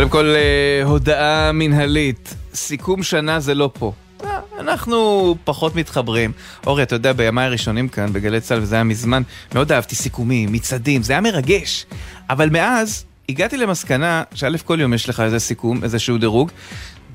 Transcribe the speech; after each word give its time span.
קודם 0.00 0.10
כל, 0.10 0.34
אה, 0.34 0.82
הודעה 0.84 1.52
מנהלית. 1.52 2.34
סיכום 2.54 3.02
שנה 3.02 3.40
זה 3.40 3.54
לא 3.54 3.70
פה. 3.72 3.92
אה, 4.24 4.38
אנחנו 4.58 5.36
פחות 5.44 5.76
מתחברים. 5.76 6.32
אורי, 6.66 6.82
אתה 6.82 6.94
יודע, 6.94 7.12
בימיי 7.12 7.46
הראשונים 7.46 7.88
כאן, 7.88 8.12
בגלי 8.12 8.40
צה"ל, 8.40 8.58
וזה 8.62 8.74
היה 8.74 8.84
מזמן, 8.84 9.22
מאוד 9.54 9.72
אהבתי 9.72 9.94
סיכומים, 9.94 10.52
מצעדים, 10.52 11.02
זה 11.02 11.12
היה 11.12 11.20
מרגש. 11.20 11.86
אבל 12.30 12.50
מאז, 12.50 13.04
הגעתי 13.28 13.56
למסקנה 13.56 14.22
שא' 14.34 14.58
כל 14.64 14.80
יום 14.80 14.94
יש 14.94 15.08
לך 15.08 15.20
איזה 15.20 15.38
סיכום, 15.38 15.84
איזשהו 15.84 16.18
דירוג. 16.18 16.50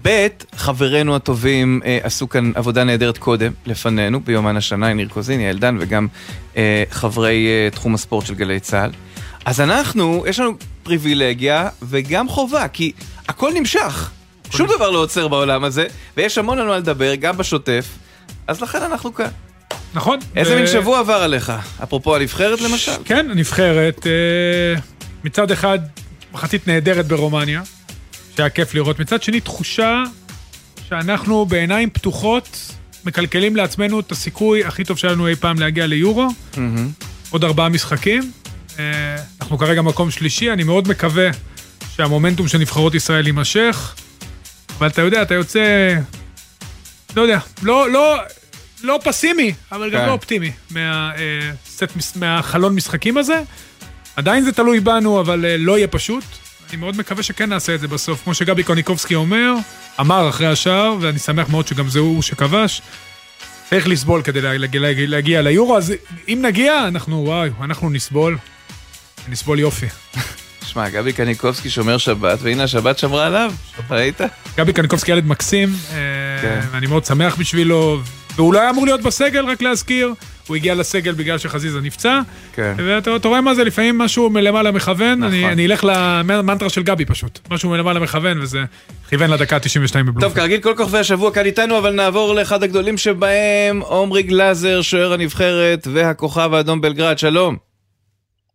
ב', 0.01 0.27
חברינו 0.55 1.15
הטובים 1.15 1.81
אה, 1.85 1.99
עשו 2.03 2.29
כאן 2.29 2.51
עבודה 2.55 2.83
נהדרת 2.83 3.17
קודם, 3.17 3.51
לפנינו, 3.65 4.19
ביומן 4.19 4.57
השנה, 4.57 4.93
ניר 4.93 5.07
קוזיני, 5.07 5.49
אלדן, 5.49 5.77
וגם 5.79 6.07
אה, 6.57 6.83
חברי 6.89 7.47
אה, 7.47 7.69
תחום 7.69 7.93
הספורט 7.95 8.25
של 8.25 8.35
גלי 8.35 8.59
צה"ל. 8.59 8.91
אז 9.45 9.61
אנחנו, 9.61 10.25
יש 10.27 10.39
לנו 10.39 10.53
פריבילגיה 10.83 11.69
וגם 11.81 12.29
חובה, 12.29 12.67
כי 12.67 12.91
הכל 13.27 13.51
נמשך. 13.53 14.11
שום 14.49 14.67
דבר 14.67 14.89
לא 14.89 14.99
עוצר 14.99 15.27
בעולם 15.27 15.63
הזה, 15.63 15.87
ויש 16.17 16.37
המון 16.37 16.59
על 16.59 16.67
מה 16.67 16.77
לדבר, 16.77 17.15
גם 17.15 17.37
בשוטף, 17.37 17.85
אז 18.47 18.61
לכן 18.61 18.81
אנחנו 18.81 19.13
כאן. 19.13 19.29
נכון. 19.93 20.19
איזה 20.35 20.55
מין 20.55 20.67
שבוע 20.67 20.99
עבר 20.99 21.13
עליך? 21.13 21.53
אפרופו 21.83 22.15
הנבחרת 22.15 22.61
למשל? 22.61 22.91
כן, 23.05 23.31
הנבחרת, 23.31 24.07
אה, 24.07 24.81
מצד 25.23 25.51
אחד, 25.51 25.79
מחצית 26.33 26.67
נהדרת 26.67 27.07
ברומניה, 27.07 27.61
שהיה 28.37 28.49
כיף 28.49 28.73
לראות. 28.73 28.99
מצד 28.99 29.23
שני, 29.23 29.39
תחושה 29.39 30.03
שאנחנו 30.89 31.45
בעיניים 31.45 31.89
פתוחות 31.89 32.71
מקלקלים 33.05 33.55
לעצמנו 33.55 33.99
את 33.99 34.11
הסיכוי 34.11 34.65
הכי 34.65 34.83
טוב 34.83 34.97
שהיה 34.97 35.13
לנו 35.13 35.27
אי 35.27 35.35
פעם 35.35 35.59
להגיע 35.59 35.87
ליורו. 35.87 36.27
עוד 37.29 37.43
ארבעה 37.43 37.69
משחקים. 37.69 38.31
אה, 38.79 39.15
אנחנו 39.41 39.57
כרגע 39.57 39.81
מקום 39.81 40.11
שלישי, 40.11 40.51
אני 40.51 40.63
מאוד 40.63 40.87
מקווה 40.87 41.29
שהמומנטום 41.95 42.47
של 42.47 42.57
נבחרות 42.57 42.95
ישראל 42.95 43.25
יימשך, 43.27 43.95
אבל 44.77 44.87
אתה 44.87 45.01
יודע, 45.01 45.21
אתה 45.21 45.33
יוצא, 45.33 45.95
לא 47.15 47.21
יודע, 47.21 47.39
לא, 47.63 47.89
לא, 47.91 48.17
לא 48.83 48.99
פסימי, 49.03 49.53
אבל 49.71 49.89
גם 49.91 49.99
כן. 50.01 50.05
לא 50.07 50.11
אופטימי 50.11 50.51
מה, 50.71 51.11
אה, 51.17 51.51
סט, 51.67 51.83
מהחלון 52.15 52.75
משחקים 52.75 53.17
הזה. 53.17 53.41
עדיין 54.15 54.43
זה 54.43 54.51
תלוי 54.51 54.79
בנו, 54.79 55.19
אבל 55.19 55.45
אה, 55.45 55.57
לא 55.57 55.77
יהיה 55.77 55.87
פשוט. 55.87 56.23
אני 56.69 56.77
מאוד 56.77 56.97
מקווה 56.97 57.23
שכן 57.23 57.49
נעשה 57.49 57.75
את 57.75 57.79
זה 57.79 57.87
בסוף. 57.87 58.23
כמו 58.23 58.33
שגבי 58.33 58.63
קוניקובסקי 58.63 59.15
אומר, 59.15 59.53
אמר 59.99 60.29
אחרי 60.29 60.47
השער, 60.47 60.95
ואני 61.01 61.19
שמח 61.19 61.49
מאוד 61.49 61.67
שגם 61.67 61.89
זה 61.89 61.99
הוא 61.99 62.21
שכבש, 62.21 62.81
צריך 63.69 63.87
לסבול 63.87 64.21
כדי 64.21 64.41
לה- 64.41 64.57
להגיע, 64.57 64.81
להגיע, 64.81 65.07
להגיע 65.07 65.41
ליורו, 65.41 65.77
אז 65.77 65.93
אם 66.27 66.39
נגיע, 66.41 66.87
אנחנו, 66.87 67.23
וואי, 67.25 67.49
אנחנו 67.61 67.89
נסבול. 67.89 68.37
נסבול 69.29 69.59
יופי. 69.59 69.85
שמע, 70.65 70.89
גבי 70.89 71.13
קניקובסקי 71.13 71.69
שומר 71.69 71.97
שבת, 71.97 72.39
והנה 72.41 72.63
השבת 72.63 72.97
שמרה 72.97 73.25
עליו, 73.25 73.51
ראית? 73.89 74.21
גבי 74.57 74.73
קניקובסקי 74.73 75.11
ילד 75.11 75.27
מקסים, 75.27 75.69
אה, 75.69 75.95
כן. 76.41 76.59
ואני 76.71 76.87
מאוד 76.87 77.05
שמח 77.05 77.35
בשבילו, 77.35 77.99
והוא 78.35 78.53
לא 78.53 78.59
היה 78.59 78.69
אמור 78.69 78.85
להיות 78.85 79.01
בסגל, 79.01 79.45
רק 79.45 79.61
להזכיר. 79.61 80.13
הוא 80.47 80.55
הגיע 80.55 80.75
לסגל 80.75 81.11
בגלל 81.11 81.37
שחזיזה 81.37 81.81
נפצע, 81.81 82.19
כן. 82.53 82.73
ואתה 82.77 83.15
אתה 83.15 83.27
רואה 83.27 83.41
מה 83.41 83.55
זה, 83.55 83.63
לפעמים 83.63 83.97
משהו 83.97 84.29
מלמעלה 84.29 84.71
מכוון, 84.71 85.19
נכון. 85.19 85.33
אני, 85.33 85.51
אני 85.51 85.65
אלך 85.65 85.83
למנטרה 86.23 86.69
של 86.69 86.83
גבי 86.83 87.05
פשוט. 87.05 87.39
משהו 87.49 87.69
מלמעלה 87.69 87.99
מכוון, 87.99 88.41
וזה 88.41 88.63
כיוון 89.09 89.29
לדקה 89.29 89.55
ה-92 89.55 89.93
טוב, 89.93 90.01
בבלומפילד. 90.01 90.33
כרגיל 90.33 90.59
כל 90.61 90.73
כוכבי 90.77 90.97
השבוע 90.97 91.31
כאן 91.31 91.45
איתנו, 91.45 91.77
אבל 91.77 91.93
נעבור 91.93 92.35
לאחד 92.35 92.63
הגדולים 92.63 92.97
שבהם, 92.97 93.79
עומרי 93.79 94.23
גלאזר, 94.23 94.81
שוער 94.81 95.13
הנבחרת 95.13 95.87
והכוכב 95.93 96.53
האדום 96.53 96.81
בלגרד, 96.81 97.17
שלום. 97.19 97.74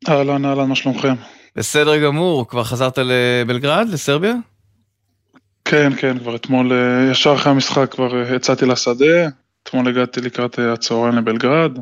אהלן, 0.09 0.45
אהלן, 0.45 0.69
מה 0.69 0.75
שלומכם? 0.75 1.15
בסדר 1.57 2.05
גמור, 2.05 2.49
כבר 2.49 2.65
חזרת 2.65 2.99
לבלגרד, 2.99 3.89
לסרביה? 3.93 4.35
כן, 5.65 5.93
כן, 5.97 6.19
כבר 6.19 6.37
אתמול, 6.37 6.73
אה, 6.73 7.11
ישר 7.11 7.35
אחרי 7.35 7.53
המשחק 7.53 7.91
כבר 7.91 8.23
אה, 8.31 8.37
יצאתי 8.37 8.67
לשדה, 8.67 9.29
אתמול 9.63 9.89
הגעתי 9.89 10.21
לקראת 10.21 10.59
אה, 10.59 10.73
הצהריים 10.73 11.15
לבלגרד, 11.17 11.79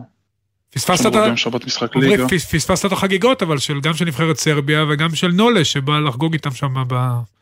פספסת 0.75 1.07
את 1.07 1.15
ה... 1.15 1.35
פס- 2.29 2.55
פספסת 2.55 2.85
את 2.87 2.93
החגיגות, 2.93 3.43
אבל 3.43 3.59
של, 3.59 3.81
גם 3.81 3.95
של 3.95 4.05
נבחרת 4.05 4.37
סרביה 4.37 4.85
וגם 4.91 5.15
של 5.15 5.29
נולה, 5.29 5.65
שבא 5.65 5.99
לחגוג 5.99 6.33
איתם 6.33 6.51
שם 6.51 6.75
ב... 6.89 6.95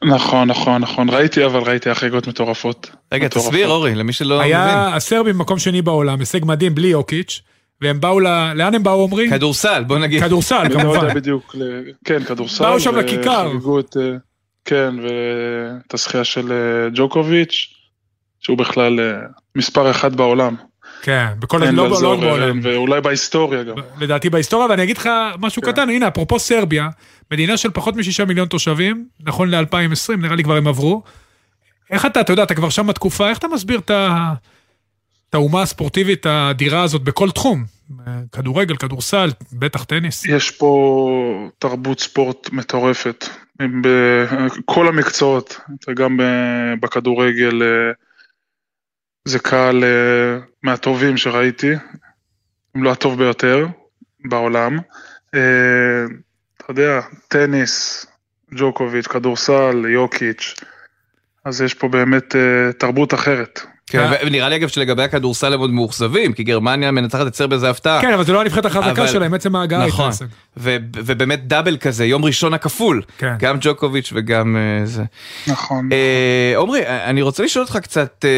נכון, 0.04 0.48
נכון, 0.48 0.82
נכון, 0.82 1.08
ראיתי, 1.10 1.44
אבל 1.44 1.60
ראיתי 1.60 1.91
החגיגות 1.91 2.26
מטורפות. 2.28 2.91
רגע, 3.12 3.26
מטורפות. 3.26 3.50
תסביר, 3.53 3.69
אורי, 3.69 3.94
למי 3.94 4.12
שלא 4.12 4.37
מבין. 4.38 4.47
היה 4.47 4.94
הסרבים 4.97 5.38
מקום 5.38 5.58
שני 5.58 5.82
בעולם, 5.82 6.20
הישג 6.20 6.44
מדהים 6.44 6.75
בלי 6.75 6.88
יוקיץ', 6.88 7.43
והם 7.81 8.00
באו 8.00 8.20
ל... 8.20 8.26
לאן 8.54 8.75
הם 8.75 8.82
באו, 8.82 9.04
עמרי? 9.04 9.31
כדורסל, 9.31 9.84
בוא 9.87 9.98
נגיד. 9.98 10.22
כדורסל, 10.22 10.54
אני 10.56 10.75
לא 10.75 10.81
כמובן. 10.81 11.00
יודע 11.00 11.14
בדיוק, 11.14 11.54
ל- 11.54 11.91
כן, 12.04 12.25
כדורסל. 12.25 12.64
באו 12.64 12.81
שם 12.81 12.97
לכיכר. 12.97 13.48
וחגגו 13.50 13.81
את, 13.81 13.97
אה, 13.97 14.12
כן, 14.64 14.94
ואת 15.03 15.94
הזכייה 15.94 16.25
של 16.25 16.53
אה, 16.53 16.88
ג'וקוביץ', 16.94 17.66
שהוא 18.41 18.59
בכלל 18.59 19.00
אה, 19.00 19.19
מספר 19.56 19.91
אחד 19.91 20.16
בעולם. 20.16 20.54
כן, 21.03 21.26
בכל... 21.38 21.62
אין 21.62 21.75
לא, 21.75 21.88
בעולם. 22.00 22.60
ואולי 22.62 23.00
בהיסטוריה 23.00 23.62
גם. 23.62 23.75
לדעתי 24.00 24.31
בהיסטוריה, 24.31 24.66
ואני 24.70 24.82
אגיד 24.82 24.98
לך 24.98 25.08
משהו 25.38 25.62
כן. 25.62 25.72
קטן, 25.72 25.91
הנה, 25.91 26.08
אפרופו 26.08 26.38
סרביה, 26.38 26.88
מדינה 27.32 27.56
של 27.56 27.70
פחות 27.70 27.97
משישה 27.97 28.25
מיליון 28.25 28.48
תושבים, 28.48 29.06
נכון 29.20 29.50
ל-2020, 29.54 30.16
נראה 30.19 30.37
לי 30.37 30.44
כבר 30.44 30.56
הם 30.56 30.66
עברו. 30.69 31.03
איך 31.91 32.06
אתה, 32.06 32.20
אתה 32.20 32.32
יודע, 32.32 32.43
אתה 32.43 32.54
כבר 32.54 32.69
שם 32.69 32.93
תקופה, 32.93 33.28
איך 33.28 33.38
אתה 33.38 33.48
מסביר 33.48 33.78
את 33.78 33.91
ה... 33.91 34.32
את 35.31 35.34
האומה 35.34 35.62
הספורטיבית 35.62 36.26
האדירה 36.26 36.82
הזאת 36.82 37.03
בכל 37.03 37.31
תחום? 37.31 37.64
כדורגל, 38.32 38.76
כדורסל, 38.76 39.31
בטח 39.53 39.84
טניס. 39.84 40.25
יש 40.25 40.50
פה 40.50 41.50
תרבות 41.59 42.00
ספורט 42.00 42.50
מטורפת, 42.53 43.25
בכל 43.59 44.88
המקצועות, 44.88 45.60
וגם 45.88 46.16
ב- 46.16 46.75
בכדורגל 46.81 47.62
אה, 47.62 47.92
זה 49.25 49.38
קהל 49.38 49.84
אה, 49.84 50.38
מהטובים 50.62 51.16
שראיתי, 51.16 51.72
אם 52.76 52.82
לא 52.82 52.93
הטוב 52.93 53.19
ביותר 53.19 53.66
בעולם. 54.25 54.78
אה, 55.34 56.04
אתה 56.56 56.70
יודע, 56.70 57.00
טניס, 57.28 58.06
ג'וקוביץ', 58.54 59.06
כדורסל, 59.06 59.84
יוקיץ', 59.88 60.54
אז 61.44 61.60
יש 61.60 61.75
פה 61.75 61.88
באמת 61.88 62.37
תרבות 62.78 63.14
אחרת. 63.14 63.60
כן, 63.91 64.11
ונראה 64.27 64.49
לי 64.49 64.57
אגב 64.57 64.69
שלגבי 64.69 65.03
הכדורסל 65.03 65.53
הם 65.53 65.61
עוד 65.61 65.71
מאוכזבים, 65.71 66.33
כי 66.33 66.43
גרמניה 66.45 66.91
מנצחת 66.91 67.27
את 67.27 67.35
סרביה 67.35 67.59
זה 67.59 67.71
הפתעה. 67.71 68.01
כן, 68.03 68.13
אבל 68.13 68.25
זה 68.25 68.33
לא 68.33 68.41
הנבחרת 68.41 68.65
החזקה 68.65 68.91
אבל- 68.91 69.07
שלהם, 69.07 69.35
עצם 69.35 69.57
ההגעה 69.57 69.81
הייתה 69.83 69.95
נכון, 69.95 70.07
הישג. 70.07 70.25
ו- 70.57 70.77
ובאמת 70.95 71.47
דאבל 71.49 71.77
כזה, 71.77 72.05
יום 72.05 72.25
ראשון 72.25 72.55
הכפול. 72.55 73.03
כן. 73.19 73.35
גם 73.39 73.57
ג'וקוביץ' 73.61 74.13
וגם 74.15 74.57
אה, 74.57 74.87
זה. 74.87 75.03
נכון. 75.47 75.89
אה, 75.93 76.61
עמרי, 76.61 76.81
אני 76.87 77.23
רוצה 77.23 77.43
לשאול 77.43 77.65
אותך 77.65 77.77
קצת, 77.77 78.25
אה, 78.25 78.31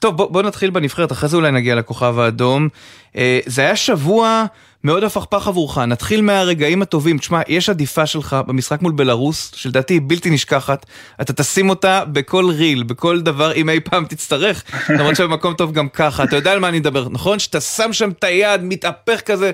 טוב 0.00 0.16
בוא, 0.16 0.30
בוא 0.30 0.42
נתחיל 0.42 0.70
בנבחרת, 0.70 1.12
אחרי 1.12 1.28
זה 1.28 1.36
אולי 1.36 1.50
נגיע 1.50 1.74
לכוכב 1.74 2.18
האדום. 2.18 2.68
אה, 3.16 3.40
זה 3.46 3.62
היה 3.62 3.76
שבוע 3.76 4.44
מאוד 4.84 5.04
הפכפך 5.04 5.48
עבורך, 5.48 5.78
נתחיל 5.78 6.22
מהרגעים 6.22 6.82
הטובים. 6.82 7.18
תשמע, 7.18 7.40
יש 7.48 7.68
עדיפה 7.70 8.06
שלך 8.06 8.36
במשחק 8.46 8.82
מול 8.82 8.92
בלארוס, 8.92 9.52
שלדעתי 9.54 9.94
היא 9.94 10.00
בלתי 10.06 10.30
נשכחת, 10.30 10.86
אתה 11.20 11.32
תשים 11.32 11.70
אותה 11.70 12.04
בכל 12.04 12.50
ריל, 12.50 12.82
בכל 12.82 13.20
דבר, 13.20 13.52
אם 13.52 13.68
אי 13.68 13.80
פעם 13.80 14.04
תצטרך, 14.04 14.64
למרות 14.98 15.16
שבמקום 15.16 15.54
טוב 15.54 15.72
גם 15.72 15.88
ככה, 15.88 16.24
אתה 16.24 16.36
יודע 16.36 16.52
על 16.52 16.58
מה 16.58 16.68
אני 16.68 16.78
מדבר, 16.78 17.08
נכון? 17.08 17.38
שאתה 17.38 17.60
שם 17.60 17.92
שם 17.92 18.10
את 18.10 18.24
היד, 18.24 18.60
מתהפך 18.62 19.20
כזה 19.20 19.50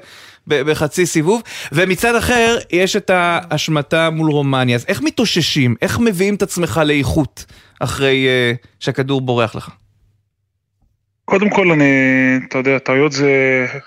בחצי 0.47 1.07
סיבוב, 1.07 1.43
ומצד 1.73 2.15
אחר 2.15 2.59
יש 2.71 2.97
את 2.97 3.11
ההשמטה 3.11 4.11
מול 4.11 4.31
רומניה, 4.31 4.77
אז 4.77 4.85
איך 4.89 5.03
מתאוששים? 5.03 5.75
איך 5.83 5.99
מביאים 5.99 6.35
את 6.35 6.43
עצמך 6.43 6.81
לאיכות 6.85 7.45
אחרי 7.81 8.27
uh, 8.27 8.67
שהכדור 8.81 9.21
בורח 9.21 9.55
לך? 9.55 9.71
קודם 11.31 11.51
כל 11.51 11.71
אני, 11.71 11.93
אתה 12.49 12.59
יודע, 12.59 12.79
טעויות 12.79 13.13
זה 13.13 13.31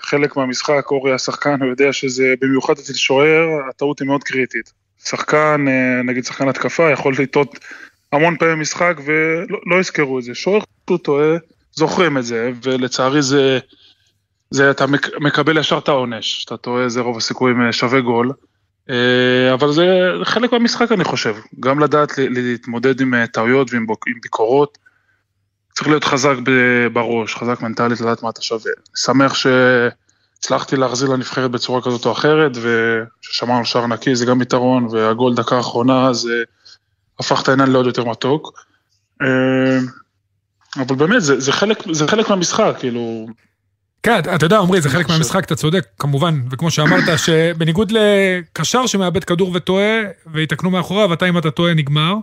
חלק 0.00 0.36
מהמשחק, 0.36 0.90
אורי 0.90 1.12
השחקן, 1.12 1.62
הוא 1.62 1.70
יודע 1.70 1.92
שזה, 1.92 2.34
במיוחד 2.40 2.72
אצל 2.72 2.92
שוער, 2.92 3.48
הטעות 3.68 4.00
היא 4.00 4.06
מאוד 4.06 4.24
קריטית. 4.24 4.72
שחקן, 5.04 5.64
אה, 5.68 6.02
נגיד 6.02 6.24
שחקן 6.24 6.48
התקפה, 6.48 6.90
יכול 6.90 7.14
לטעות 7.18 7.58
המון 8.12 8.36
פעמים 8.36 8.58
במשחק 8.58 9.00
ולא 9.04 9.58
לא 9.66 9.80
יזכרו 9.80 10.18
את 10.18 10.24
זה. 10.24 10.34
שוער 10.34 10.60
שהוא 10.86 10.98
טועה, 10.98 11.36
זוכרים 11.72 12.18
את 12.18 12.24
זה, 12.24 12.50
ולצערי 12.62 13.22
זה, 13.22 13.58
זה 14.50 14.70
אתה 14.70 14.86
מק, 14.86 15.08
מקבל 15.20 15.58
ישר 15.58 15.78
את 15.78 15.88
העונש. 15.88 16.42
שאתה 16.42 16.56
טועה, 16.56 16.88
זה 16.88 17.00
רוב 17.00 17.16
הסיכויים 17.16 17.60
אה, 17.60 17.72
שווה 17.72 18.00
גול. 18.00 18.32
אה, 18.90 19.54
אבל 19.54 19.72
זה 19.72 20.10
חלק 20.22 20.52
מהמשחק 20.52 20.92
אני 20.92 21.04
חושב, 21.04 21.36
גם 21.60 21.78
לדעת 21.78 22.12
להתמודד 22.18 23.00
עם 23.00 23.26
טעויות 23.26 23.72
ועם 23.72 23.86
ביקורות. 24.22 24.78
צריך 25.74 25.88
להיות 25.88 26.04
חזק 26.04 26.34
בראש, 26.92 27.34
חזק 27.34 27.60
מנטלית, 27.60 28.00
לדעת 28.00 28.22
מה 28.22 28.30
אתה 28.30 28.42
שווה. 28.42 28.72
שמח 28.96 29.34
שהצלחתי 29.34 30.76
להחזיר 30.76 31.08
לנבחרת 31.08 31.50
בצורה 31.50 31.82
כזאת 31.82 32.06
או 32.06 32.12
אחרת, 32.12 32.52
וששמרנו 32.56 33.64
שער 33.64 33.86
נקי 33.86 34.16
זה 34.16 34.26
גם 34.26 34.42
יתרון, 34.42 34.86
והגול 34.90 35.34
דקה 35.34 35.56
האחרונה 35.56 36.12
זה 36.12 36.42
הפך 37.18 37.42
את 37.42 37.48
העניין 37.48 37.70
לעוד 37.70 37.86
יותר 37.86 38.04
מתוק. 38.04 38.52
אה, 39.22 39.78
אבל 40.76 40.96
באמת, 40.96 41.22
זה, 41.22 41.40
זה, 41.40 41.52
חלק, 41.52 41.82
זה 41.92 42.08
חלק 42.08 42.28
מהמשחק, 42.28 42.74
כאילו, 42.78 43.26
כן, 44.02 44.18
אתה 44.34 44.46
יודע, 44.46 44.58
עמרי, 44.58 44.80
זה 44.80 44.88
חלק. 44.88 45.08
מהמשחק, 45.08 45.44
אתה 45.44 45.54
צודק, 45.54 45.86
כמובן, 45.98 46.40
וכמו 46.50 46.70
שאמרת, 46.70 47.18
שבניגוד 47.18 47.92
לקשר 47.92 48.86
שמאבד 48.86 49.24
כדור 49.24 49.50
וטועה, 49.54 50.00
ויתקנו 50.26 50.70
מאחוריו, 50.70 51.12
אתה 51.12 51.28
אם 51.28 51.38
אתה 51.38 51.50
טועה 51.50 51.74
נגמר. 51.74 52.14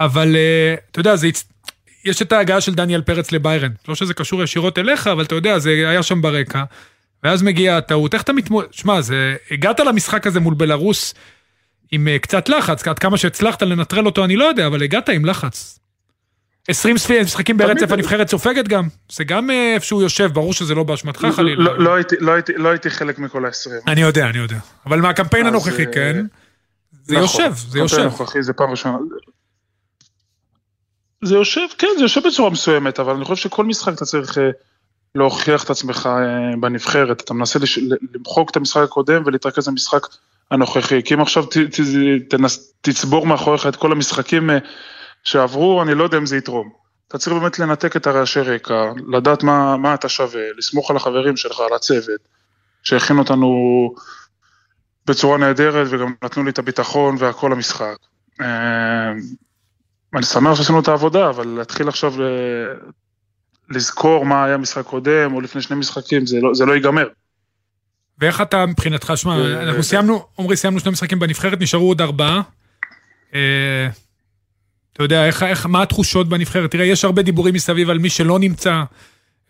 אבל 0.00 0.36
אה, 0.36 0.74
אתה 0.90 1.00
יודע, 1.00 1.16
זה... 1.16 1.28
יש 2.04 2.22
את 2.22 2.32
ההגעה 2.32 2.60
של 2.60 2.74
דניאל 2.74 3.02
פרץ 3.02 3.32
לביירן. 3.32 3.70
לא 3.88 3.94
שזה 3.94 4.14
קשור 4.14 4.42
ישירות 4.42 4.78
אליך, 4.78 5.06
אבל 5.06 5.24
אתה 5.24 5.34
יודע, 5.34 5.58
זה 5.58 5.70
היה 5.70 6.02
שם 6.02 6.22
ברקע. 6.22 6.64
ואז 7.24 7.42
מגיעה 7.42 7.76
הטעות, 7.76 8.14
איך 8.14 8.22
אתה 8.22 8.32
מתמודד? 8.32 8.68
שמע, 8.70 9.00
זה... 9.00 9.36
הגעת 9.50 9.80
למשחק 9.80 10.26
הזה 10.26 10.40
מול 10.40 10.54
בלרוס 10.54 11.14
עם 11.92 12.08
uh, 12.08 12.18
קצת 12.22 12.48
לחץ, 12.48 12.88
עד 12.88 12.98
כמה 12.98 13.16
שהצלחת 13.16 13.62
לנטרל 13.62 14.06
אותו 14.06 14.24
אני 14.24 14.36
לא 14.36 14.44
יודע, 14.44 14.66
אבל 14.66 14.82
הגעת 14.82 15.08
עם 15.08 15.24
לחץ. 15.24 15.78
20 16.68 16.96
משחקים 17.22 17.56
ברצף 17.56 17.92
הנבחרת 17.92 18.28
סופגת 18.28 18.68
גם, 18.68 18.88
זה 19.12 19.24
גם 19.24 19.50
אה, 19.50 19.74
איפה 19.74 19.86
שהוא 19.86 20.02
יושב, 20.02 20.30
ברור 20.32 20.52
שזה 20.52 20.74
לא 20.74 20.82
באשמתך 20.82 21.24
לא, 21.24 21.30
חלילה. 21.30 21.64
לא, 21.64 21.78
לא, 21.78 21.84
לא, 21.84 21.94
הייתי, 21.94 22.52
לא 22.56 22.68
הייתי 22.68 22.90
חלק 22.90 23.18
מכל 23.18 23.46
ה-20. 23.46 23.90
אני 23.90 24.00
יודע, 24.00 24.28
אני 24.28 24.38
יודע. 24.38 24.56
אבל 24.86 25.00
מהקמפיין 25.00 25.46
הנוכחי, 25.46 25.86
אה, 25.86 25.92
כן, 25.92 26.26
זה 27.02 27.18
נכון, 27.18 27.44
יושב, 27.44 27.52
זה 27.56 27.78
יושב. 27.78 27.98
הנוכחי 27.98 28.42
זה 28.42 28.52
פעם 28.52 28.70
ראשונה. 28.70 28.98
זה 31.24 31.34
יושב, 31.34 31.66
כן, 31.78 31.88
זה 31.96 32.04
יושב 32.04 32.26
בצורה 32.26 32.50
מסוימת, 32.50 33.00
אבל 33.00 33.14
אני 33.14 33.24
חושב 33.24 33.42
שכל 33.42 33.64
משחק 33.64 33.92
אתה 33.94 34.04
צריך 34.04 34.38
אה, 34.38 34.50
להוכיח 35.14 35.64
את 35.64 35.70
עצמך 35.70 36.08
אה, 36.12 36.56
בנבחרת. 36.60 37.20
אתה 37.20 37.34
מנסה 37.34 37.58
לש... 37.58 37.78
למחוק 38.14 38.50
את 38.50 38.56
המשחק 38.56 38.82
הקודם 38.82 39.22
ולהתרכז 39.26 39.68
במשחק 39.68 40.06
הנוכחי. 40.50 41.02
כי 41.02 41.14
אם 41.14 41.20
עכשיו 41.20 41.46
ת, 41.46 41.56
ת, 41.56 41.80
תנס, 42.30 42.72
תצבור 42.80 43.26
מאחוריך 43.26 43.66
את 43.66 43.76
כל 43.76 43.92
המשחקים 43.92 44.50
אה, 44.50 44.58
שעברו, 45.24 45.82
אני 45.82 45.94
לא 45.94 46.04
יודע 46.04 46.18
אם 46.18 46.26
זה 46.26 46.36
יתרום. 46.36 46.70
אתה 47.08 47.18
צריך 47.18 47.36
באמת 47.36 47.58
לנתק 47.58 47.96
את 47.96 48.06
הרעשי 48.06 48.40
רקע, 48.40 48.92
לדעת 49.08 49.42
מה, 49.42 49.76
מה 49.76 49.94
אתה 49.94 50.08
שווה, 50.08 50.42
לסמוך 50.56 50.90
על 50.90 50.96
החברים 50.96 51.36
שלך, 51.36 51.60
על 51.60 51.74
הצוות, 51.76 52.20
שהכין 52.82 53.18
אותנו 53.18 53.48
בצורה 55.06 55.38
נהדרת 55.38 55.86
וגם 55.90 56.14
נתנו 56.24 56.44
לי 56.44 56.50
את 56.50 56.58
הביטחון 56.58 57.16
והכל 57.18 57.50
למשחק. 57.52 57.96
אני 60.14 60.22
שמח 60.22 60.54
שעשינו 60.54 60.80
את 60.80 60.88
העבודה, 60.88 61.30
אבל 61.30 61.46
להתחיל 61.46 61.88
עכשיו 61.88 62.20
ל... 62.20 62.24
לזכור 63.70 64.26
מה 64.26 64.44
היה 64.44 64.56
משחק 64.56 64.84
קודם 64.84 65.34
או 65.34 65.40
לפני 65.40 65.62
שני 65.62 65.76
משחקים, 65.76 66.26
זה 66.26 66.40
לא, 66.40 66.54
זה 66.54 66.64
לא 66.64 66.72
ייגמר. 66.72 67.08
ואיך 68.18 68.40
אתה 68.40 68.66
מבחינתך, 68.66 69.12
שמע, 69.16 69.62
אנחנו 69.62 69.82
סיימנו, 69.82 70.26
עמרי, 70.38 70.56
סיימנו 70.56 70.80
שני 70.80 70.92
משחקים 70.92 71.18
בנבחרת, 71.18 71.60
נשארו 71.60 71.88
עוד 71.88 72.00
ארבעה. 72.00 72.40
אה, 73.34 73.88
אתה 74.92 75.02
יודע, 75.02 75.26
איך, 75.26 75.42
איך, 75.42 75.66
מה 75.66 75.82
התחושות 75.82 76.28
בנבחרת? 76.28 76.70
תראה, 76.70 76.84
יש 76.84 77.04
הרבה 77.04 77.22
דיבורים 77.22 77.54
מסביב 77.54 77.90
על 77.90 77.98
מי 77.98 78.10
שלא 78.10 78.38
נמצא, 78.38 78.82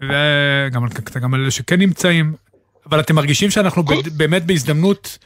וגם 0.03 0.87
גם 1.21 1.35
על 1.35 1.41
אלה 1.41 1.51
שכן 1.51 1.79
נמצאים, 1.79 2.35
אבל 2.87 3.01
אתם 3.01 3.15
מרגישים 3.15 3.51
שאנחנו 3.51 3.83
באמת 4.17 4.47
בהזדמנות 4.47 5.19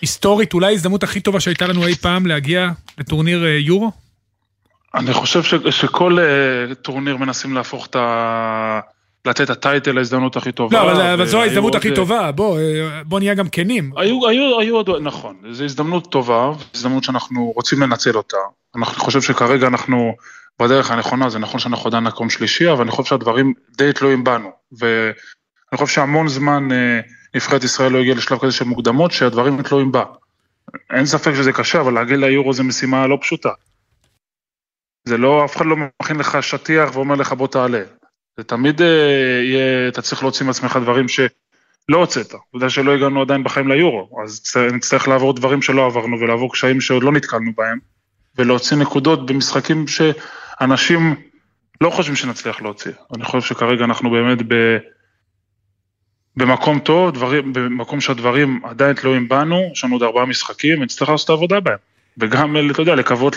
היסטורית, 0.00 0.54
אולי 0.54 0.66
ההזדמנות 0.66 1.02
הכי 1.02 1.20
טובה 1.20 1.40
שהייתה 1.40 1.66
לנו 1.66 1.86
אי 1.86 1.94
פעם 1.94 2.26
להגיע 2.26 2.70
לטורניר 2.98 3.44
אה, 3.44 3.50
יורו? 3.50 4.01
אני 4.94 5.12
חושב 5.12 5.42
ש, 5.42 5.54
שכל 5.70 6.18
uh, 6.18 6.74
טורניר 6.74 7.16
מנסים 7.16 7.54
להפוך 7.54 7.86
את 7.86 7.96
ה... 7.96 8.80
לתת 9.24 9.40
את 9.40 9.50
הטייטל 9.50 9.92
להזדמנות 9.92 10.36
הכי 10.36 10.52
טובה. 10.52 10.76
לא, 10.76 10.92
אבל, 10.92 11.00
אבל 11.00 11.26
זו 11.26 11.42
ההזדמנות 11.42 11.74
הכי 11.74 11.94
טובה, 11.94 12.32
בוא, 12.32 12.58
אה, 12.58 13.02
בוא 13.04 13.18
נהיה 13.18 13.34
גם 13.34 13.48
כנים. 13.48 13.92
היו, 13.96 14.28
היו, 14.28 14.60
היו 14.60 14.76
עוד, 14.76 14.90
נכון, 15.00 15.36
זו 15.50 15.64
הזדמנות 15.64 16.10
טובה, 16.10 16.52
הזדמנות 16.74 17.04
שאנחנו 17.04 17.52
רוצים 17.56 17.82
לנצל 17.82 18.16
אותה. 18.16 18.36
אני 18.76 18.84
חושב 18.84 19.20
שכרגע 19.20 19.66
אנחנו 19.66 20.14
בדרך 20.60 20.90
הנכונה, 20.90 21.28
זה 21.28 21.38
נכון 21.38 21.60
שאנחנו 21.60 21.88
עדיין 21.88 22.04
מקום 22.04 22.30
שלישי, 22.30 22.72
אבל 22.72 22.82
אני 22.82 22.90
חושב 22.90 23.08
שהדברים 23.08 23.52
די 23.76 23.92
תלויים 23.92 24.24
בנו. 24.24 24.50
ואני 24.78 25.12
חושב 25.78 25.94
שהמון 25.94 26.28
זמן 26.28 26.72
אה, 26.72 27.00
נבחרת 27.34 27.64
ישראל 27.64 27.92
לא 27.92 27.98
הגיעה 27.98 28.16
לשלב 28.16 28.38
כזה 28.38 28.52
של 28.52 28.64
מוקדמות, 28.64 29.12
שהדברים 29.12 29.62
תלויים 29.62 29.92
בה. 29.92 30.04
אין 30.90 31.06
ספק 31.06 31.34
שזה 31.34 31.52
קשה, 31.52 31.80
אבל 31.80 31.94
להגיע 31.94 32.16
ליורו 32.16 32.52
זה 32.52 32.62
משימה 32.62 33.06
לא 33.06 33.18
פשוטה. 33.20 33.50
זה 35.04 35.18
לא, 35.18 35.44
אף 35.44 35.56
אחד 35.56 35.66
לא 35.66 35.76
מכין 36.02 36.16
לך 36.16 36.42
שטיח 36.42 36.96
ואומר 36.96 37.14
לך 37.14 37.32
בוא 37.32 37.48
תעלה. 37.48 37.82
זה 38.36 38.44
תמיד 38.44 38.82
אה, 38.82 38.86
יהיה, 39.42 39.88
אתה 39.88 40.02
צריך 40.02 40.22
להוציא 40.22 40.46
מעצמך 40.46 40.78
דברים 40.82 41.08
שלא 41.08 41.96
הוצאת. 41.96 42.34
עובדה 42.52 42.70
שלא 42.70 42.94
הגענו 42.94 43.22
עדיין 43.22 43.44
בחיים 43.44 43.68
ליורו, 43.68 44.22
אז 44.24 44.42
נצטרך 44.72 45.08
לעבור 45.08 45.32
דברים 45.32 45.62
שלא 45.62 45.86
עברנו 45.86 46.20
ולעבור 46.20 46.52
קשיים 46.52 46.80
שעוד 46.80 47.02
לא 47.02 47.12
נתקלנו 47.12 47.52
בהם, 47.56 47.78
ולהוציא 48.38 48.76
נקודות 48.76 49.26
במשחקים 49.26 49.84
שאנשים 49.88 51.14
לא 51.80 51.90
חושבים 51.90 52.16
שנצליח 52.16 52.62
להוציא. 52.62 52.92
אני 53.16 53.24
חושב 53.24 53.48
שכרגע 53.48 53.84
אנחנו 53.84 54.10
באמת 54.10 54.38
ב... 54.48 54.54
במקום 56.36 56.78
טוב, 56.78 57.14
דברים, 57.14 57.52
במקום 57.52 58.00
שהדברים 58.00 58.60
עדיין 58.64 58.96
תלויים 58.96 59.28
בנו, 59.28 59.70
יש 59.72 59.84
לנו 59.84 59.94
עוד 59.94 60.02
ארבעה 60.02 60.26
משחקים, 60.26 60.80
ונצטרך 60.80 61.08
לעשות 61.08 61.24
את 61.24 61.30
העבודה 61.30 61.60
בהם. 61.60 61.78
וגם, 62.18 62.56
אתה 62.70 62.82
יודע, 62.82 62.94
לקוות 62.94 63.36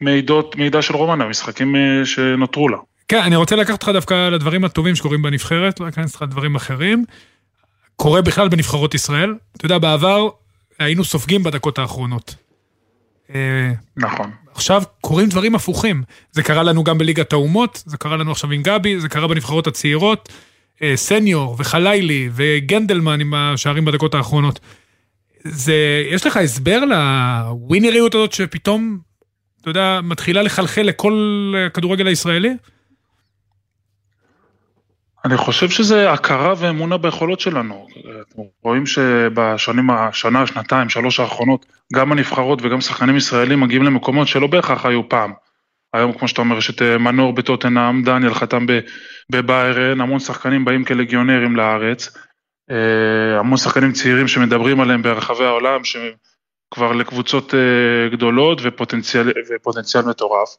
למידות, 0.00 0.56
מידע 0.56 0.82
של 0.82 0.96
רומנה, 0.96 1.28
משחקים 1.28 1.76
אה, 1.76 2.06
שנותרו 2.06 2.68
לה. 2.68 2.76
כן, 3.08 3.20
אני 3.20 3.36
רוצה 3.36 3.56
לקחת 3.56 3.72
אותך 3.72 3.88
דווקא 3.88 4.28
לדברים 4.28 4.64
הטובים 4.64 4.94
שקורים 4.94 5.22
בנבחרת, 5.22 5.80
לא 5.80 5.88
אכנס 5.88 6.14
לך 6.14 6.22
לדברים 6.22 6.56
אחרים. 6.56 7.04
קורה 7.96 8.22
בכלל 8.22 8.48
בנבחרות 8.48 8.94
ישראל. 8.94 9.34
אתה 9.56 9.66
יודע, 9.66 9.78
בעבר 9.78 10.28
היינו 10.78 11.04
סופגים 11.04 11.42
בדקות 11.42 11.78
האחרונות. 11.78 12.34
אה, 13.34 13.72
נכון. 13.96 14.30
עכשיו 14.54 14.82
קורים 15.00 15.28
דברים 15.28 15.54
הפוכים. 15.54 16.02
זה 16.32 16.42
קרה 16.42 16.62
לנו 16.62 16.84
גם 16.84 16.98
בליגת 16.98 17.32
האומות, 17.32 17.82
זה 17.86 17.96
קרה 17.96 18.16
לנו 18.16 18.30
עכשיו 18.30 18.50
עם 18.50 18.62
גבי, 18.62 19.00
זה 19.00 19.08
קרה 19.08 19.28
בנבחרות 19.28 19.66
הצעירות. 19.66 20.28
אה, 20.82 20.96
סניור 20.96 21.56
וחלילי 21.58 22.28
וגנדלמן 22.32 23.20
עם 23.20 23.34
השערים 23.34 23.84
בדקות 23.84 24.14
האחרונות. 24.14 24.60
זה, 25.44 26.02
יש 26.10 26.26
לך 26.26 26.36
הסבר 26.36 26.80
לווינריות 26.84 28.14
הזאת 28.14 28.32
שפתאום, 28.32 28.98
אתה 29.60 29.70
יודע, 29.70 30.00
מתחילה 30.02 30.42
לחלחל 30.42 30.82
לכל 30.82 31.54
הכדורגל 31.66 32.06
הישראלי? 32.06 32.56
אני 35.24 35.36
חושב 35.36 35.70
שזה 35.70 36.12
הכרה 36.12 36.54
ואמונה 36.58 36.96
ביכולות 36.96 37.40
שלנו. 37.40 37.86
רואים 38.62 38.86
שבשנים, 38.86 39.90
השנה, 39.90 40.46
שנתיים, 40.46 40.88
שלוש 40.88 41.20
האחרונות, 41.20 41.66
גם 41.94 42.12
הנבחרות 42.12 42.58
וגם 42.62 42.80
שחקנים 42.80 43.16
ישראלים 43.16 43.60
מגיעים 43.60 43.82
למקומות 43.82 44.28
שלא 44.28 44.46
בהכרח 44.46 44.86
היו 44.86 45.08
פעם. 45.08 45.32
היום, 45.92 46.12
כמו 46.12 46.28
שאתה 46.28 46.40
אומר, 46.40 46.58
יש 46.58 46.70
את 46.70 46.82
אה, 46.82 46.98
מנור 46.98 47.32
בטוטנאם, 47.32 48.02
דניאל 48.02 48.34
חתם 48.34 48.66
בביירן, 49.30 50.00
המון 50.00 50.18
שחקנים 50.18 50.64
באים 50.64 50.84
כלגיונרים 50.84 51.56
לארץ. 51.56 52.16
אה, 52.70 53.38
המון 53.38 53.58
שחקנים 53.58 53.92
צעירים 53.92 54.28
שמדברים 54.28 54.80
עליהם 54.80 55.02
ברחבי 55.02 55.44
העולם, 55.44 55.80
שכבר 55.84 56.92
לקבוצות 56.92 57.54
אה, 57.54 58.08
גדולות 58.12 58.60
ופוטנציאל, 58.64 59.32
ופוטנציאל 59.50 60.04
מטורף. 60.04 60.56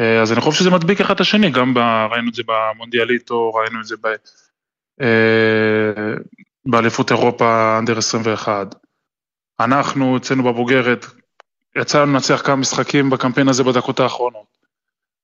אה, 0.00 0.22
אז 0.22 0.32
אני 0.32 0.40
חושב 0.40 0.58
שזה 0.58 0.70
מדביק 0.70 1.00
אחד 1.00 1.14
את 1.14 1.20
השני, 1.20 1.50
גם 1.50 1.74
ב, 1.74 1.78
ראינו 2.10 2.28
את 2.28 2.34
זה 2.34 2.42
במונדיאליטו, 2.46 3.54
ראינו 3.54 3.80
את 3.80 3.84
זה 3.86 3.96
ב, 4.02 4.08
באליפות 6.66 7.10
אירופה 7.10 7.78
אנדר 7.78 7.98
21. 7.98 8.74
אנחנו 9.60 10.16
אצלנו 10.16 10.42
בבוגרת, 10.42 11.06
יצא 11.76 12.02
לנו 12.02 12.12
לנצח 12.12 12.42
כמה 12.44 12.56
משחקים 12.56 13.10
בקמפיין 13.10 13.48
הזה 13.48 13.64
בדקות 13.64 14.00
האחרונות. 14.00 14.58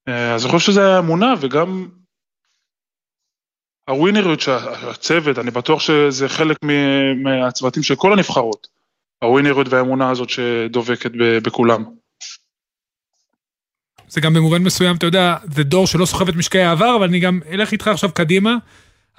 אז 0.07 0.45
אני 0.45 0.53
חושב 0.53 0.73
שזה 0.73 0.99
אמונה 0.99 1.35
וגם 1.41 1.89
הווינריות 3.89 4.41
שהצוות, 4.41 5.39
אני 5.39 5.51
בטוח 5.51 5.81
שזה 5.81 6.29
חלק 6.29 6.57
מהצוותים 7.23 7.83
של 7.83 7.95
כל 7.95 8.13
הנבחרות, 8.13 8.67
הווינריות 9.23 9.69
והאמונה 9.69 10.11
הזאת 10.11 10.31
שדובקת 10.31 11.11
בכולם. 11.43 11.85
זה 14.09 14.21
גם 14.21 14.35
במובן 14.35 14.63
מסוים, 14.63 14.97
אתה 14.97 15.07
יודע, 15.07 15.37
זה 15.55 15.63
דור 15.63 15.87
שלא 15.87 16.07
סוחב 16.07 16.29
את 16.29 16.37
משקעי 16.37 16.63
העבר, 16.65 16.97
אבל 16.97 17.09
אני 17.09 17.21
גם 17.21 17.41
אלך 17.51 17.73
איתך 17.73 17.89
עכשיו 17.89 18.13
קדימה. 18.13 18.57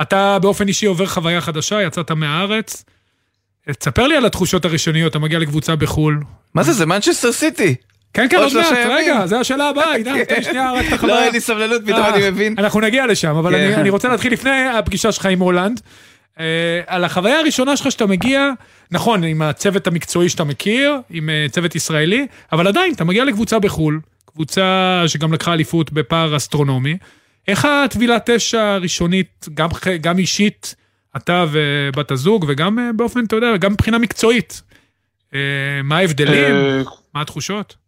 אתה 0.01 0.39
באופן 0.39 0.67
אישי 0.67 0.85
עובר 0.85 1.05
חוויה 1.05 1.41
חדשה, 1.41 1.81
יצאת 1.81 2.11
מהארץ. 2.11 2.85
תספר 3.71 4.07
לי 4.07 4.17
על 4.17 4.25
התחושות 4.25 4.65
הראשוניות, 4.65 5.11
אתה 5.11 5.19
מגיע 5.19 5.39
לקבוצה 5.39 5.75
בחו"ל. 5.75 6.19
מה 6.53 6.63
זה, 6.63 6.73
זה 6.73 6.85
מנצ'סטר 6.85 7.31
סיטי. 7.31 7.75
כן, 8.15 8.27
כן, 8.29 8.37
עוד 8.37 8.53
מעט, 8.53 8.73
רגע, 8.89 9.27
זו 9.27 9.39
השאלה 9.39 9.69
הבאה, 9.69 9.95
עידן, 9.95 10.23
תן 10.29 10.43
שנייה 10.43 10.71
רק 10.71 10.85
את 10.87 10.93
החברה. 10.93 11.15
לא, 11.15 11.23
אין 11.23 11.33
לי 11.33 11.39
סבלנות, 11.39 11.81
פתאום 11.85 11.99
אה, 11.99 12.15
אני 12.15 12.29
מבין. 12.29 12.55
אנחנו 12.57 12.79
נגיע 12.79 13.07
לשם, 13.07 13.35
אבל 13.35 13.51
כן. 13.51 13.79
אני 13.79 13.89
רוצה 13.89 14.07
להתחיל 14.07 14.33
לפני 14.33 14.67
הפגישה 14.67 15.11
שלך 15.11 15.25
עם 15.25 15.39
הולנד. 15.39 15.81
אה, 16.39 16.45
על 16.87 17.03
החוויה 17.03 17.39
הראשונה 17.39 17.77
שלך 17.77 17.91
שאתה 17.91 18.05
מגיע, 18.05 18.49
נכון, 18.91 19.23
עם 19.23 19.41
הצוות 19.41 19.87
המקצועי 19.87 20.29
שאתה 20.29 20.43
מכיר, 20.43 20.97
עם 21.09 21.29
אה, 21.29 21.45
צוות 21.51 21.75
ישראלי, 21.75 22.27
אבל 22.51 22.67
עדיין, 22.67 22.93
אתה 22.93 23.03
מגיע 23.03 23.25
לקבוצה 23.25 23.59
בחו"ל, 23.59 23.99
קבוצה 24.25 25.03
שגם 25.07 25.33
לקחה 25.33 25.53
אליפות 25.53 25.91
בפער 25.91 26.35
אסטרונומי. 26.35 26.97
איך 27.47 27.65
הטבילת 27.65 28.29
אש 28.29 28.53
הראשונית, 28.53 29.47
גם, 29.53 29.69
גם 30.01 30.17
אישית, 30.17 30.75
אתה 31.17 31.45
ובת 31.51 32.11
הזוג, 32.11 32.45
וגם 32.47 32.91
באופן, 32.95 33.25
אתה 33.25 33.35
יודע, 33.35 33.57
גם 33.57 33.71
מבחינה 33.71 33.97
מקצועית? 33.97 34.61
מה 35.83 35.97
ההבדלים? 35.97 36.55
מה 37.13 37.21
התחושות? 37.21 37.84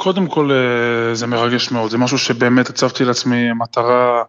קודם 0.00 0.26
כל 0.26 0.50
אה, 0.52 1.14
זה 1.14 1.26
מרגש 1.26 1.70
מאוד, 1.70 1.90
זה 1.90 1.98
משהו 1.98 2.18
שבאמת 2.18 2.68
הצבתי 2.68 3.04
לעצמי 3.04 3.52
מטרה 3.52 4.22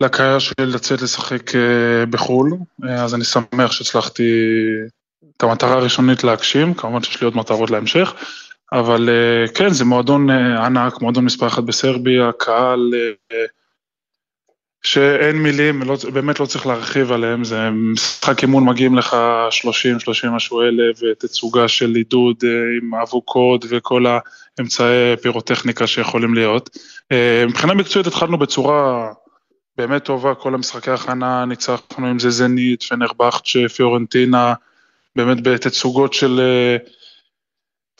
לקריירה 0.00 0.40
שלי 0.40 0.66
לצאת 0.66 1.02
לשחק 1.02 1.54
אה, 1.54 2.06
בחו"ל, 2.10 2.52
אה, 2.84 3.04
אז 3.04 3.14
אני 3.14 3.24
שמח 3.24 3.72
שהצלחתי 3.72 4.32
את 5.36 5.42
המטרה 5.42 5.72
הראשונית 5.72 6.24
להגשים, 6.24 6.74
כמובן 6.74 7.02
שיש 7.02 7.20
לי 7.20 7.24
עוד 7.24 7.36
מטרות 7.36 7.70
להמשך, 7.70 8.14
אבל 8.72 9.08
כן, 9.54 9.68
זה 9.68 9.84
מועדון 9.84 10.30
ענק, 10.30 11.00
מועדון 11.00 11.24
מספר 11.24 11.46
אחת 11.46 11.62
בסרביה, 11.62 12.30
קהל 12.38 12.92
שאין 14.82 15.36
מילים, 15.36 15.82
לא, 15.82 15.96
באמת 16.12 16.40
לא 16.40 16.46
צריך 16.46 16.66
להרחיב 16.66 17.12
עליהם, 17.12 17.44
זה 17.44 17.70
משחק 17.70 18.42
אימון 18.42 18.64
מגיעים 18.64 18.94
לך 18.94 19.16
30, 19.50 20.00
30 20.00 20.30
משהו 20.30 20.62
אלף, 20.62 21.00
ותצוגה 21.02 21.68
של 21.68 21.94
עידוד 21.94 22.36
עם 22.82 22.94
אבוקות 22.94 23.64
וכל 23.68 24.04
האמצעי 24.58 25.16
פירוטכניקה 25.22 25.86
שיכולים 25.86 26.34
להיות. 26.34 26.78
מבחינה 27.48 27.74
מקצועית 27.74 28.06
התחלנו 28.06 28.38
בצורה 28.38 29.08
באמת 29.78 30.04
טובה, 30.04 30.34
כל 30.34 30.54
המשחקי 30.54 30.90
הכנה, 30.90 31.44
ניצחנו 31.44 32.06
עם 32.06 32.18
זה 32.18 32.30
זנית, 32.30 32.82
פנרבכצ'ה, 32.82 33.68
פיורנטינה, 33.76 34.54
באמת 35.16 35.42
בתצוגות 35.42 36.12
של... 36.12 36.40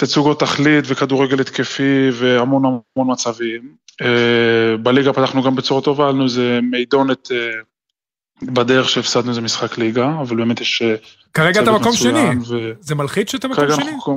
תצוגות 0.05 0.41
תכלית 0.41 0.85
וכדורגל 0.89 1.41
התקפי 1.41 2.11
והמון 2.13 2.65
המון 2.65 3.13
מצבים. 3.13 3.75
אה, 4.03 4.77
בליגה 4.77 5.13
פתחנו 5.13 5.43
גם 5.43 5.55
בצורה 5.55 5.81
טובה, 5.81 6.05
היה 6.05 6.13
לנו 6.13 6.25
איזה 6.25 6.59
מידונת 6.63 7.33
אה, 7.33 7.51
בדרך 8.43 8.89
שהפסדנו 8.89 9.31
איזה 9.31 9.41
משחק 9.41 9.79
ליגה, 9.79 10.15
אבל 10.21 10.37
באמת 10.37 10.61
יש... 10.61 10.83
אה, 10.83 10.95
כרגע 11.35 11.63
אתה 11.63 11.73
מקום 11.73 11.93
שני, 11.93 12.31
ו... 12.49 12.73
זה 12.81 12.95
מלחיץ 12.95 13.33
שאתה 13.33 13.49
מקום 13.49 13.65
שני? 13.75 13.93
אנחנו... 13.93 14.17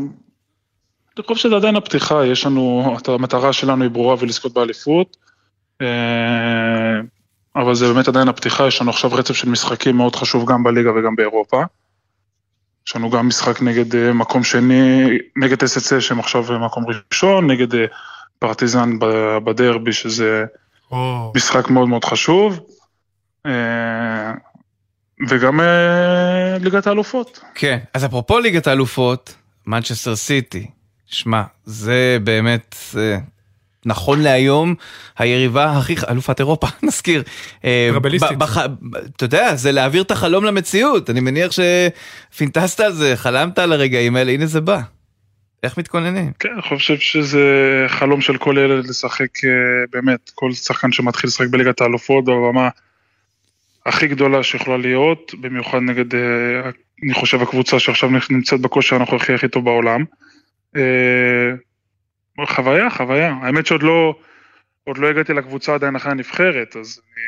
אני 1.18 1.26
חושב 1.28 1.44
שזה 1.44 1.56
עדיין 1.56 1.76
הפתיחה, 1.76 2.26
יש 2.26 2.46
לנו, 2.46 2.96
המטרה 3.08 3.54
שלנו 3.54 3.84
היא 3.84 3.92
ברורה 3.92 4.16
ולזכות 4.20 4.54
באליפות, 4.54 5.18
אבל 7.56 7.76
זה 7.76 7.94
באמת 7.94 8.08
עדיין 8.08 8.28
הפתיחה, 8.28 8.68
יש 8.68 8.82
לנו 8.82 8.90
עכשיו 8.90 9.14
רצף 9.14 9.34
של 9.34 9.50
משחקים 9.50 9.98
מאוד 9.98 10.16
חשוב 10.16 10.52
גם 10.52 10.64
בליגה 10.64 10.92
וגם 10.92 11.16
באירופה. 11.16 11.64
יש 12.88 12.96
לנו 12.96 13.10
גם 13.10 13.28
משחק 13.28 13.62
נגד 13.62 13.96
אה, 13.96 14.14
מקום 14.14 14.44
שני, 14.44 15.08
נגד 15.36 15.64
SSC 15.64 16.00
שהם 16.00 16.20
עכשיו 16.20 16.60
מקום 16.60 16.84
ראשון, 17.12 17.52
נגד 17.52 17.76
אה, 17.76 17.86
פרטיזן 18.40 19.00
בדרבי, 19.44 19.94
שזה 19.94 20.46
oh. 20.92 20.96
משחק 21.36 21.70
מאוד 21.70 21.88
מאוד 21.88 22.06
חשוב. 22.06 22.60
אה, 23.46 24.32
וגם 25.30 25.60
ליגת 26.60 26.88
האלופות. 26.88 27.40
כן, 27.56 27.80
אז 27.94 28.06
אפרופו 28.06 28.40
ליגת 28.40 28.68
האלופות, 28.68 29.36
מנצ'סטר 29.68 30.16
סיטי, 30.16 30.68
שמע, 31.06 31.44
זה 31.64 32.18
באמת 32.24 32.76
נכון 33.86 34.22
להיום, 34.22 34.76
היריבה 35.18 35.72
הכי, 35.78 35.96
אלופת 36.10 36.40
אירופה, 36.40 36.68
נזכיר. 36.84 37.24
אה, 37.66 37.90
רבליסטית. 37.94 38.38
אתה 39.16 39.24
יודע, 39.24 39.56
זה 39.56 39.72
להעביר 39.72 40.02
את 40.02 40.12
החלום 40.12 40.46
למציאות, 40.46 41.10
אני 41.10 41.20
מניח 41.20 41.52
שפינטסת 41.52 42.80
על 42.80 42.94
זה, 42.94 43.14
חלמת 43.16 43.60
על 43.60 43.74
הרגעים 43.74 44.16
האלה, 44.16 44.32
הנה 44.32 44.46
זה 44.46 44.62
בא. 44.62 44.82
איך 45.64 45.78
מתכוננים? 45.78 46.32
כן, 46.40 46.50
אני 46.54 46.62
חושב 46.62 46.98
שזה 46.98 47.44
חלום 47.88 48.22
של 48.22 48.38
כל 48.38 48.56
ילד 48.58 48.88
לשחק, 48.88 49.46
אה, 49.46 49.50
באמת, 49.92 50.32
כל 50.36 50.52
שחקן 50.52 50.92
שמתחיל 50.92 51.28
לשחק 51.28 51.48
בליגת 51.48 51.82
האלופות, 51.82 52.26
בבמה 52.26 52.70
הכי 53.86 54.08
גדולה 54.08 54.44
שיכולה 54.44 54.78
להיות, 54.78 55.32
במיוחד 55.42 55.80
נגד, 55.82 56.16
אה, 56.16 56.20
אני 57.04 57.14
חושב, 57.14 57.42
הקבוצה 57.42 57.80
שעכשיו 57.80 58.10
נמצאת 58.30 58.60
בכושר 58.60 58.96
הנוכחי 58.96 59.34
הכי 59.34 59.48
טוב 59.48 59.66
בעולם. 59.66 60.04
חוויה, 62.46 62.90
חוויה. 62.90 63.34
האמת 63.42 63.66
שעוד 63.66 63.84
לא, 63.84 64.16
עוד 64.84 64.98
לא 64.98 65.08
הגעתי 65.08 65.34
לקבוצה 65.34 65.74
עדיין 65.74 65.96
אחרי 65.96 66.12
הנבחרת, 66.12 66.76
אז 66.80 67.02
אני, 67.06 67.24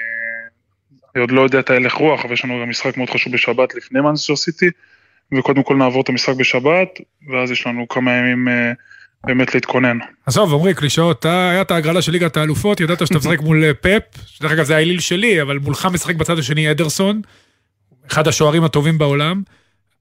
אני 1.15 1.21
עוד 1.21 1.31
לא 1.31 1.41
יודע 1.41 1.59
את 1.59 1.69
ההלך 1.69 1.93
רוח, 1.93 2.25
אבל 2.25 2.33
יש 2.33 2.45
לנו 2.45 2.59
גם 2.61 2.69
משחק 2.69 2.97
מאוד 2.97 3.09
חשוב 3.09 3.33
בשבת 3.33 3.75
לפני 3.75 4.01
מנסטר 4.01 4.35
סיטי, 4.35 4.69
וקודם 5.37 5.63
כל 5.63 5.75
נעבור 5.75 6.01
את 6.01 6.09
המשחק 6.09 6.35
בשבת, 6.35 6.89
ואז 7.31 7.51
יש 7.51 7.67
לנו 7.67 7.87
כמה 7.87 8.11
ימים 8.11 8.47
אה, 8.47 8.71
באמת 9.23 9.55
להתכונן. 9.55 9.97
עזוב, 10.25 10.53
עמרי, 10.53 10.73
קלישאות, 10.73 11.25
היה 11.25 11.61
את 11.61 11.71
ההגרלה 11.71 12.01
של 12.01 12.11
ליגת 12.11 12.37
האלופות, 12.37 12.79
ידעת 12.79 13.07
שאתה 13.07 13.17
משחק 13.17 13.41
מול 13.41 13.63
אה, 13.63 13.73
פפ, 13.73 14.03
שדרך 14.25 14.51
אגב 14.51 14.63
זה 14.63 14.75
האליל 14.75 14.99
שלי, 14.99 15.41
אבל 15.41 15.57
מולך 15.57 15.85
משחק 15.85 16.15
בצד 16.15 16.39
השני 16.39 16.71
אדרסון, 16.71 17.21
אחד 18.07 18.27
השוערים 18.27 18.63
הטובים 18.63 18.97
בעולם. 18.97 19.41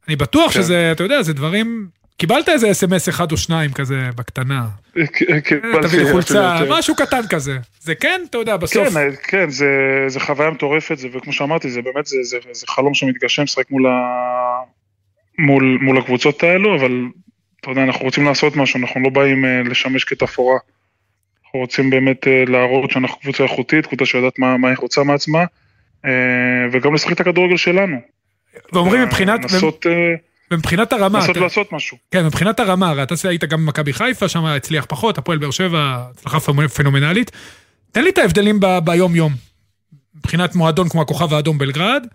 אני 0.08 0.16
בטוח 0.16 0.52
כן. 0.52 0.62
שזה, 0.62 0.92
אתה 0.92 1.04
יודע, 1.04 1.22
זה 1.22 1.32
דברים 1.32 1.88
קיבלת 2.16 2.48
איזה 2.48 2.70
אס.אם.אס 2.70 3.08
אחד 3.08 3.32
או 3.32 3.36
שניים 3.36 3.72
כזה 3.72 4.08
בקטנה. 4.16 4.66
תביא 5.82 6.00
לי 6.02 6.12
חולצה, 6.12 6.58
משהו 6.68 6.96
קטן 6.96 7.20
כזה. 7.30 7.58
זה 7.80 7.94
כן, 7.94 8.20
אתה 8.30 8.38
יודע, 8.38 8.56
בסוף. 8.56 8.88
כן, 8.88 9.10
כן, 9.22 9.50
זה 10.08 10.20
חוויה 10.20 10.50
מטורפת, 10.50 10.96
וכמו 11.12 11.32
שאמרתי, 11.32 11.70
זה 11.70 11.82
באמת, 11.82 12.06
זה 12.52 12.66
חלום 12.68 12.94
שמתגשם, 12.94 13.42
לשחק 13.42 13.70
מול 15.38 15.98
הקבוצות 15.98 16.42
האלו, 16.42 16.76
אבל 16.76 17.04
אתה 17.60 17.70
יודע, 17.70 17.82
אנחנו 17.82 18.04
רוצים 18.04 18.24
לעשות 18.24 18.56
משהו, 18.56 18.80
אנחנו 18.80 19.00
לא 19.00 19.10
באים 19.10 19.44
אה, 19.44 19.62
לשמש 19.62 20.04
כתפאורה. 20.04 20.58
אנחנו 21.44 21.60
רוצים 21.60 21.90
באמת 21.90 22.28
אה, 22.28 22.44
להראות 22.46 22.90
שאנחנו 22.90 23.20
קבוצה 23.20 23.44
איכותית, 23.44 23.86
קבוצה 23.86 24.06
שיודעת 24.06 24.38
מה 24.38 24.68
היא 24.68 24.76
רוצה 24.78 25.02
מעצמה, 25.02 25.44
אה, 26.04 26.10
וגם 26.72 26.94
לשחק 26.94 27.12
את 27.12 27.20
הכדורגל 27.20 27.56
שלנו. 27.56 27.96
ואומרים 28.72 29.02
מבחינת... 29.02 29.42
לנסות... 29.42 29.86
ומבחינת 30.50 30.92
הרמה... 30.92 31.18
לנסות 31.18 31.36
לעשות 31.36 31.72
משהו. 31.72 31.96
כן, 32.10 32.26
מבחינת 32.26 32.60
הרמה, 32.60 32.90
הרי 32.90 33.02
אתה 33.02 33.14
היית 33.28 33.44
גם 33.44 33.66
במכבי 33.66 33.92
חיפה, 33.92 34.28
שם 34.28 34.44
הצליח 34.44 34.84
פחות, 34.88 35.18
הפועל 35.18 35.38
באר 35.38 35.50
שבע, 35.50 36.06
הצלחה 36.10 36.40
פנומנלית. 36.68 37.30
תן 37.92 38.04
לי 38.04 38.10
את 38.10 38.18
ההבדלים 38.18 38.60
ביום-יום. 38.84 39.32
מבחינת 40.14 40.54
מועדון 40.54 40.88
כמו 40.88 41.02
הכוכב 41.02 41.34
האדום 41.34 41.58
בלגרד, 41.58 42.06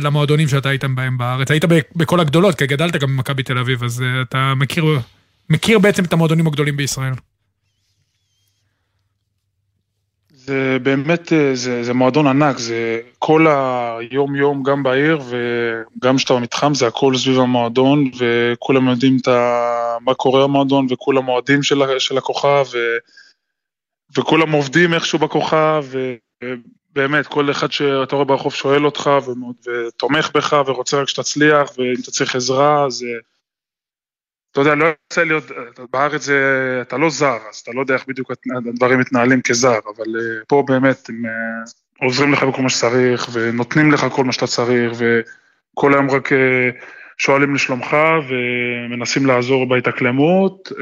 למועדונים 0.00 0.48
שאתה 0.48 0.68
היית 0.68 0.84
בהם 0.84 1.18
בארץ. 1.18 1.50
היית 1.50 1.64
בכל 1.96 2.20
הגדולות, 2.20 2.54
כי 2.54 2.66
גדלת 2.66 2.96
גם 2.96 3.16
במכבי 3.16 3.42
תל 3.42 3.58
אביב, 3.58 3.84
אז 3.84 4.02
אה, 4.02 4.22
אתה 4.22 4.52
מכיר, 4.56 4.84
מכיר 5.50 5.78
בעצם 5.78 6.04
את 6.04 6.12
המועדונים 6.12 6.46
הגדולים 6.46 6.76
בישראל. 6.76 7.12
זה 10.46 10.76
באמת, 10.82 11.32
אה, 11.32 11.54
זה, 11.54 11.84
זה 11.84 11.94
מועדון 11.94 12.26
ענק, 12.26 12.58
זה 12.58 13.00
כל 13.18 13.46
היום 13.98 14.36
יום 14.36 14.62
גם 14.62 14.82
בעיר 14.82 15.20
וגם 15.20 16.16
כשאתה 16.16 16.34
במתחם 16.34 16.74
זה 16.74 16.86
הכל 16.86 17.16
סביב 17.16 17.40
המועדון 17.40 18.10
וכולם 18.18 18.88
יודעים 18.88 19.16
את 19.20 19.28
ה, 19.28 19.96
מה 20.00 20.14
קורה 20.14 20.42
במועדון 20.42 20.86
וכולם 20.90 21.28
אוהדים 21.28 21.62
של, 21.62 21.98
של 21.98 22.18
הכוכב 22.18 22.64
ו, 22.72 22.78
וכולם 24.18 24.52
עובדים 24.52 24.94
איכשהו 24.94 25.18
בכוכב 25.18 25.84
ובאמת 25.90 27.26
כל 27.26 27.50
אחד 27.50 27.72
שאתה 27.72 28.16
רואה 28.16 28.24
ברחוב 28.24 28.54
שואל 28.54 28.84
אותך 28.84 29.10
ותומך 29.66 30.30
בך 30.34 30.56
ורוצה 30.66 31.00
רק 31.00 31.08
שתצליח 31.08 31.70
ואם 31.78 31.94
אתה 32.02 32.10
צריך 32.10 32.36
עזרה 32.36 32.90
זה... 32.90 33.06
אתה 34.52 34.60
יודע, 34.60 34.74
לא 34.74 34.84
יוצא 34.84 35.24
להיות, 35.24 35.44
בארץ 35.92 36.22
זה, 36.22 36.78
אתה 36.82 36.96
לא 36.96 37.10
זר, 37.10 37.38
אז 37.50 37.56
אתה 37.56 37.70
לא 37.74 37.80
יודע 37.80 37.94
איך 37.94 38.04
בדיוק 38.08 38.30
הדברים 38.68 38.98
מתנהלים 38.98 39.42
כזר, 39.42 39.78
אבל 39.96 40.16
אה, 40.16 40.44
פה 40.48 40.64
באמת 40.66 41.08
הם 41.08 41.26
אה, 41.26 42.06
עוזרים 42.06 42.32
לך 42.32 42.42
בכל 42.42 42.62
מה 42.62 42.68
שצריך, 42.68 43.28
ונותנים 43.32 43.92
לך 43.92 44.06
כל 44.12 44.24
מה 44.24 44.32
שאתה 44.32 44.46
צריך, 44.46 44.92
וכל 44.92 45.94
היום 45.94 46.10
רק 46.10 46.32
אה, 46.32 46.38
שואלים 47.18 47.54
לשלומך, 47.54 47.96
ומנסים 48.28 49.26
לעזור 49.26 49.68
בהתאקלמות. 49.68 50.72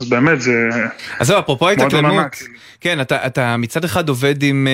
אז 0.00 0.08
באמת 0.08 0.40
זה... 0.40 0.68
אז 1.18 1.26
זהו, 1.26 1.38
אפרופו 1.38 1.68
ההתאקלמות. 1.68 2.42
כן, 2.80 3.00
אתה, 3.00 3.26
אתה 3.26 3.56
מצד 3.56 3.84
אחד 3.84 4.08
עובד 4.08 4.42
עם 4.42 4.68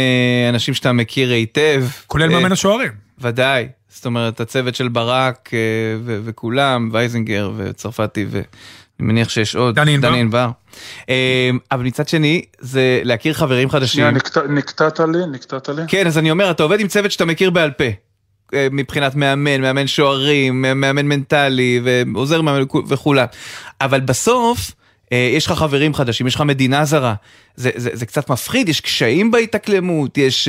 אנשים 0.48 0.74
שאתה 0.74 0.92
מכיר 0.92 1.30
היטב. 1.30 1.84
כולל 2.06 2.28
מאמן 2.28 2.52
השוערים. 2.52 2.92
ודאי. 3.18 3.68
זאת 3.94 4.06
אומרת, 4.06 4.40
הצוות 4.40 4.74
של 4.74 4.88
ברק 4.88 5.50
אה, 5.52 5.58
וכולם, 6.04 6.88
וייזנגר 6.92 7.50
וצרפתי, 7.56 8.26
ואני 8.30 8.44
מניח 8.98 9.28
שיש 9.28 9.56
עוד, 9.56 9.74
דני 9.74 10.20
ענבר. 10.20 10.50
אה, 11.08 11.50
אבל 11.72 11.82
מצד 11.82 12.08
שני, 12.08 12.44
זה 12.58 13.00
להכיר 13.04 13.34
חברים 13.34 13.70
חדשים. 13.70 14.04
נקטעת 14.48 15.00
לי, 15.00 15.18
נקטעת 15.32 15.68
לי. 15.68 15.82
כן, 15.88 16.06
אז 16.06 16.18
אני 16.18 16.30
אומר, 16.30 16.50
אתה 16.50 16.62
עובד 16.62 16.80
עם 16.80 16.88
צוות 16.88 17.10
שאתה 17.10 17.24
מכיר 17.24 17.50
בעל 17.50 17.70
פה. 17.70 17.84
אה, 18.54 18.68
מבחינת 18.70 19.14
מאמן, 19.14 19.60
מאמן 19.60 19.86
שוערים, 19.86 20.62
מאמן 20.62 21.06
מנטלי, 21.06 21.80
ועוזר 21.84 22.42
מאמן 22.42 22.64
וכולם. 22.88 23.26
אבל 23.80 24.00
בסוף, 24.00 24.72
יש 25.10 25.46
לך 25.46 25.52
חברים 25.52 25.94
חדשים, 25.94 26.26
יש 26.26 26.34
לך 26.34 26.40
מדינה 26.40 26.84
זרה. 26.84 27.14
זה, 27.56 27.70
זה, 27.74 27.90
זה 27.92 28.06
קצת 28.06 28.30
מפחיד, 28.30 28.68
יש 28.68 28.80
קשיים 28.80 29.30
בהתאקלמות, 29.30 30.18
יש, 30.18 30.48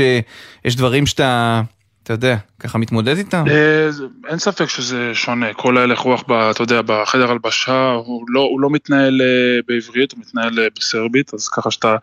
יש 0.65 0.75
דברים 0.75 1.05
שאתה... 1.05 1.61
אתה 2.05 2.13
יודע, 2.13 2.37
ככה 2.59 2.77
מתמודד 2.77 3.17
איתם? 3.17 3.43
אה, 3.49 3.89
אין 4.27 4.39
ספק 4.39 4.65
שזה 4.65 5.11
שונה, 5.13 5.53
כל 5.53 5.77
ההלך 5.77 5.99
רוח, 5.99 6.23
אתה 6.51 6.63
יודע, 6.63 6.81
בחדר 6.85 7.31
הלבשה, 7.31 7.91
הוא 7.91 8.25
לא, 8.27 8.39
הוא 8.39 8.61
לא 8.61 8.69
מתנהל 8.69 9.21
אה, 9.21 9.59
בעברית, 9.67 10.11
הוא 10.11 10.19
מתנהל 10.19 10.59
אה, 10.59 10.67
בסרבית, 10.77 11.33
אז 11.33 11.47
ככה 11.47 11.71
שאתה 11.71 11.95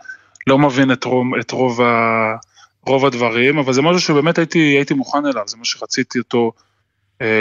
לא 0.47 0.59
מבין 0.59 0.93
את 0.93 1.05
רוב, 1.05 1.27
את 1.41 1.51
רוב, 1.51 1.81
ה, 1.81 2.35
רוב 2.87 3.07
הדברים, 3.07 3.59
אבל 3.59 3.73
זה 3.73 3.83
משהו 3.83 4.01
שבאמת 4.01 4.39
הייתי, 4.39 4.59
הייתי 4.59 4.95
מוכן 4.95 5.27
אליו, 5.27 5.43
זה 5.47 5.57
מה 5.57 5.65
שרציתי 5.65 6.19
אותו 6.19 6.53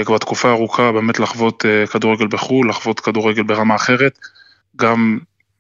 כבר 0.05 0.17
תקופה 0.17 0.49
ארוכה, 0.49 0.91
באמת 0.91 1.19
לחוות 1.19 1.65
כדורגל 1.91 2.27
בחו"ל, 2.27 2.69
לחוות 2.69 2.99
כדורגל 2.99 3.43
ברמה 3.43 3.75
אחרת. 3.75 4.17
גם 4.75 5.19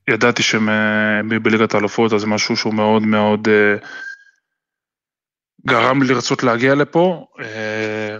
ידעתי 0.09 0.43
שבליגת 0.43 1.73
האלופות, 1.73 2.13
אז 2.13 2.21
זה 2.21 2.27
משהו 2.27 2.57
שהוא 2.57 2.73
מאוד 2.73 3.01
מאוד... 3.01 3.47
גרם 5.67 6.03
לי 6.03 6.13
לרצות 6.13 6.43
להגיע 6.43 6.75
לפה. 6.75 7.25
אה, 7.39 8.17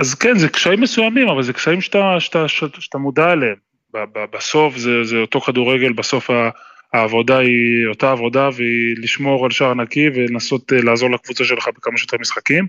אז, 0.00 0.14
כן, 0.14 0.38
זה 0.38 0.48
קשיים 0.48 0.80
מסוימים, 0.80 1.28
אבל 1.28 1.42
זה 1.42 1.52
קשיים 1.52 1.80
שאתה, 1.80 2.16
שאתה, 2.18 2.48
שאתה, 2.48 2.80
שאתה 2.80 2.98
מודע 2.98 3.32
אליהם. 3.32 3.56
בסוף 4.32 4.76
זה, 4.76 5.04
זה 5.04 5.16
אותו 5.16 5.40
כדורגל, 5.40 5.92
בסוף 5.92 6.30
העבודה 6.92 7.38
היא 7.38 7.86
אותה 7.88 8.10
עבודה, 8.10 8.48
והיא 8.56 8.96
לשמור 9.02 9.44
על 9.44 9.50
שער 9.50 9.74
נקי 9.74 10.08
ולנסות 10.14 10.72
אה, 10.72 10.82
לעזור 10.82 11.10
לקבוצה 11.10 11.44
שלך 11.44 11.68
בכמה 11.76 11.98
שיותר 11.98 12.16
משחקים. 12.20 12.66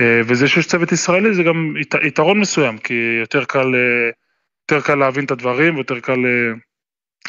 אה, 0.00 0.20
וזה 0.26 0.48
שיש 0.48 0.66
צוות 0.66 0.92
ישראלי 0.92 1.34
זה 1.34 1.42
גם 1.42 1.74
יתרון 2.02 2.40
מסוים, 2.40 2.78
כי 2.78 2.94
יותר 3.20 3.44
קל, 3.44 3.74
יותר 4.70 4.86
קל 4.86 4.94
להבין 4.94 5.24
את 5.24 5.30
הדברים 5.30 5.74
ויותר 5.74 6.00
קל 6.00 6.18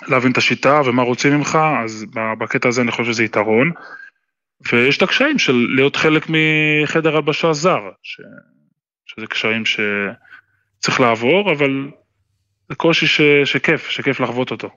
להבין 0.07 0.31
את 0.31 0.37
השיטה 0.37 0.81
ומה 0.85 1.03
רוצים 1.03 1.33
ממך, 1.33 1.57
אז 1.83 2.05
בקטע 2.39 2.69
הזה 2.69 2.81
אני 2.81 2.91
חושב 2.91 3.05
שזה 3.05 3.23
יתרון. 3.23 3.71
ויש 4.71 4.97
את 4.97 5.01
הקשיים 5.01 5.39
של 5.39 5.67
להיות 5.75 5.95
חלק 5.95 6.25
מחדר 6.29 7.15
הלבשה 7.15 7.53
זר, 7.53 7.81
ש... 8.03 8.21
שזה 9.05 9.27
קשיים 9.27 9.63
שצריך 9.65 10.99
לעבור, 10.99 11.51
אבל 11.51 11.91
זה 12.69 12.75
קושי 12.75 13.07
ש... 13.07 13.21
שכיף, 13.45 13.89
שכיף 13.89 14.19
לחוות 14.19 14.51
אותו. 14.51 14.69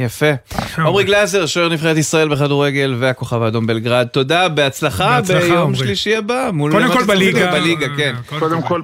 יפה. 0.00 0.30
עמרי 0.78 1.04
גלאזר, 1.04 1.46
שוער 1.46 1.68
נבחרת 1.68 1.96
ישראל 1.96 2.28
בכדורגל 2.28 2.94
והכוכב 2.98 3.42
האדום 3.42 3.66
בלגרד, 3.66 4.06
תודה, 4.06 4.48
בהצלחה 4.48 5.20
ביום 5.20 5.74
שלישי 5.74 6.16
הבא. 6.16 6.50
קודם 6.70 6.92
כל 6.92 7.04
בליגה. 7.04 7.52
בליגה, 7.52 7.86
כן. 7.96 8.14
קודם 8.38 8.62
כל. 8.62 8.82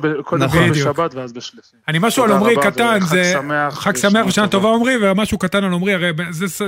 בשבת 0.70 1.14
ואז 1.14 1.32
בשלישי. 1.32 1.76
אני 1.88 1.98
משהו 2.00 2.24
על 2.24 2.32
עמרי 2.32 2.54
קטן, 2.62 2.98
זה 3.00 3.34
חג 3.70 3.96
שמח 3.96 4.26
ושנה 4.26 4.48
טובה 4.48 4.74
עמרי, 4.74 4.94
ומשהו 5.02 5.38
קטן 5.38 5.64
על 5.64 5.72
עמרי, 5.72 5.94
הרי 5.94 6.10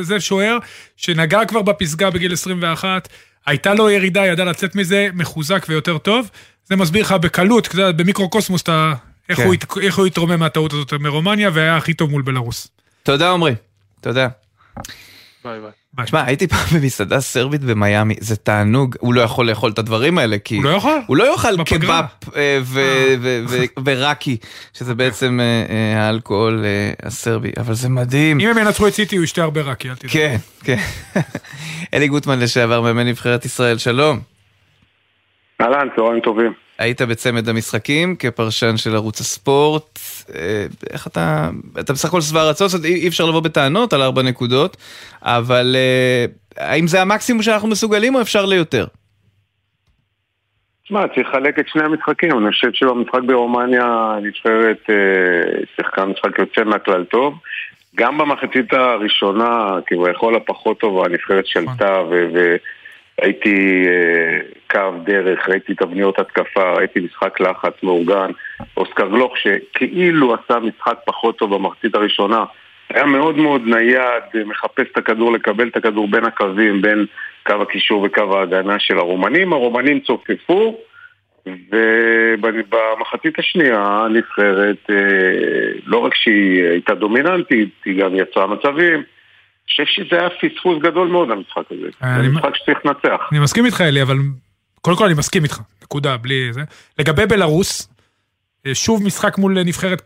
זה 0.01 0.21
שוער 0.21 0.59
שנגע 0.97 1.45
כבר 1.45 1.63
בפסגה 1.63 2.11
בגיל 2.11 2.33
21, 2.33 3.09
הייתה 3.47 3.75
לו 3.75 3.91
ירידה, 3.91 4.27
ידע 4.27 4.45
לצאת 4.45 4.77
מזה 4.77 5.09
מחוזק 5.15 5.67
ויותר 5.69 5.99
טוב. 5.99 6.31
זה 6.65 6.77
מסביר 6.77 7.03
לך 7.03 7.13
בקלות, 7.13 7.69
במיקרוקוסמוס, 7.75 8.63
איך 9.29 9.37
כן. 9.37 9.47
הוא 9.97 10.07
התרומם 10.07 10.41
מהטעות 10.41 10.73
הזאת 10.73 10.93
מרומניה, 10.93 11.51
והיה 11.53 11.77
הכי 11.77 11.95
טוב 11.95 12.11
מול 12.11 12.23
בלרוס. 12.23 12.69
תודה 13.03 13.33
עמרי. 13.33 13.55
תודה. 14.09 14.29
ביי 15.45 15.61
ביי. 15.61 16.05
תשמע, 16.05 16.25
הייתי 16.25 16.47
פעם 16.49 16.81
במסעדה 16.81 17.21
סרבית 17.21 17.61
במיאמי, 17.61 18.15
זה 18.21 18.37
תענוג, 18.37 18.97
הוא 19.01 19.15
לא 19.15 19.21
יכול 19.21 19.51
לאכול 19.51 19.71
את 19.71 19.79
הדברים 19.79 20.19
האלה, 20.19 20.39
כי... 20.39 20.57
הוא 20.57 20.65
לא 20.65 20.71
יכול? 20.71 21.01
הוא 21.07 21.17
לא 21.17 21.33
יאכל 21.33 21.65
קבאפ 21.65 22.05
אה, 22.37 22.59
אה. 22.77 23.65
ורקי, 23.85 24.37
שזה 24.75 24.95
בעצם 24.95 25.41
אה, 25.41 26.07
האלכוהול 26.07 26.65
הסרבי, 27.03 27.51
אבל 27.61 27.75
זה 27.75 27.89
מדהים. 27.89 28.41
אם 28.41 28.49
הם 28.49 28.59
ינצחו 28.59 28.89
את 28.89 28.93
סיטי, 28.93 29.17
הוא 29.17 29.25
ישתה 29.25 29.43
הרבה 29.43 29.61
רקי, 29.61 29.91
אל 29.91 29.95
תדאג. 29.95 30.11
כן, 30.11 30.37
כן. 30.65 30.79
אלי 31.95 32.09
גוטמן 32.09 32.39
לשעבר, 32.39 32.81
מאמן 32.81 33.07
נבחרת 33.07 33.45
ישראל, 33.45 33.79
שלום. 33.79 34.21
אהלן, 35.61 35.89
צהריים 35.97 36.21
טובים. 36.21 36.53
היית 36.79 37.03
בצמד 37.03 37.49
המשחקים 37.49 38.17
כפרשן 38.19 38.77
של 38.77 38.95
ערוץ 38.95 39.21
הספורט, 39.21 39.99
אה, 40.35 40.67
איך 40.93 41.07
אתה, 41.07 41.51
אתה 41.81 41.93
בסך 41.93 42.09
הכל 42.09 42.21
שבע 42.21 42.51
רצון, 42.51 42.69
אי 42.85 43.09
אפשר 43.09 43.25
לבוא 43.25 43.41
בטענות 43.41 43.93
על 43.93 44.03
ארבע 44.03 44.23
נקודות, 44.23 44.77
אבל 45.23 45.77
אה, 45.77 46.25
האם 46.57 46.87
זה 46.87 47.03
המקסימום 47.03 47.43
שאנחנו 47.43 47.69
מסוגלים 47.69 48.15
או 48.15 48.21
אפשר 48.21 48.47
ליותר? 48.47 48.87
תשמע, 50.85 51.09
צריך 51.15 51.29
לחלק 51.29 51.59
את 51.59 51.69
שני 51.69 51.83
המשחקים, 51.85 52.39
אני 52.39 52.53
חושב 52.53 52.69
שבמשחק 52.73 53.21
ברומניה 53.27 54.15
הנבחרת 54.17 54.91
אה, 54.91 54.95
שיחקה 55.77 56.05
משחק 56.05 56.39
יוצא 56.39 56.65
מהכלל 56.65 57.05
טוב. 57.05 57.35
גם 57.97 58.19
במחצית 58.19 58.73
הראשונה, 58.73 59.71
כביכול 59.87 60.37
הפחות 60.37 60.81
טובה, 60.81 61.05
הנבחרת 61.05 61.47
שלטה 61.47 62.03
ו... 62.11 62.57
ראיתי 63.23 63.87
אה, 63.89 64.39
קו 64.71 64.99
דרך, 65.05 65.49
ראיתי 65.49 65.75
תבניות 65.75 66.19
התקפה, 66.19 66.73
ראיתי 66.73 67.01
משחק 67.01 67.41
לחץ 67.41 67.83
מאורגן. 67.83 68.31
אוסקר 68.77 69.09
גלוך 69.09 69.37
שכאילו 69.39 70.35
עשה 70.35 70.59
משחק 70.59 70.99
פחות 71.05 71.39
טוב 71.39 71.55
במחצית 71.55 71.95
הראשונה, 71.95 72.45
היה 72.91 73.05
מאוד 73.05 73.37
מאוד 73.37 73.63
נייד, 73.67 74.47
מחפש 74.47 74.87
את 74.93 74.97
הכדור, 74.97 75.33
לקבל 75.33 75.69
את 75.69 75.77
הכדור 75.77 76.09
בין 76.09 76.25
הקווים, 76.25 76.83
בין 76.83 77.07
קו 77.47 77.63
הקישור 77.63 78.03
וקו 78.03 78.39
ההגנה 78.39 78.79
של 78.79 78.99
הרומנים. 78.99 79.53
הרומנים 79.53 80.01
צופפו, 80.01 80.79
ובמחצית 81.47 83.39
השנייה 83.39 84.05
הנבחרת, 84.05 84.91
אה, 84.91 84.97
לא 85.87 85.99
רק 85.99 86.15
שהיא 86.15 86.65
הייתה 86.65 86.95
דומיננטית, 86.95 87.69
היא 87.85 88.03
גם 88.03 88.15
יצרה 88.15 88.47
מצבים. 88.47 89.03
חושב 89.69 89.85
שזה 89.87 90.21
היה 90.21 90.29
פספוס 90.31 90.83
גדול 90.83 91.09
מאוד 91.09 91.31
המשחק 91.31 91.63
הזה. 91.71 91.89
זה 92.23 92.29
משחק 92.29 92.57
שצריך 92.57 92.79
לנצח. 92.85 93.21
אני 93.33 93.39
מסכים 93.39 93.67
איתך 93.67 93.81
אלי, 93.81 94.03
אבל 94.03 94.17
קודם 94.81 94.97
כל 94.97 95.05
אני 95.05 95.15
מסכים 95.15 95.45
איתך, 95.45 95.61
נקודה, 95.83 96.17
בלי 96.17 96.53
זה. 96.53 96.61
לגבי 96.99 97.27
בלרוס, 97.27 97.95
אה, 98.67 98.75
שוב 98.75 99.05
משחק 99.05 99.39
מול 99.39 99.63
נבחרת 99.63 100.03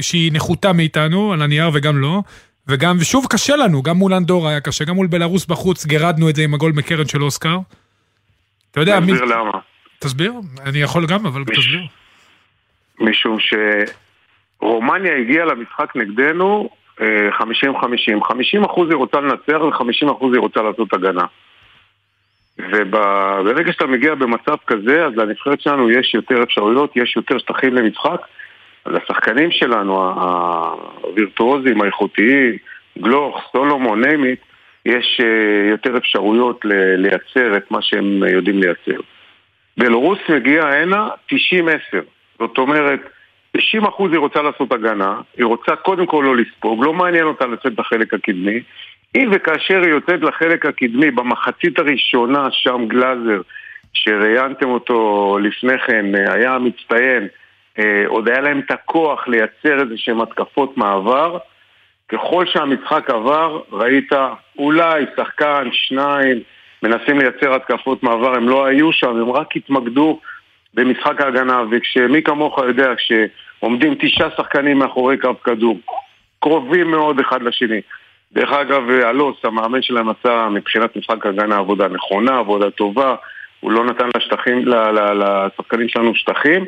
שהיא 0.00 0.30
נחותה 0.34 0.72
מאיתנו, 0.72 1.32
על 1.32 1.42
הנייר 1.42 1.70
וגם 1.74 1.98
לא. 1.98 2.22
וגם, 2.68 2.96
ושוב 3.00 3.26
קשה 3.30 3.56
לנו, 3.56 3.82
גם 3.82 3.96
מול 3.96 4.14
אנדורה 4.14 4.50
היה 4.50 4.60
קשה, 4.60 4.84
גם 4.84 4.94
מול 4.94 5.06
בלרוס 5.06 5.46
בחוץ, 5.46 5.86
גירדנו 5.86 6.30
את 6.30 6.36
זה 6.36 6.42
עם 6.42 6.54
הגול 6.54 6.72
מקרן 6.76 7.08
של 7.08 7.22
אוסקר. 7.22 7.58
אתה 8.70 8.80
יודע, 8.80 9.00
תסביר 9.00 9.24
מי... 9.24 9.30
למה. 9.30 9.58
תסביר, 9.98 10.32
אני 10.66 10.78
יכול 10.78 11.06
גם, 11.06 11.26
אבל 11.26 11.40
מש... 11.40 11.58
תסביר. 11.58 11.86
משום 13.00 13.36
שרומניה 14.60 15.16
הגיעה 15.16 15.44
למשחק 15.44 15.96
נגדנו 15.96 16.70
50-50. 17.00 18.24
50 18.24 18.64
אחוז 18.64 18.88
היא 18.90 18.96
רוצה 18.96 19.20
לנצח 19.20 19.60
ו-50 19.60 20.12
אחוז 20.12 20.34
היא 20.34 20.40
רוצה 20.40 20.62
לעשות 20.62 20.92
הגנה. 20.92 21.24
וברגע 22.58 23.72
שאתה 23.72 23.86
מגיע 23.86 24.14
במצב 24.14 24.56
כזה, 24.66 25.06
אז 25.06 25.12
לנבחרת 25.16 25.60
שלנו 25.60 25.90
יש 25.90 26.14
יותר 26.14 26.42
אפשרויות, 26.42 26.96
יש 26.96 27.16
יותר 27.16 27.38
שטחים 27.38 27.74
למשחק. 27.74 28.20
אז 28.84 28.92
השחקנים 29.02 29.50
שלנו, 29.50 30.12
הווירטואוזים, 31.02 31.80
האיכותיים, 31.80 32.56
גלוך, 32.98 33.40
סולומון, 33.52 34.04
ניימית, 34.04 34.40
יש 34.86 35.20
אה, 35.20 35.70
יותר 35.70 35.96
אפשרויות 35.96 36.60
לייצר 36.96 37.56
את 37.56 37.70
מה 37.70 37.82
שהם 37.82 38.22
יודעים 38.22 38.62
לייצר. 38.62 39.00
בלרוס 39.76 40.18
מגיע 40.28 40.66
הנה 40.66 41.08
90-10. 41.32 41.34
זאת 42.38 42.58
אומרת, 42.58 43.00
90% 43.56 43.60
היא 44.10 44.18
רוצה 44.18 44.42
לעשות 44.42 44.72
הגנה, 44.72 45.20
היא 45.36 45.44
רוצה 45.44 45.76
קודם 45.76 46.06
כל 46.06 46.24
לא 46.26 46.36
לספוג, 46.36 46.84
לא 46.84 46.92
מעניין 46.92 47.24
אותה 47.24 47.46
לצאת 47.46 47.72
לחלק 47.78 48.14
הקדמי. 48.14 48.60
אם 49.16 49.30
וכאשר 49.32 49.82
היא 49.82 49.90
יוצאת 49.90 50.20
לחלק 50.22 50.66
הקדמי, 50.66 51.10
במחצית 51.10 51.78
הראשונה 51.78 52.48
שם 52.50 52.84
גלאזר, 52.88 53.40
שראיינתם 53.92 54.68
אותו 54.68 55.38
לפני 55.42 55.78
כן, 55.78 56.06
היה 56.14 56.58
מצטיין, 56.58 57.28
אה, 57.78 58.04
עוד 58.06 58.28
היה 58.28 58.40
להם 58.40 58.58
את 58.58 58.70
הכוח 58.70 59.28
לייצר 59.28 59.80
איזה 59.80 59.94
שהם 59.96 60.20
התקפות 60.20 60.76
מעבר. 60.76 61.38
ככל 62.08 62.46
שהמשחק 62.46 63.10
עבר, 63.10 63.60
ראית 63.72 64.12
אולי 64.58 65.04
שחקן, 65.16 65.68
שניים, 65.72 66.38
מנסים 66.82 67.18
לייצר 67.18 67.54
התקפות 67.54 68.02
מעבר, 68.02 68.34
הם 68.34 68.48
לא 68.48 68.66
היו 68.66 68.92
שם, 68.92 69.16
הם 69.16 69.30
רק 69.30 69.56
התמקדו 69.56 70.20
במשחק 70.74 71.20
ההגנה, 71.20 71.62
וכשמי 71.70 72.22
כמוך 72.22 72.58
יודע, 72.58 72.92
כשעומדים 72.96 73.94
תשעה 74.00 74.28
שחקנים 74.36 74.78
מאחורי 74.78 75.18
קו 75.18 75.40
כדור, 75.44 75.78
קרובים 76.40 76.90
מאוד 76.90 77.20
אחד 77.20 77.42
לשני. 77.42 77.80
דרך 78.32 78.52
אגב, 78.52 78.90
אלוס, 78.90 79.36
המאמן 79.44 79.82
שלהם 79.82 80.08
עשה 80.08 80.48
מבחינת 80.48 80.96
משחק 80.96 81.26
הגנה 81.26 81.56
עבודה 81.56 81.88
נכונה, 81.88 82.38
עבודה 82.38 82.70
טובה, 82.70 83.14
הוא 83.60 83.72
לא 83.72 83.84
נתן 83.84 84.08
לשטחים, 84.16 84.64
לשחקנים 85.14 85.88
שלנו 85.88 86.14
שטחים, 86.14 86.64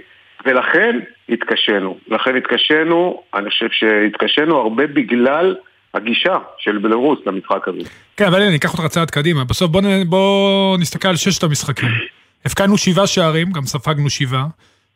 ולכן 0.46 0.98
התקשינו. 1.28 1.98
לכן 2.08 2.36
התקשינו, 2.36 3.22
אני 3.34 3.50
חושב 3.50 3.68
שהתקשינו 3.70 4.56
הרבה 4.56 4.86
בגלל 4.86 5.56
הגישה 5.94 6.38
של 6.58 6.78
בלרוס 6.78 7.18
למשחק 7.26 7.68
הזה. 7.68 7.90
כן, 8.16 8.24
אבל 8.24 8.36
הנה, 8.36 8.48
אני 8.48 8.56
אקח 8.56 8.72
אותך 8.72 8.86
צעד 8.86 9.10
קדימה. 9.10 9.44
בסוף 9.44 9.70
בוא, 9.70 9.82
בוא 10.06 10.78
נסתכל 10.78 11.08
על 11.08 11.16
ששת 11.16 11.42
המשחקים. 11.42 11.88
הבקענו 12.44 12.78
שבעה 12.78 13.06
שערים, 13.06 13.52
גם 13.52 13.66
ספגנו 13.66 14.10
שבעה. 14.10 14.46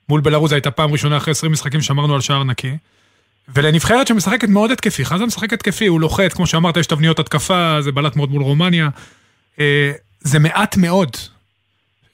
מול 0.09 0.21
בלרוס 0.21 0.53
הייתה 0.53 0.71
פעם 0.71 0.93
ראשונה 0.93 1.17
אחרי 1.17 1.31
20 1.31 1.53
משחקים 1.53 1.81
שמרנו 1.81 2.15
על 2.15 2.21
שער 2.21 2.45
נקי. 2.45 2.77
ולנבחרת 3.49 4.07
שמשחקת 4.07 4.49
מאוד 4.49 4.71
התקפי, 4.71 5.05
חזן 5.05 5.25
משחק 5.25 5.53
התקפי, 5.53 5.87
הוא 5.87 6.01
לוחץ, 6.01 6.35
כמו 6.35 6.47
שאמרת, 6.47 6.77
יש 6.77 6.87
תבניות 6.87 7.19
התקפה, 7.19 7.77
זה 7.81 7.93
בלט 7.93 8.17
מאוד 8.17 8.31
מול 8.31 8.43
רומניה. 8.43 8.89
אה, 9.61 9.93
זה 10.21 10.39
מעט 10.39 10.77
מאוד. 10.77 11.11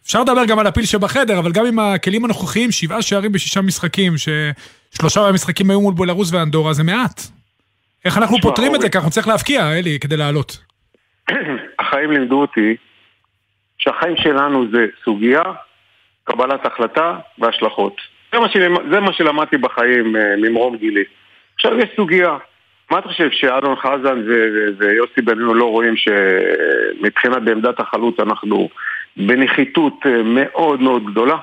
אפשר 0.05 0.21
לדבר 0.21 0.45
גם 0.45 0.59
על 0.59 0.67
הפיל 0.67 0.85
שבחדר, 0.85 1.39
אבל 1.39 1.53
גם 1.53 1.67
עם 1.67 1.79
הכלים 1.79 2.25
הנוכחיים, 2.25 2.73
שבעה 2.73 3.03
שערים 3.03 3.33
בשישה 3.33 3.61
משחקים, 3.61 4.15
ששלושה 4.17 5.21
מהמשחקים 5.21 5.71
היו 5.71 5.81
מול 5.81 5.95
בלרוס 5.95 6.33
ואנדורה, 6.33 6.73
זה 6.73 6.83
מעט. 6.83 7.23
איך 8.05 8.19
אנחנו 8.19 8.37
פותרים 8.43 8.75
את 8.75 8.81
זה? 8.81 8.89
כי 8.89 8.99
אנחנו 8.99 9.11
צריכים 9.11 9.31
להבקיע, 9.31 9.79
אלי, 9.79 9.99
כדי 10.01 10.17
לעלות. 10.17 10.59
החיים 11.81 12.11
לימדו 12.11 12.41
אותי 12.41 12.77
שהחיים 13.81 14.17
שלנו 14.17 14.67
זה 14.73 14.87
סוגיה, 15.05 15.43
קבלת 16.25 16.67
החלטה 16.67 17.17
והשלכות. 17.39 17.97
זה 18.33 18.41
מה, 18.41 18.49
של... 18.49 18.75
זה 18.91 19.01
מה 19.01 19.13
שלמדתי 19.13 19.57
בחיים 19.57 20.17
uh, 20.17 20.19
ממרום 20.37 20.77
גילי. 20.77 21.05
עכשיו 21.55 21.79
יש 21.79 21.89
סוגיה. 21.97 22.37
מה 22.91 22.99
אתה 22.99 23.09
חושב 23.09 23.31
שאדון 23.31 23.77
חזן 23.77 24.23
ויוסי 24.79 25.23
בנינו 25.25 25.55
לא 25.55 25.65
רואים 25.65 25.95
שמבחינת 25.97 27.43
בעמדת 27.43 27.81
החלוץ 27.81 28.21
אנחנו 28.21 28.69
בנחיתות 29.17 29.95
uh, 30.05 30.09
מאוד 30.25 30.81
מאוד 30.81 31.05
גדולה? 31.05 31.37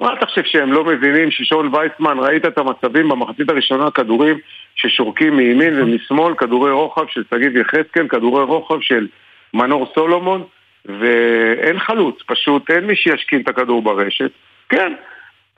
מה 0.00 0.14
אתה 0.14 0.26
חושב 0.26 0.42
שהם 0.44 0.72
לא 0.72 0.84
מבינים 0.84 1.30
ששון 1.30 1.74
וייסמן, 1.74 2.18
ראית 2.18 2.46
את 2.46 2.58
המצבים 2.58 3.08
במחצית 3.08 3.50
הראשונה, 3.50 3.90
כדורים 3.90 4.38
ששורקים 4.74 5.36
מימין 5.36 5.82
ומשמאל, 5.82 6.34
כדורי 6.34 6.70
רוחב 6.70 7.04
של 7.08 7.24
שגיב 7.30 7.56
יחזקאל, 7.56 8.08
כדורי 8.08 8.44
רוחב 8.44 8.80
של 8.80 9.06
מנור 9.54 9.92
סולומון, 9.94 10.44
ואין 10.86 11.78
חלוץ, 11.78 12.22
פשוט 12.26 12.70
אין 12.70 12.86
מי 12.86 12.96
שישכין 12.96 13.40
את 13.40 13.48
הכדור 13.48 13.82
ברשת. 13.82 14.30
כן, 14.68 14.92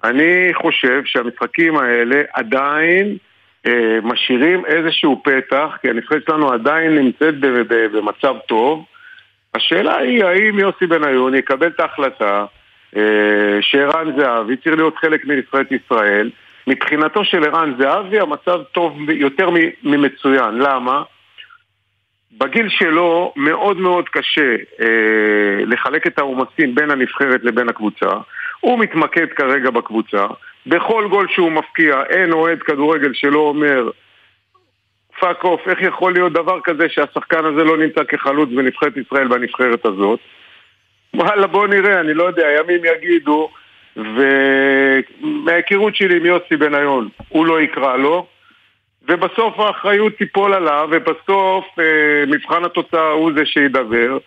אני 0.05 0.55
חושב 0.55 1.05
שהמשחקים 1.05 1.77
האלה 1.77 2.23
עדיין 2.33 3.17
אה, 3.67 3.99
משאירים 4.03 4.67
איזשהו 4.67 5.23
פתח, 5.25 5.77
כי 5.83 5.91
הנבחרת 5.91 6.23
שלנו 6.27 6.53
עדיין 6.53 6.99
נמצאת 6.99 7.35
במצב 7.93 8.35
טוב. 8.49 8.85
השאלה 9.55 9.97
היא 9.97 10.25
האם 10.25 10.59
יוסי 10.59 10.87
בניון 10.87 11.35
יקבל 11.35 11.67
את 11.67 11.81
ההחלטה 11.81 12.45
אה, 12.97 13.03
שערן 13.61 14.19
זהבי 14.19 14.57
צריך 14.57 14.77
להיות 14.77 14.97
חלק 14.97 15.25
מנבחרת 15.25 15.73
ישראל. 15.73 16.31
מבחינתו 16.67 17.25
של 17.25 17.45
ערן 17.45 17.75
זהבי 17.79 18.21
המצב 18.21 18.63
טוב 18.73 19.11
יותר 19.11 19.49
ממצוין. 19.83 20.55
למה? 20.55 21.03
בגיל 22.39 22.69
שלו 22.69 23.33
מאוד 23.37 23.77
מאוד 23.77 24.09
קשה 24.09 24.57
אה, 24.81 25.65
לחלק 25.67 26.07
את 26.07 26.19
העומסים 26.19 26.75
בין 26.75 26.91
הנבחרת 26.91 27.45
לבין 27.45 27.69
הקבוצה. 27.69 28.11
הוא 28.61 28.79
מתמקד 28.79 29.27
כרגע 29.37 29.71
בקבוצה. 29.71 30.27
בכל 30.67 31.07
גול 31.11 31.27
שהוא 31.31 31.53
מפקיע 31.53 32.03
אין 32.09 32.33
אוהד 32.33 32.63
כדורגל 32.63 33.15
שלא 33.15 33.39
אומר 33.39 33.91
Fuck 35.21 35.45
off, 35.45 35.69
איך 35.69 35.83
יכול 35.83 36.13
להיות 36.13 36.33
דבר 36.33 36.61
כזה 36.65 36.89
שהשחקן 36.89 37.45
הזה 37.45 37.65
לא 37.65 37.77
נמצא 37.77 38.05
כחלוץ 38.05 38.49
בנבחרת 38.49 38.97
ישראל 38.97 39.29
בנבחרת 39.29 39.87
הזאת? 39.87 40.21
וואלה 41.15 41.47
בוא 41.47 41.67
נראה, 41.67 42.01
אני 42.01 42.15
לא 42.15 42.25
יודע, 42.25 42.47
ימים 42.59 42.81
יגידו 42.85 43.49
ומההיכרות 43.97 45.97
שלי 45.97 46.17
עם 46.17 46.27
יוסי 46.27 46.57
בניון, 46.57 47.09
הוא 47.29 47.47
לא 47.47 47.61
יקרא 47.61 47.97
לו 47.97 48.27
ובסוף 49.09 49.59
האחריות 49.59 50.13
תיפול 50.19 50.55
עליו 50.55 50.89
ובסוף 50.91 51.65
אה, 51.79 52.25
מבחן 52.27 52.65
התוצאה 52.65 53.11
הוא 53.11 53.33
זה 53.37 53.47
שידבר 53.47 54.19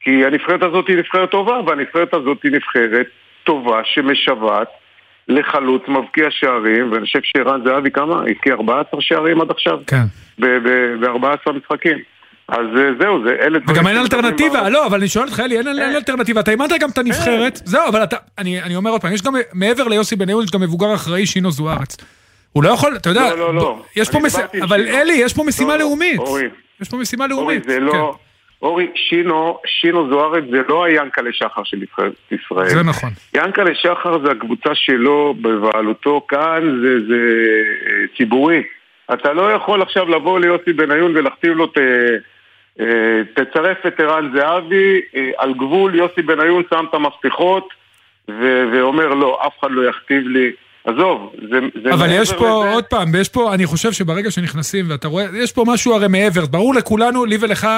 כי 0.00 0.24
הנבחרת 0.24 0.62
הזאת 0.62 0.88
היא 0.88 0.96
נבחרת 0.96 1.30
טובה 1.30 1.60
והנבחרת 1.66 2.14
הזאת 2.14 2.38
היא 2.42 2.52
נבחרת 2.52 3.06
טובה 3.44 3.80
שמשוועת 3.84 4.68
לחלוץ 5.28 5.82
מבקיע 5.88 6.26
שערים, 6.30 6.92
ואני 6.92 7.04
חושב 7.04 7.18
שערן 7.22 7.60
זהבי 7.64 7.90
כמה? 7.90 8.22
הבקיע 8.30 8.54
14 8.54 9.00
שערים 9.00 9.40
עד 9.40 9.50
עכשיו? 9.50 9.78
כן. 9.86 10.02
ב-14 10.38 11.52
משחקים. 11.52 11.98
אז 12.48 12.66
אה, 12.76 12.90
זהו, 13.00 13.24
זה 13.24 13.36
אלה 13.40 13.58
דברים... 13.58 13.76
וגם 13.76 13.86
אין 13.86 13.96
אלטרנטיבה, 13.96 14.68
לא, 14.68 14.86
אבל 14.86 14.98
אני 14.98 15.08
שואל 15.08 15.24
אותך, 15.24 15.40
אלי, 15.40 15.58
אין 15.58 15.66
אלטרנטיבה. 15.96 16.40
אתה 16.40 16.50
אימנת 16.50 16.72
גם 16.80 16.90
את 16.90 16.98
הנבחרת, 16.98 17.60
זהו, 17.64 17.88
אבל 17.88 18.04
אתה, 18.04 18.16
אני 18.38 18.76
אומר 18.76 18.90
עוד 18.90 19.00
פעם, 19.00 19.12
יש 19.12 19.22
גם, 19.22 19.34
מעבר 19.52 19.88
ליוסי 19.88 20.16
בניון, 20.16 20.44
יש 20.44 20.50
גם 20.50 20.60
מבוגר 20.60 20.94
אחראי, 20.94 21.26
שינו 21.26 21.50
זוארץ. 21.50 21.96
הוא 22.52 22.64
לא 22.64 22.68
יכול, 22.68 22.96
אתה 22.96 23.08
יודע, 23.08 23.30
לא, 23.30 23.38
לא, 23.38 23.54
לא. 23.54 23.82
יש 23.96 24.10
פה 24.10 24.18
משימה, 24.18 24.46
אבל 24.62 24.88
אלי, 24.88 25.12
יש 25.12 25.34
פה 25.34 25.44
משימה 25.44 25.76
לאומית. 25.76 26.20
יש 26.80 26.88
פה 26.88 26.96
משימה 26.96 27.26
לאומית. 27.26 27.62
אורי, 27.64 27.74
זה 27.74 27.80
לא... 27.80 27.92
כן. 27.92 28.30
אורי, 28.62 28.86
שינו, 28.94 29.58
שינו 29.66 30.08
זוארץ 30.10 30.44
זה 30.50 30.62
לא 30.68 30.84
היאנקלה 30.84 31.30
שחר 31.32 31.64
של 31.64 31.82
ישראל. 32.30 32.68
זה 32.68 32.82
נכון. 32.82 33.10
יאנקלה 33.34 33.74
שחר 33.74 34.18
זה 34.24 34.30
הקבוצה 34.30 34.74
שלו 34.74 35.34
בבעלותו 35.40 36.26
כאן, 36.28 36.80
זה, 36.82 37.06
זה 37.08 37.18
אה, 37.86 38.16
ציבורי. 38.16 38.62
אתה 39.14 39.32
לא 39.32 39.52
יכול 39.52 39.82
עכשיו 39.82 40.08
לבוא 40.08 40.40
ליוסי 40.40 40.72
בניון 40.72 41.16
ולהכתיב 41.16 41.52
לו 41.52 41.66
ת, 41.66 41.78
אה, 42.80 43.20
תצרף 43.34 43.86
את 43.86 44.00
ערן 44.00 44.30
זהבי, 44.34 45.00
אה, 45.16 45.30
על 45.38 45.54
גבול 45.54 45.94
יוסי 45.94 46.22
בניון 46.22 46.62
שם 46.70 46.84
את 46.88 46.94
המפתחות 46.94 47.68
ו- 48.28 48.64
ואומר 48.72 49.14
לא, 49.14 49.40
אף 49.46 49.52
אחד 49.60 49.70
לא 49.70 49.88
יכתיב 49.88 50.26
לי. 50.26 50.52
עזוב, 50.84 51.32
זה, 51.50 51.58
זה 51.84 51.94
אבל 51.94 52.06
יש 52.10 52.32
פה, 52.32 52.64
לזה... 52.64 52.72
עוד 52.72 52.84
פעם, 52.84 53.14
יש 53.20 53.28
פה, 53.28 53.54
אני 53.54 53.66
חושב 53.66 53.92
שברגע 53.92 54.30
שנכנסים 54.30 54.90
ואתה 54.90 55.08
רואה, 55.08 55.26
יש 55.34 55.52
פה 55.52 55.64
משהו 55.66 55.94
הרי 55.94 56.08
מעבר, 56.08 56.46
ברור 56.46 56.74
לכולנו, 56.74 57.24
לי 57.24 57.36
ולך, 57.40 57.68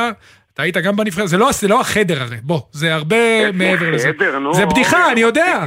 אתה 0.54 0.62
היית 0.62 0.76
גם 0.76 0.96
בנבחרת, 0.96 1.28
זה, 1.28 1.38
לא, 1.38 1.52
זה 1.52 1.68
לא 1.68 1.80
החדר 1.80 2.22
הרי, 2.22 2.36
בוא, 2.42 2.60
זה 2.72 2.94
הרבה 2.94 3.52
מעבר 3.52 3.90
לזה. 3.90 4.10
נו, 4.40 4.54
זה 4.54 4.66
בדיחה, 4.66 5.12
אני 5.12 5.20
יודע. 5.20 5.64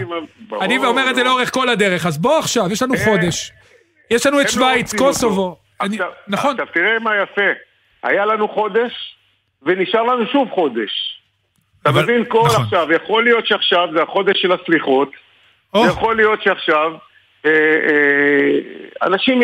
אני 0.61 0.77
אומר 0.77 1.09
את 1.09 1.15
זה 1.15 1.23
לאורך 1.23 1.53
כל 1.53 1.69
הדרך, 1.69 2.05
אז 2.05 2.17
בוא 2.17 2.37
עכשיו, 2.37 2.71
יש 2.71 2.81
לנו 2.81 2.93
אה, 2.93 3.03
חודש. 3.05 3.51
יש 4.11 4.25
לנו 4.25 4.41
את 4.41 4.49
שווייץ, 4.49 4.93
קוסובו. 4.93 5.57
נכון. 6.27 6.51
עכשיו 6.51 6.65
תראה 6.73 6.99
מה 6.99 7.11
יפה, 7.23 7.51
היה 8.03 8.25
לנו 8.25 8.47
חודש, 8.47 8.91
ונשאר 9.63 10.03
לנו 10.03 10.27
שוב 10.31 10.49
חודש. 10.49 11.21
אתה 11.81 11.91
מבין 11.91 12.25
כל 12.27 12.43
נכון. 12.45 12.63
עכשיו, 12.63 12.91
יכול 12.91 13.23
להיות 13.23 13.47
שעכשיו 13.47 13.87
זה 13.95 14.03
החודש 14.03 14.41
של 14.41 14.51
הסליחות, 14.51 15.11
זה 15.75 15.87
יכול 15.87 16.15
להיות 16.15 16.43
שעכשיו 16.43 16.91
אנשים 19.01 19.41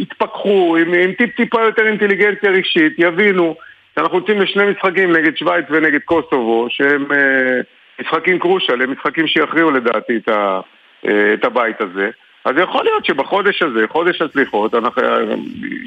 יתפכחו 0.00 0.76
עם 0.76 1.12
טיפ-טיפה 1.12 1.62
יותר 1.62 1.86
אינטליגנציה 1.86 2.50
רגשית, 2.50 2.92
יבינו 2.98 3.56
שאנחנו 3.94 4.18
יוצאים 4.18 4.40
לשני 4.40 4.70
משחקים 4.70 5.12
נגד 5.12 5.36
שווייץ 5.36 5.66
ונגד 5.70 6.00
קוסובו, 6.04 6.66
שהם 6.70 7.12
אה, 7.12 7.60
משחקים 8.00 8.38
קרושל, 8.38 8.82
הם 8.82 8.92
משחקים 8.92 9.26
שיכריעו 9.26 9.70
לדעתי 9.70 10.16
את, 10.16 10.28
אה, 10.28 11.34
הבית 11.42 11.80
הזה. 11.80 12.10
אז 12.44 12.52
יכול 12.62 12.84
להיות 12.84 13.04
שבחודש 13.04 13.62
הזה, 13.62 13.84
חודש 13.88 14.22
הסליחות, 14.22 14.74
אה, 14.74 14.80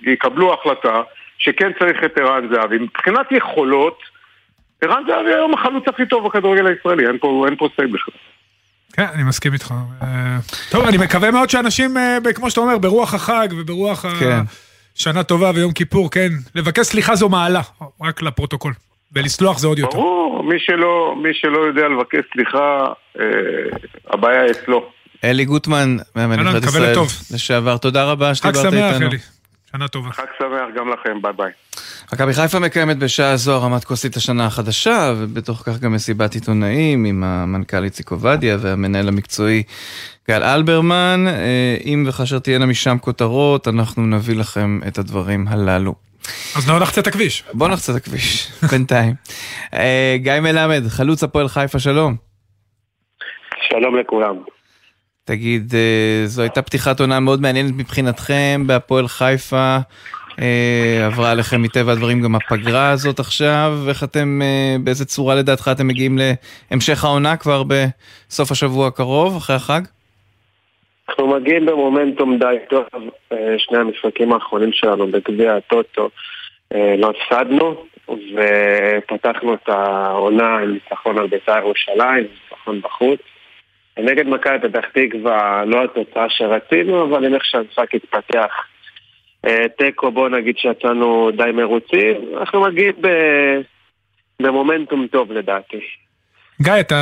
יקבלו 0.03 0.53
החלטה 0.53 1.01
שכן 1.37 1.71
צריך 1.79 2.03
את 2.03 2.17
ערן 2.17 2.47
זהבי. 2.53 2.77
מבחינת 2.77 3.31
יכולות, 3.31 3.99
ערן 4.81 5.03
זהבי 5.07 5.33
היום 5.33 5.53
החלוץ 5.53 5.83
הכי 5.87 6.05
טוב 6.05 6.25
בכדורגל 6.25 6.67
הישראלי, 6.67 7.07
אין 7.07 7.17
פה, 7.17 7.45
פה 7.57 7.69
סייג 7.75 7.91
בכלל. 7.91 8.15
כן, 8.95 9.05
אני 9.13 9.23
מסכים 9.23 9.53
איתך. 9.53 9.73
טוב, 10.69 10.85
אני 10.87 10.97
מקווה 10.97 11.31
מאוד 11.31 11.49
שאנשים, 11.49 11.97
כמו 12.35 12.49
שאתה 12.49 12.61
אומר, 12.61 12.77
ברוח 12.77 13.13
החג 13.13 13.47
וברוח 13.57 14.05
כן. 14.19 14.31
ה... 14.31 14.41
שנה 14.95 15.23
טובה 15.23 15.51
ויום 15.55 15.71
כיפור, 15.71 16.11
כן. 16.11 16.29
לבקש 16.55 16.85
סליחה 16.85 17.15
זו 17.15 17.29
מעלה, 17.29 17.61
רק 18.01 18.21
לפרוטוקול. 18.21 18.73
ולסלוח 19.13 19.57
זה 19.57 19.67
עוד 19.67 19.79
יותר. 19.79 19.97
ברור, 19.97 20.43
מי 20.43 20.55
שלא, 20.59 21.15
מי 21.23 21.29
שלא 21.33 21.59
יודע 21.59 21.87
לבקש 21.87 22.19
סליחה, 22.33 22.85
אה, 23.19 23.25
הבעיה 24.07 24.51
אצלו. 24.51 24.89
אלי 25.23 25.45
גוטמן, 25.45 25.97
מאמן 26.15 26.39
נבחרת 26.39 26.63
ישראל 26.63 26.95
לשעבר, 27.33 27.77
תודה 27.77 28.03
רבה 28.03 28.35
שדיברת 28.35 28.65
איתנו. 28.65 28.81
חג 28.81 28.93
שמח, 28.93 29.01
אלי. 29.01 29.17
שנה 29.71 29.87
טובה. 29.87 30.11
חג 30.11 30.25
שמח 30.39 30.75
גם 30.75 30.89
לכם, 30.89 31.21
ביי 31.21 31.33
ביי. 31.33 31.51
מכבי 32.13 32.33
חיפה 32.33 32.59
מקיימת 32.59 32.97
בשעה 32.97 33.37
זו 33.37 33.55
הרמת 33.55 33.83
כוסית 33.83 34.15
השנה 34.15 34.45
החדשה, 34.45 35.13
ובתוך 35.17 35.63
כך 35.65 35.79
גם 35.79 35.93
מסיבת 35.93 36.33
עיתונאים 36.33 37.05
עם 37.05 37.23
המנכ"ל 37.23 37.83
איציק 37.83 38.11
עובדיה 38.11 38.57
והמנהל 38.59 39.07
המקצועי 39.07 39.63
גל 40.29 40.43
אלברמן. 40.43 41.25
אה, 41.27 41.77
אם 41.85 42.05
וכאשר 42.07 42.39
תהיינה 42.39 42.65
משם 42.65 42.97
כותרות, 43.01 43.67
אנחנו 43.67 44.05
נביא 44.05 44.35
לכם 44.35 44.79
את 44.87 44.97
הדברים 44.97 45.47
הללו. 45.47 45.95
אז 46.55 46.69
לא 46.69 46.79
נחצה 46.79 47.01
את 47.01 47.07
הכביש. 47.07 47.43
בוא 47.53 47.67
נחצה 47.67 47.91
את 47.91 47.97
הכביש, 47.97 48.51
בינתיים. 48.71 49.13
אה, 49.73 50.15
גיא 50.17 50.39
מלמד, 50.39 50.83
חלוץ 50.87 51.23
הפועל 51.23 51.47
חיפה, 51.47 51.79
שלום. 51.79 52.15
שלום 53.69 53.97
לכולם. 53.99 54.35
תגיד, 55.23 55.75
אה, 55.75 56.27
זו 56.27 56.41
הייתה 56.41 56.61
פתיחת 56.61 56.99
עונה 56.99 57.19
מאוד 57.19 57.41
מעניינת 57.41 57.73
מבחינתכם 57.75 58.63
בהפועל 58.67 59.07
חיפה. 59.07 59.77
אה, 60.41 61.05
עברה 61.05 61.31
עליכם 61.31 61.61
מטבע 61.61 61.91
הדברים 61.91 62.21
גם 62.21 62.35
הפגרה 62.35 62.89
הזאת 62.91 63.19
עכשיו, 63.19 63.73
איך 63.89 64.03
אתם, 64.03 64.41
אה, 64.41 64.75
באיזה 64.83 65.05
צורה 65.05 65.35
לדעתך 65.35 65.69
אתם 65.71 65.87
מגיעים 65.87 66.17
להמשך 66.71 67.03
העונה 67.03 67.37
כבר 67.37 67.63
בסוף 67.63 68.51
השבוע 68.51 68.87
הקרוב, 68.87 69.35
אחרי 69.37 69.55
החג? 69.55 69.81
אנחנו 71.09 71.27
מגיעים 71.27 71.65
במומנטום 71.65 72.39
די 72.39 72.55
טוב, 72.69 72.85
שני 73.57 73.77
המשחקים 73.77 74.33
האחרונים 74.33 74.73
שלנו 74.73 75.07
בגביע 75.07 75.55
הטוטו 75.55 76.09
לא 76.71 77.11
הפסדנו, 77.11 77.85
ופתחנו 78.09 79.53
את 79.53 79.69
העונה 79.69 80.57
עם 80.57 80.73
ניצחון 80.73 81.17
על 81.17 81.27
בית"ר 81.27 81.57
ירושלים, 81.57 82.27
ניצחון 82.51 82.81
בחוץ. 82.81 83.19
נגד 83.99 84.27
מכבי 84.27 84.59
פתח 84.59 84.85
תקווה 84.93 85.63
לא 85.65 85.83
התוצאה 85.83 86.29
שרצינו, 86.29 87.03
אבל 87.03 87.25
עם 87.25 87.33
איך 87.33 87.45
שהמשחק 87.45 87.95
התפתח 87.95 88.35
אה, 88.35 88.74
תיקו, 89.77 90.11
בוא 90.11 90.29
נגיד 90.29 90.57
שיצאנו 90.57 91.29
די 91.37 91.51
מרוצים, 91.53 92.15
אנחנו 92.39 92.61
מגיעים 92.61 92.93
במומנטום 94.41 95.07
טוב 95.07 95.31
לדעתי. 95.31 95.79
גיא, 96.61 96.73
אתה 96.79 96.95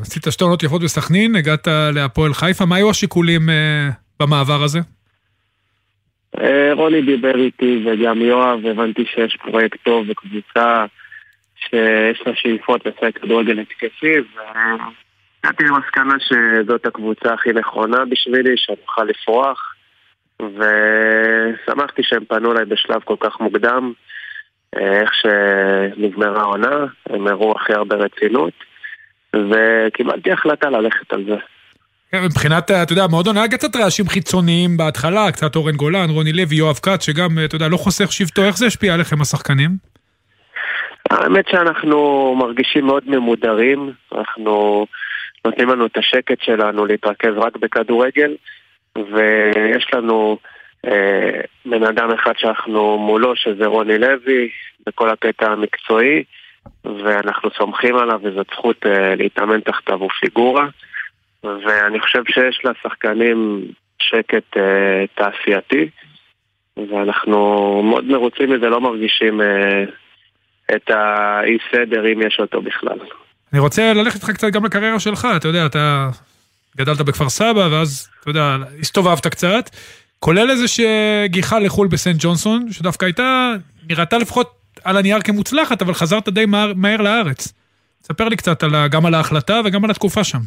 עשית 0.00 0.22
שתי 0.30 0.44
עונות 0.44 0.62
יפות 0.62 0.82
בסכנין, 0.82 1.36
הגעת 1.36 1.68
להפועל 1.94 2.34
חיפה, 2.34 2.64
מה 2.66 2.76
היו 2.76 2.90
השיקולים 2.90 3.50
אה, 3.50 3.88
במעבר 4.20 4.62
הזה? 4.62 4.78
אה, 6.40 6.70
רוני 6.72 7.02
דיבר 7.02 7.36
איתי 7.36 7.84
וגם 7.86 8.22
יואב, 8.22 8.66
הבנתי 8.66 9.04
שיש 9.14 9.36
פרויקט 9.36 9.78
טוב 9.84 10.06
וקבוצה 10.08 10.84
שיש 11.56 12.22
לה 12.26 12.32
שאיפות 12.34 12.86
לשחק 12.86 13.18
כדורגל 13.18 13.58
התקפי, 13.58 14.12
הגעתי 15.44 15.64
למסקנה 15.64 16.14
שזאת 16.18 16.86
הקבוצה 16.86 17.34
הכי 17.34 17.52
נכונה 17.52 18.04
בשבילי, 18.04 18.54
שאני 18.56 18.76
אוכל 18.82 19.04
לפרוח, 19.04 19.71
ושמחתי 20.42 22.02
שהם 22.02 22.24
פנו 22.24 22.52
אליי 22.52 22.64
בשלב 22.64 23.02
כל 23.04 23.16
כך 23.20 23.40
מוקדם, 23.40 23.92
איך 24.76 25.10
שנגמרה 25.14 26.40
העונה, 26.40 26.86
הם 27.10 27.26
הראו 27.26 27.54
הכי 27.56 27.72
הרבה 27.72 27.96
רצינות, 27.96 28.52
וקיבלתי 29.36 30.32
החלטה 30.32 30.70
ללכת 30.70 31.12
על 31.12 31.24
זה. 31.24 31.36
כן, 32.12 32.24
מבחינת, 32.24 32.70
אתה 32.70 32.92
יודע, 32.92 33.04
המועדון 33.04 33.36
היה 33.36 33.48
קצת 33.48 33.76
רעשים 33.76 34.08
חיצוניים 34.08 34.76
בהתחלה, 34.76 35.32
קצת 35.32 35.56
אורן 35.56 35.76
גולן, 35.76 36.10
רוני 36.10 36.32
לוי, 36.32 36.56
יואב 36.56 36.76
כץ, 36.76 37.06
שגם, 37.06 37.28
אתה 37.44 37.56
יודע, 37.56 37.68
לא 37.68 37.76
חוסך 37.76 38.12
שבטו, 38.12 38.44
איך 38.44 38.56
זה 38.56 38.66
השפיע 38.66 38.94
עליכם 38.94 39.20
השחקנים? 39.20 39.70
האמת 41.10 41.48
שאנחנו 41.48 42.34
מרגישים 42.38 42.86
מאוד 42.86 43.02
ממודרים, 43.06 43.92
אנחנו 44.14 44.86
נותנים 45.44 45.68
לנו 45.68 45.86
את 45.86 45.96
השקט 45.96 46.40
שלנו 46.42 46.86
להתרכז 46.86 47.32
רק 47.36 47.56
בכדורגל, 47.56 48.34
ויש 48.98 49.86
לנו 49.94 50.38
אה, 50.86 51.40
בן 51.64 51.84
אדם 51.84 52.10
אחד 52.10 52.32
שאנחנו 52.36 52.98
מולו, 52.98 53.36
שזה 53.36 53.66
רוני 53.66 53.98
לוי, 53.98 54.48
בכל 54.86 55.10
הקטע 55.10 55.46
המקצועי, 55.46 56.24
ואנחנו 56.84 57.50
סומכים 57.58 57.96
עליו, 57.96 58.20
וזאת 58.22 58.46
זכות 58.52 58.86
אה, 58.86 59.14
להתאמן 59.14 59.60
תחתיו, 59.60 59.98
הוא 59.98 60.10
פיגורה. 60.20 60.66
ואני 61.44 62.00
חושב 62.00 62.22
שיש 62.26 62.60
לשחקנים 62.64 63.64
שקט 63.98 64.56
אה, 64.56 65.04
תעשייתי, 65.14 65.88
ואנחנו 66.76 67.38
מאוד 67.84 68.04
מרוצים 68.04 68.50
מזה, 68.50 68.68
לא 68.68 68.80
מרגישים 68.80 69.40
אה, 69.40 69.84
את 70.76 70.90
האי 70.90 71.58
סדר 71.72 72.12
אם 72.12 72.22
יש 72.26 72.36
אותו 72.40 72.62
בכלל. 72.62 72.98
אני 73.52 73.60
רוצה 73.60 73.92
ללכת 73.92 74.14
איתך 74.14 74.30
קצת 74.30 74.48
גם 74.52 74.64
לקריירה 74.64 75.00
שלך, 75.00 75.28
אתה 75.36 75.48
יודע, 75.48 75.66
אתה 75.66 76.08
גדלת 76.76 77.00
בכפר 77.00 77.28
סבא, 77.28 77.68
ואז, 77.70 78.08
אתה 78.20 78.30
יודע, 78.30 78.56
הסתובבת 78.80 79.26
קצת, 79.26 79.70
כולל 80.18 80.50
איזה 80.50 80.64
שגיחה 80.68 81.58
לחו"ל 81.58 81.88
בסנט 81.88 82.16
ג'ונסון, 82.18 82.72
שדווקא 82.72 83.04
הייתה, 83.04 83.52
נראתה 83.90 84.18
לפחות 84.18 84.50
על 84.84 84.96
הנייר 84.96 85.20
כמוצלחת, 85.20 85.82
אבל 85.82 85.94
חזרת 85.94 86.28
די 86.28 86.46
מהר, 86.46 86.72
מהר 86.76 87.02
לארץ. 87.02 87.52
ספר 88.02 88.28
לי 88.28 88.36
קצת 88.36 88.62
על, 88.62 88.88
גם 88.90 89.06
על 89.06 89.14
ההחלטה 89.14 89.60
וגם 89.64 89.84
על 89.84 89.90
התקופה 89.90 90.24
שם. 90.24 90.38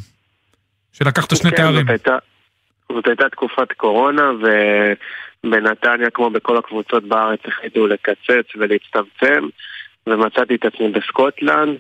שלקחת 0.94 1.36
שני 1.36 1.52
כן, 1.52 1.58
תארים. 1.58 1.82
זאת 1.82 1.90
הייתה, 1.90 2.18
זאת 2.92 3.08
הייתה 3.08 3.30
תקופת 3.30 3.72
קורונה, 3.78 4.32
ובנתניה, 5.44 6.10
כמו 6.10 6.30
בכל 6.30 6.58
הקבוצות 6.58 7.04
בארץ, 7.04 7.40
החליטו 7.46 7.88
לקצץ 7.88 8.56
ולהצטמצם, 8.56 9.48
ומצאתי 10.10 10.56
את 10.56 10.66
עצמי 10.66 10.90
בסקוטלנד. 10.90 11.78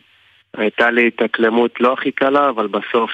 הייתה 0.57 0.91
לי 0.91 1.07
התאקלמות 1.07 1.81
לא 1.81 1.93
הכי 1.93 2.11
קלה, 2.11 2.49
אבל 2.49 2.67
בסוף 2.67 3.11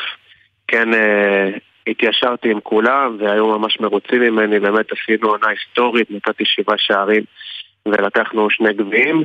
כן 0.72 0.94
אה, 0.94 1.50
התיישרתי 1.88 2.52
עם 2.52 2.60
כולם, 2.60 3.18
והיו 3.20 3.60
ממש 3.60 3.80
מרוצים 3.80 4.22
ממני, 4.22 4.60
באמת 4.60 4.86
עשינו 4.92 5.30
עונה 5.30 5.48
היסטורית, 5.50 6.12
נתתי 6.12 6.44
שבעה 6.46 6.78
שערים 6.78 7.24
ולקחנו 7.86 8.50
שני 8.50 8.74
גביעים. 8.74 9.24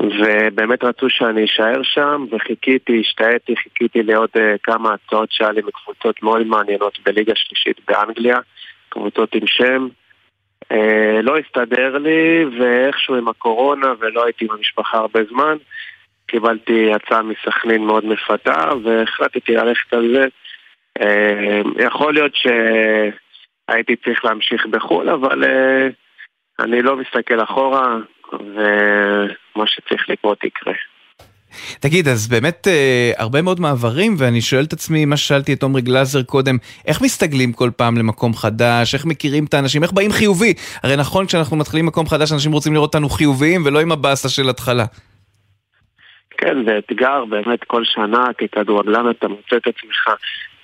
ובאמת 0.00 0.84
רצו 0.84 1.10
שאני 1.10 1.44
אשאר 1.44 1.82
שם, 1.82 2.26
וחיכיתי, 2.32 3.00
השתהיתי, 3.00 3.56
חיכיתי 3.56 4.02
לעוד 4.02 4.28
uh, 4.36 4.40
כמה 4.62 4.94
הצעות 4.94 5.32
שהיה 5.32 5.50
לי 5.50 5.60
מקבוצות 5.66 6.22
מאוד 6.22 6.46
מעניינות 6.46 6.98
בליגה 7.06 7.32
שלישית 7.36 7.76
באנגליה, 7.88 8.38
קבוצות 8.88 9.34
עם 9.34 9.46
שם. 9.46 9.88
Uh, 10.72 10.76
לא 11.22 11.34
הסתדר 11.38 11.98
לי, 11.98 12.44
ואיכשהו 12.58 13.14
עם 13.14 13.28
הקורונה, 13.28 13.92
ולא 14.00 14.24
הייתי 14.24 14.44
עם 14.44 14.50
המשפחה 14.50 14.98
הרבה 14.98 15.20
זמן, 15.30 15.56
קיבלתי 16.26 16.92
הצעה 16.92 17.22
מסכנין 17.22 17.84
מאוד 17.84 18.04
מפתה, 18.04 18.68
והחלטתי 18.84 19.52
ללכת 19.52 19.92
על 19.92 20.08
זה. 20.14 20.26
Uh, 20.98 21.82
יכול 21.84 22.14
להיות 22.14 22.32
שהייתי 22.34 23.96
צריך 23.96 24.24
להמשיך 24.24 24.66
בחו"ל, 24.66 25.08
אבל 25.10 25.44
uh, 25.44 25.92
אני 26.64 26.82
לא 26.82 26.96
מסתכל 26.96 27.42
אחורה, 27.42 27.96
ומה 28.32 29.66
שצריך 29.66 30.08
לקרות 30.08 30.44
יקרה. 30.44 30.72
תגיד, 31.80 32.08
אז 32.08 32.28
באמת 32.28 32.66
אה, 32.68 33.12
הרבה 33.18 33.42
מאוד 33.42 33.60
מעברים, 33.60 34.14
ואני 34.18 34.40
שואל 34.40 34.64
את 34.64 34.72
עצמי, 34.72 35.04
מה 35.04 35.16
ששאלתי 35.16 35.52
את 35.52 35.62
עומרי 35.62 35.82
גלאזר 35.82 36.22
קודם, 36.22 36.56
איך 36.86 37.02
מסתגלים 37.02 37.52
כל 37.52 37.70
פעם 37.76 37.98
למקום 37.98 38.34
חדש, 38.34 38.94
איך 38.94 39.06
מכירים 39.06 39.44
את 39.44 39.54
האנשים, 39.54 39.82
איך 39.82 39.92
באים 39.92 40.12
חיובי? 40.12 40.54
הרי 40.82 40.96
נכון, 40.96 41.26
כשאנחנו 41.26 41.56
מתחילים 41.56 41.86
מקום 41.86 42.06
חדש, 42.06 42.32
אנשים 42.32 42.52
רוצים 42.52 42.74
לראות 42.74 42.94
אותנו 42.94 43.08
חיוביים, 43.08 43.62
ולא 43.66 43.80
עם 43.80 43.92
הבאסה 43.92 44.28
של 44.28 44.48
התחלה. 44.48 44.84
כן, 46.38 46.64
זה 46.66 46.78
אתגר 46.78 47.24
באמת 47.24 47.64
כל 47.66 47.82
שנה, 47.84 48.24
ככדורגלן 48.38 49.10
אתה 49.10 49.28
מוצא 49.28 49.56
את 49.56 49.66
עצמך 49.66 50.14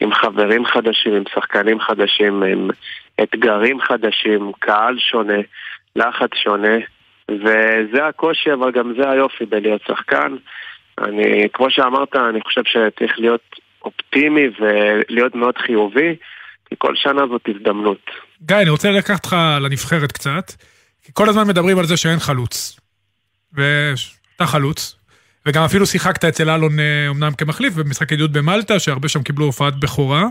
עם 0.00 0.14
חברים 0.14 0.66
חדשים, 0.66 1.14
עם 1.14 1.22
שחקנים 1.34 1.80
חדשים, 1.80 2.42
עם 2.42 2.70
אתגרים 3.22 3.80
חדשים, 3.80 4.52
קהל 4.58 4.98
שונה, 4.98 5.38
לחץ 5.96 6.30
שונה. 6.44 6.76
וזה 7.30 8.06
הקושי, 8.08 8.52
אבל 8.52 8.72
גם 8.72 8.92
זה 8.98 9.10
היופי 9.10 9.44
בלהיות 9.44 9.80
שחקן. 9.86 10.36
אני, 10.98 11.48
כמו 11.52 11.70
שאמרת, 11.70 12.16
אני 12.16 12.40
חושב 12.40 12.62
שצריך 12.64 13.18
להיות 13.18 13.56
אופטימי 13.84 14.42
ולהיות 14.60 15.34
מאוד 15.34 15.58
חיובי, 15.58 16.16
כי 16.68 16.74
כל 16.78 16.92
שנה 16.96 17.22
זאת 17.26 17.48
הזדמנות. 17.48 18.10
גיא, 18.42 18.56
אני 18.56 18.70
רוצה 18.70 18.90
לקחת 18.90 19.24
אותך 19.24 19.36
לנבחרת 19.60 20.12
קצת, 20.12 20.52
כי 21.02 21.12
כל 21.14 21.28
הזמן 21.28 21.48
מדברים 21.48 21.78
על 21.78 21.84
זה 21.84 21.96
שאין 21.96 22.18
חלוץ. 22.18 22.80
ואתה 23.52 24.46
חלוץ, 24.46 24.95
וגם 25.46 25.62
אפילו 25.62 25.86
שיחקת 25.86 26.24
אצל 26.24 26.50
אלון 26.50 26.78
אה, 26.78 27.06
אמנם 27.10 27.32
כמחליף 27.38 27.74
במשחק 27.74 28.12
ידיעות 28.12 28.32
במלטה, 28.32 28.78
שהרבה 28.78 29.08
שם 29.08 29.22
קיבלו 29.22 29.44
הופעת 29.44 29.80
בכורה. 29.80 30.24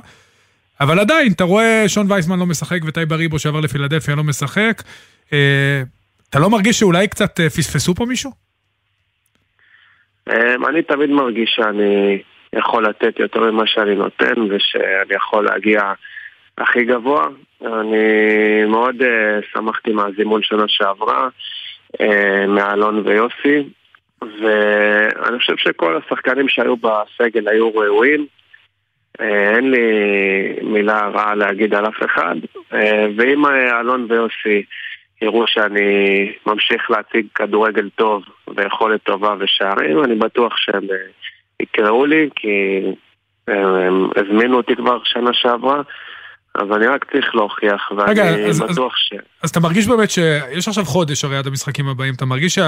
אבל 0.81 0.99
עדיין, 0.99 1.31
אתה 1.31 1.43
רואה 1.43 1.83
שון 1.87 2.11
וייסמן 2.11 2.39
לא 2.39 2.45
משחק 2.45 2.79
וטייב 2.85 3.13
אריבו 3.13 3.39
שעבר 3.39 3.59
לפילדלפיה 3.59 4.15
לא 4.15 4.23
משחק. 4.23 4.81
אה, 5.33 5.81
אתה 6.29 6.39
לא 6.39 6.49
מרגיש 6.49 6.79
שאולי 6.79 7.07
קצת 7.07 7.39
אה, 7.39 7.49
פספסו 7.49 7.95
פה 7.95 8.05
מישהו? 8.05 8.31
אמ, 10.29 10.65
אני 10.65 10.81
תמיד 10.81 11.09
מרגיש 11.09 11.53
שאני 11.55 12.21
יכול 12.53 12.87
לתת 12.87 13.19
יותר 13.19 13.51
ממה 13.51 13.67
שאני 13.67 13.95
נותן 13.95 14.41
ושאני 14.49 15.15
יכול 15.15 15.45
להגיע 15.45 15.81
הכי 16.57 16.83
גבוה. 16.83 17.27
אני 17.61 18.65
מאוד 18.67 18.95
שמחתי 19.53 19.91
מהזימון 19.91 20.43
שנה 20.43 20.63
שעברה, 20.67 21.27
מאלון 22.47 23.03
ויוסי, 23.05 23.63
ואני 24.41 25.39
חושב 25.39 25.57
שכל 25.57 25.97
השחקנים 25.97 26.49
שהיו 26.49 26.75
בסגל 26.77 27.47
היו 27.47 27.75
ראויים. 27.75 28.27
Uh, 29.17 29.23
אין 29.23 29.71
לי 29.71 29.87
מילה 30.61 31.07
רעה 31.07 31.35
להגיד 31.35 31.73
על 31.73 31.87
אף 31.87 32.03
אחד, 32.05 32.35
uh, 32.71 32.75
ואם 33.17 33.45
אלון 33.45 34.07
ויוסי 34.09 34.63
יראו 35.21 35.47
שאני 35.47 36.31
ממשיך 36.45 36.91
להציג 36.91 37.25
כדורגל 37.35 37.89
טוב 37.95 38.23
ויכולת 38.57 39.03
טובה 39.03 39.35
ושערים, 39.39 40.03
אני 40.03 40.15
בטוח 40.15 40.53
שהם 40.57 40.83
אה, 40.83 40.95
יקראו 41.59 42.05
לי, 42.05 42.29
כי 42.35 42.81
אה, 43.49 43.87
הם 43.87 44.09
הזמינו 44.15 44.57
אותי 44.57 44.75
כבר 44.75 44.97
שנה 45.03 45.29
שעברה. 45.33 45.81
אז 46.55 46.67
אני 46.75 46.87
רק 46.87 47.05
צריך 47.11 47.35
להוכיח, 47.35 47.91
ואני 47.97 48.11
רגע, 48.11 48.23
אז, 48.23 48.61
בטוח 48.61 48.93
אז, 48.93 48.99
ש... 48.99 49.13
אז 49.43 49.49
אתה 49.49 49.59
מרגיש 49.59 49.87
באמת 49.87 50.09
שיש 50.09 50.67
עכשיו 50.67 50.85
חודש 50.85 51.23
הרי 51.23 51.37
עד 51.37 51.47
המשחקים 51.47 51.87
הבאים, 51.87 52.13
אתה 52.13 52.25
מרגיש 52.25 52.59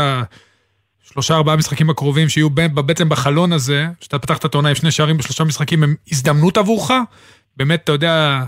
שהשלושה 1.08 1.34
ארבעה 1.34 1.56
משחקים 1.56 1.90
הקרובים 1.90 2.30
שיהיו 2.30 2.50
בעצם 2.86 3.10
בחלון 3.10 3.54
הזה, 3.54 3.86
שאתה 4.02 4.20
פתחת 4.20 4.46
את 4.46 4.54
העונה 4.54 4.70
עם 4.70 4.76
שני 4.76 4.92
שערים 4.92 5.18
בשלושה 5.18 5.44
משחקים, 5.44 5.84
הם 5.84 5.90
הזדמנות 6.12 6.58
עבורך? 6.58 6.92
באמת, 7.58 7.84
אתה 7.84 7.92
יודע, 7.92 8.40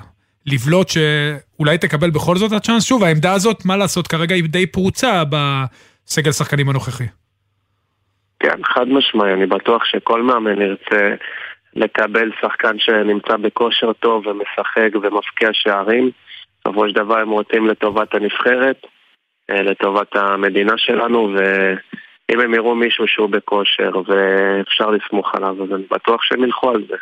לבלוט 0.45 0.87
שאולי 0.89 1.77
תקבל 1.77 2.09
בכל 2.09 2.35
זאת 2.35 2.51
הצ'אנס? 2.51 2.83
שוב, 2.85 3.03
העמדה 3.03 3.33
הזאת, 3.33 3.65
מה 3.65 3.77
לעשות, 3.77 4.07
כרגע 4.07 4.35
היא 4.35 4.43
די 4.43 4.65
פרוצה 4.65 5.23
בסגל 5.29 6.31
שחקנים 6.31 6.69
הנוכחי. 6.69 7.03
כן, 8.39 8.63
חד 8.73 8.87
משמעי, 8.87 9.33
אני 9.33 9.45
בטוח 9.45 9.85
שכל 9.85 10.23
מאמן 10.23 10.61
ירצה 10.61 11.15
לקבל 11.75 12.31
שחקן 12.41 12.79
שנמצא 12.79 13.37
בכושר 13.37 13.93
טוב 13.93 14.27
ומשחק 14.27 14.89
ומפקיע 15.03 15.49
שערים. 15.53 16.11
בסופו 16.61 16.89
של 16.89 16.95
דבר 16.95 17.17
הם 17.17 17.29
רוצים 17.29 17.67
לטובת 17.67 18.13
הנבחרת, 18.13 18.85
אה, 19.49 19.61
לטובת 19.61 20.15
המדינה 20.15 20.73
שלנו, 20.77 21.35
ואם 22.29 22.39
הם 22.39 22.53
יראו 22.53 22.75
מישהו 22.75 23.07
שהוא 23.07 23.29
בכושר 23.29 23.91
ואפשר 23.97 24.89
לסמוך 24.89 25.35
עליו, 25.35 25.63
אז 25.63 25.71
אני 25.75 25.83
בטוח 25.91 26.23
שהם 26.23 26.43
ילכו 26.43 26.69
על 26.69 26.83
זה. 26.89 26.95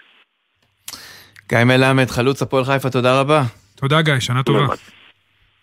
גיא 1.50 1.64
מלמד, 1.64 2.10
חלוץ 2.10 2.42
הפועל 2.42 2.66
חיפה, 2.66 2.90
תודה 2.90 3.20
רבה. 3.20 3.44
תודה 3.76 4.02
גיא, 4.02 4.20
שנה 4.20 4.44
טובה. 4.44 4.76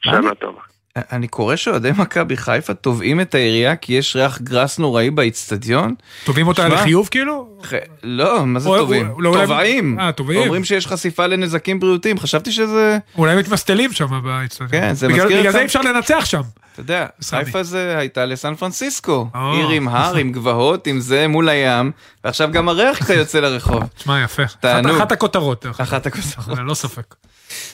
שנה 0.01 0.35
טובה. 0.35 0.61
אני 0.97 1.29
קורא 1.29 1.57
שאוהדי 1.57 1.91
מכבי 1.99 2.37
חיפה 2.37 2.75
תובעים 2.75 3.21
את 3.21 3.35
העירייה 3.35 3.77
כי 3.77 3.93
יש 3.93 4.17
ריח 4.17 4.41
גרס 4.41 4.79
נוראי 4.79 5.11
באיצטדיון. 5.11 5.95
תובעים 6.25 6.47
אותה 6.49 6.69
לחיוב 6.69 7.09
כאילו? 7.11 7.59
לא, 8.03 8.47
מה 8.47 8.61
זה 8.61 8.69
תובעים? 8.69 9.09
תובעים. 9.23 10.01
אה, 10.01 10.13
תובעים. 10.13 10.41
אומרים 10.41 10.65
שיש 10.65 10.87
חשיפה 10.87 11.27
לנזקים 11.27 11.81
בריאותיים, 11.81 12.19
חשבתי 12.19 12.53
שזה... 12.53 12.99
אולי 13.19 13.37
מתמסטלים 13.37 13.93
שם 13.93 14.21
באיצטדיון. 14.25 14.71
כן, 14.71 14.93
זה 14.93 15.09
מזכיר... 15.09 15.41
בגלל 15.41 15.53
זה 15.53 15.61
אי 15.61 15.65
אפשר 15.65 15.81
לנצח 15.81 16.25
שם. 16.25 16.43
אתה 16.75 16.83
יודע, 16.83 17.07
חיפה 17.25 17.63
זה 17.63 17.99
הייתה 17.99 18.27
לסן 18.27 18.55
פרנסיסקו. 18.55 19.29
עיר 19.35 19.69
עם 19.69 19.89
הר, 19.89 20.17
עם 20.17 20.33
גבעות, 20.33 20.87
עם 20.87 21.01
זה, 21.01 21.29
מול 21.29 21.49
הים, 21.49 21.93
ועכשיו 22.25 22.49
גם 22.53 22.69
הריח 22.69 23.03
קצת 23.03 23.15
יוצא 23.15 23.41
לרחוב. 23.41 23.83
תשמע, 23.97 24.23
יפה. 24.25 24.43
תענוג. 24.61 24.97
אחת 24.97 25.13
הכותרות. 25.13 25.67
אחת 25.81 26.07
הכותרות. 26.07 26.59
ללא 26.59 26.75
ספק. 26.75 27.15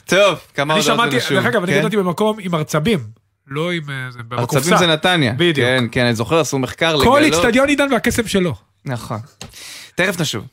טוב, 0.05 0.39
כמה 0.55 0.75
הודעות 0.75 1.13
לנשום. 1.13 1.37
דרך 1.37 1.47
אגב, 1.47 1.63
אני 1.63 1.73
כן? 1.73 1.79
גדלתי 1.79 1.97
במקום 1.97 2.37
עם 2.41 2.55
ארצבים. 2.55 2.99
לא 3.47 3.73
עם... 3.73 3.83
אה. 3.91 4.39
ארצבים 4.39 4.77
זה 4.77 4.87
נתניה. 4.87 5.33
בדיוק. 5.33 5.69
כן, 5.69 5.85
כן, 5.93 6.05
אני 6.05 6.15
זוכר, 6.15 6.41
עשו 6.41 6.59
מחקר 6.59 6.97
לגלות. 6.97 7.15
כל 7.15 7.25
אצטדיון 7.29 7.69
עידן 7.69 7.93
והכסף 7.93 8.27
שלו. 8.27 8.55
נכון. 8.85 9.19
תכף 9.95 10.21
נשוב. 10.21 10.45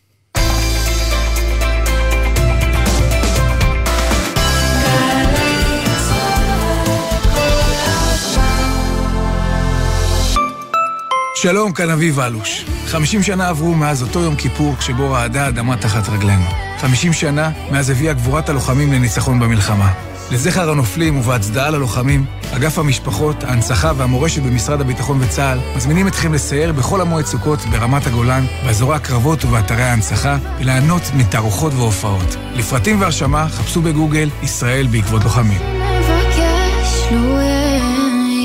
שלום, 11.42 11.72
כאן 11.72 11.90
אביב 11.90 12.20
אלוש. 12.20 12.66
50 12.88 13.24
שנה 13.24 13.50
עברו 13.50 13.74
מאז 13.74 14.04
אותו 14.04 14.20
יום 14.20 14.36
כיפור 14.36 14.76
כשבו 14.78 15.12
רעדה 15.12 15.46
האדמה 15.46 15.78
תחת 15.78 16.10
רגלינו. 16.10 16.46
50 16.80 17.14
שנה 17.14 17.52
מאז 17.72 17.90
הביאה 17.90 18.14
גבורת 18.14 18.50
הלוחמים 18.50 18.94
לניצחון 18.94 19.40
במלחמה. 19.40 19.94
לזכר 20.32 20.70
הנופלים 20.70 21.18
ובהצדעה 21.18 21.70
ללוחמים, 21.70 22.26
אגף 22.56 22.80
המשפחות, 22.80 23.44
ההנצחה 23.44 23.92
והמורשת 23.98 24.42
במשרד 24.42 24.82
הביטחון 24.82 25.22
וצה"ל 25.22 25.60
מזמינים 25.76 26.08
אתכם 26.08 26.34
לסייר 26.34 26.72
בכל 26.72 27.02
המועד 27.02 27.26
סוכות 27.26 27.60
ברמת 27.60 28.08
הגולן, 28.08 28.46
באזורי 28.66 28.96
הקרבות 28.96 29.46
ובאתרי 29.46 29.84
ההנצחה, 29.84 30.38
וליהנות 30.60 31.04
מתערוכות 31.18 31.74
והופעות. 31.74 32.36
לפרטים 32.54 33.02
והרשמה 33.02 33.50
חפשו 33.50 33.82
בגוגל 33.82 34.30
ישראל 34.44 34.88
בעקבות 34.88 35.24
לוחמים. 35.24 35.62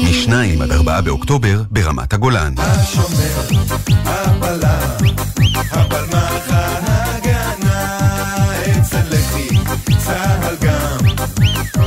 מ-2 0.02 0.62
עד 0.62 0.72
4 0.72 1.00
באוקטובר 1.00 1.62
ברמת 1.70 2.12
הגולן. 2.12 2.54
השומר, 2.58 3.40
הבלם, 4.04 5.08
הבלמח 5.70 6.50
ההגנה, 6.50 7.98
אצל 8.62 9.02
לחי, 9.10 9.48
צהל 9.98 10.56
גם, 10.60 10.98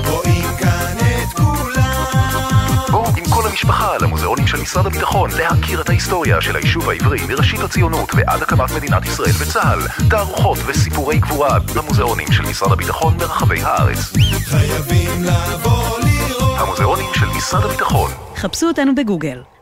רואים 0.06 0.48
כאן 0.60 0.96
את 1.00 1.40
כולם. 1.40 2.92
בואו 2.92 3.08
עם 3.18 3.26
כל 3.30 3.48
המשפחה 3.50 3.98
למוזיאונים 4.02 4.48
של 4.48 4.62
משרד 4.62 4.86
הביטחון 4.86 5.30
להכיר 5.32 5.82
את 5.82 5.90
ההיסטוריה 5.90 6.42
של 6.42 6.56
היישוב 6.56 6.90
העברי 6.90 7.20
מראשית 7.28 7.60
הציונות 7.60 8.12
ועד 8.16 8.42
הקמת 8.42 8.72
מדינת 8.72 9.06
ישראל 9.06 9.34
וצה"ל. 9.40 10.08
תערוכות 10.10 10.58
וסיפורי 10.66 11.20
גבורה 11.20 11.60
במוזיאונים 11.60 12.32
של 12.32 12.44
משרד 12.44 12.72
הביטחון 12.72 13.18
ברחבי 13.18 13.62
הארץ. 13.62 14.14
חייבים 14.46 15.24
לבוא 15.24 16.00
לראות. 16.00 16.15
המוזיאונים 16.66 17.14
של 17.14 17.26
משרד 17.38 17.64
הביטחון. 17.64 18.12
חפשו 18.36 18.68
אותנו 18.68 18.96
בגוגל. 18.96 19.42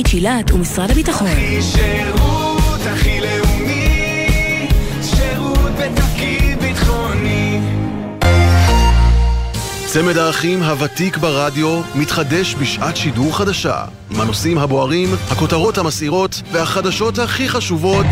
שלומית 0.00 0.06
שילת 0.06 0.52
ומשרד 0.52 0.90
הביטחון. 0.90 1.26
הכי 1.26 1.62
שירות, 1.62 2.80
הכי 2.92 3.20
לאומי, 3.20 4.68
שירות 5.02 5.70
בתפקיד 5.78 6.58
ביטחוני. 6.60 7.60
צמד 9.86 10.18
האחים 10.18 10.62
הוותיק 10.62 11.16
ברדיו 11.16 11.82
מתחדש 11.94 12.54
בשעת 12.54 12.96
שידור 12.96 13.36
חדשה 13.36 13.84
עם 14.10 14.20
הנושאים 14.20 14.58
הבוערים, 14.58 15.08
הכותרות 15.30 15.78
המסעירות 15.78 16.42
והחדשות 16.52 17.18
הכי 17.18 17.48
חשובות 17.48 18.06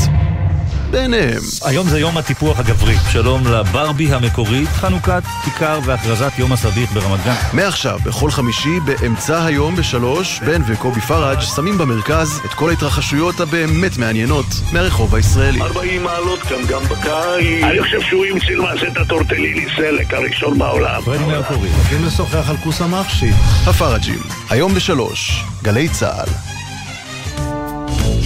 ביניהם. 0.91 1.39
היום 1.65 1.89
זה 1.89 2.01
יום 2.01 2.19
הטיפוח 2.19 2.59
הגברי. 2.59 2.95
שלום 3.13 3.47
לברבי 3.47 4.13
המקורית, 4.15 4.69
חנוכת 4.69 5.23
כיכר 5.45 5.81
והכרזת 5.85 6.33
יום 6.39 6.53
הסביך 6.53 6.93
ברמת 6.93 7.25
גן. 7.25 7.35
מעכשיו, 7.53 7.99
בכל 8.05 8.31
חמישי, 8.31 8.81
באמצע 8.81 9.45
היום 9.45 9.77
בשלוש, 9.77 10.41
בן 10.41 10.63
וקובי 10.67 11.01
פראג' 11.01 11.41
שמים 11.41 11.79
במרכז 11.79 12.41
את 12.45 12.51
כל 12.51 12.71
ההתרחשויות 12.71 13.41
הבאמת 13.41 13.99
מעניינות 13.99 14.47
מהרחוב 14.73 15.15
הישראלי. 15.15 15.61
40 15.63 16.05
מעלות 16.05 16.43
כאן 16.43 16.67
גם 16.69 16.83
בקיץ. 16.83 17.65
אני 17.65 17.83
חושב 17.83 18.01
שהוא 18.01 18.25
המציא 18.27 18.57
למעשה 18.57 18.89
את 18.89 18.97
הטורטליני 18.97 19.67
סלק 19.77 20.15
הראשון 20.15 20.59
בעולם. 20.59 21.03
פרדי 21.05 21.25
מרקורי. 21.25 21.69
רוצים 21.69 22.07
לשוחח 22.07 22.51
על 22.51 22.57
כוס 22.57 22.81
המחשי. 22.81 23.31
הפראג'ים, 23.67 24.19
היום 24.51 24.75
בשלוש, 24.75 25.45
גלי 25.63 25.89
צה"ל. 25.89 26.58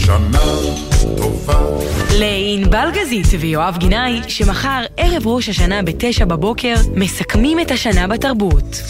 שנה 0.07 0.39
טובה. 1.17 1.61
לענבל 2.19 2.89
גזית 2.95 3.27
ויואב 3.41 3.77
גינאי, 3.79 4.21
שמחר 4.29 4.85
ערב 4.97 5.27
ראש 5.27 5.49
השנה 5.49 5.83
בתשע 5.83 6.25
בבוקר, 6.25 6.75
מסכמים 6.95 7.61
את 7.61 7.71
השנה 7.71 8.07
בתרבות. 8.07 8.83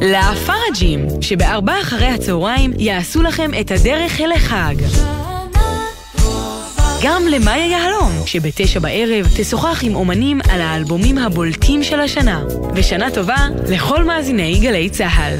לפראג'ים, 0.00 1.06
שבארבע 1.20 1.80
אחרי 1.80 2.06
הצהריים 2.06 2.72
יעשו 2.78 3.22
לכם 3.22 3.50
את 3.60 3.70
הדרך 3.70 4.20
אל 4.20 4.32
החג. 4.32 4.74
גם 7.02 7.22
למאיה 7.28 7.66
יהלום, 7.66 8.12
שבתשע 8.26 8.80
בערב 8.80 9.26
תשוחח 9.36 9.80
עם 9.82 9.94
אומנים 9.94 10.40
על 10.50 10.60
האלבומים 10.60 11.18
הבולטים 11.18 11.82
של 11.82 12.00
השנה. 12.00 12.42
ושנה 12.74 13.10
טובה 13.10 13.46
לכל 13.68 14.04
מאזיני 14.04 14.58
גלי 14.58 14.90
צה"ל. 14.90 15.36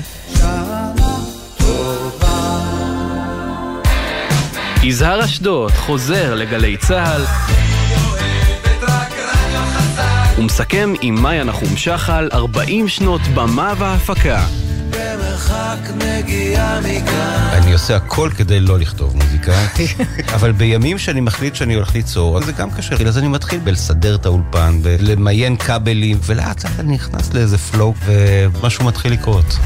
יזהר 4.83 5.25
אשדוד 5.25 5.71
חוזר 5.71 6.35
לגלי 6.35 6.77
צה"ל 6.77 7.25
ומסכם 10.39 10.93
עם 11.01 11.23
מאיה 11.23 11.45
נחום 11.45 11.77
שחל 11.77 12.29
40 12.33 12.89
שנות 12.89 13.21
במה 13.35 13.73
והפקה. 13.79 14.47
במרחק 14.91 15.79
נגיעה 15.97 16.81
מכאן. 16.81 17.49
אני 17.53 17.73
עושה 17.73 17.97
הכל 17.97 18.31
כדי 18.37 18.61
לא 18.61 18.79
לכתוב 18.79 19.17
מוזיקה, 19.17 19.53
אבל 20.37 20.53
בימים 20.53 20.99
שאני 20.99 21.21
מחליט 21.21 21.55
שאני 21.55 21.75
הולך 21.75 21.95
ליצור, 21.95 22.39
אז 22.39 22.45
זה 22.45 22.53
גם 22.53 22.71
קשה. 22.71 22.95
אז 23.07 23.19
אני 23.19 23.29
מתחיל 23.29 23.59
בלסדר 23.59 24.15
את 24.15 24.27
האולפן, 24.27 24.83
בלמיין 24.83 25.57
כבלים, 25.57 26.19
ולאט 26.27 26.65
לאט 26.65 26.81
אני 26.81 26.95
נכנס 26.95 27.35
לאיזה 27.35 27.59
פלואו, 27.59 27.95
ומשהו 28.05 28.85
מתחיל 28.85 29.13
לקרות. 29.13 29.59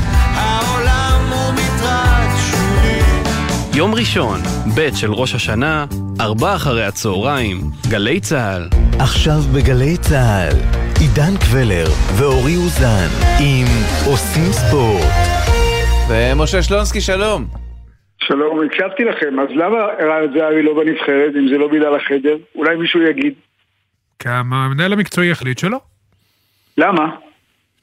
יום 3.77 3.95
ראשון, 3.95 4.41
ב' 4.77 4.95
של 4.95 5.13
ראש 5.13 5.35
השנה, 5.35 5.87
ארבע 6.21 6.57
אחרי 6.57 6.85
הצהריים, 6.85 7.57
גלי 7.91 8.21
צה"ל. 8.21 8.63
עכשיו 9.01 9.39
בגלי 9.55 9.97
צה"ל, 9.97 10.57
עידן 11.01 11.35
קבלר 11.45 11.87
ואורי 12.19 12.57
אוזן 12.57 13.09
עם 13.41 13.67
עושים 14.07 14.53
ספורט. 14.53 15.13
ומשה 16.09 16.63
שלונסקי, 16.63 17.01
שלום. 17.01 17.45
שלום, 18.19 18.67
הקשבתי 18.67 19.05
לכם, 19.05 19.41
אז 19.41 19.49
למה 19.51 19.77
רן 19.77 20.39
זהבי 20.39 20.63
לא 20.63 20.75
בנבחרת, 20.75 21.33
אם 21.39 21.49
זה 21.49 21.59
לא 21.59 21.69
בגלל 21.69 21.95
החדר? 21.97 22.37
אולי 22.55 22.77
מישהו 22.77 23.03
יגיד. 23.03 23.35
כי 24.19 24.29
המנהל 24.29 24.93
המקצועי 24.93 25.31
החליט 25.31 25.59
שלא. 25.59 25.79
למה? 26.79 27.24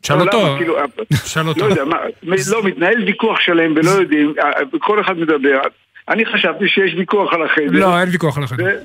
תשאל 0.01 0.17
לא, 0.17 0.23
אותו. 0.23 0.55
כאילו, 0.57 0.75
תשאל 1.23 1.47
אותו. 1.47 1.59
לא 1.59 1.65
יודע, 1.65 1.85
מה, 1.85 1.97
לא, 2.51 2.63
מתנהל 2.63 3.03
ויכוח 3.05 3.39
שלם 3.39 3.73
ולא 3.75 3.89
יודעים, 4.01 4.33
אה, 4.39 4.79
כל 4.79 5.01
אחד 5.01 5.17
מדבר. 5.17 5.59
אני 6.09 6.25
חשבתי 6.25 6.67
שיש 6.67 6.93
ויכוח 6.97 7.33
על 7.33 7.43
החדר. 7.43 7.79
לא, 7.79 7.99
אין 7.99 8.09
ויכוח 8.09 8.37
על 8.37 8.43
החדר. 8.43 8.79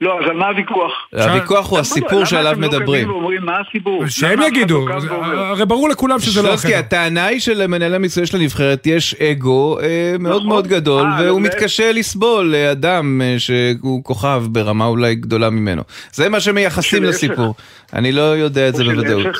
לא, 0.00 0.18
אז 0.20 0.30
על 0.30 0.36
מה 0.36 0.46
הוויכוח? 0.48 0.92
הוויכוח 1.12 1.70
הוא 1.70 1.78
הסיפור 1.78 2.24
שעליו 2.24 2.54
למה 2.56 2.66
אתם 2.66 2.74
לא 2.74 2.78
מדברים. 2.78 3.04
קמים 3.04 3.16
ואומרים 3.16 3.44
מה 3.44 3.52
הסיפור? 3.68 4.06
שהם 4.08 4.42
יגידו, 4.42 4.88
לא? 4.88 5.24
הרי 5.24 5.66
ברור 5.66 5.88
לכולם 5.88 6.18
שזה 6.18 6.42
לא 6.42 6.46
שלונסקי, 6.46 6.74
החדר. 6.74 6.78
הטענה 6.78 7.26
היא 7.26 7.40
שלמנהל 7.40 7.94
המקצועי 7.94 8.26
של 8.26 8.36
הנבחרת 8.36 8.86
יש 8.86 9.14
אגו 9.14 9.80
אה, 9.80 10.14
מאוד 10.18 10.36
נכון. 10.36 10.48
מאוד 10.48 10.66
גדול, 10.66 11.06
אה, 11.06 11.22
והוא 11.22 11.40
מתקשה 11.40 11.92
לסבול 11.92 12.54
אה, 12.54 12.72
אדם 12.72 13.22
אה, 13.24 13.34
שהוא 13.38 14.04
כוכב 14.04 14.42
ברמה 14.48 14.86
אולי 14.86 15.14
גדולה 15.14 15.50
ממנו. 15.50 15.82
זה 16.12 16.28
מה 16.28 16.40
שמייחסים. 16.40 17.04
לסיפור. 17.04 17.54
אני 17.92 18.12
לא 18.12 18.20
יודע 18.20 18.68
את 18.68 18.74
זה 18.74 18.82
או 18.82 18.90
בוודאות. 18.90 19.36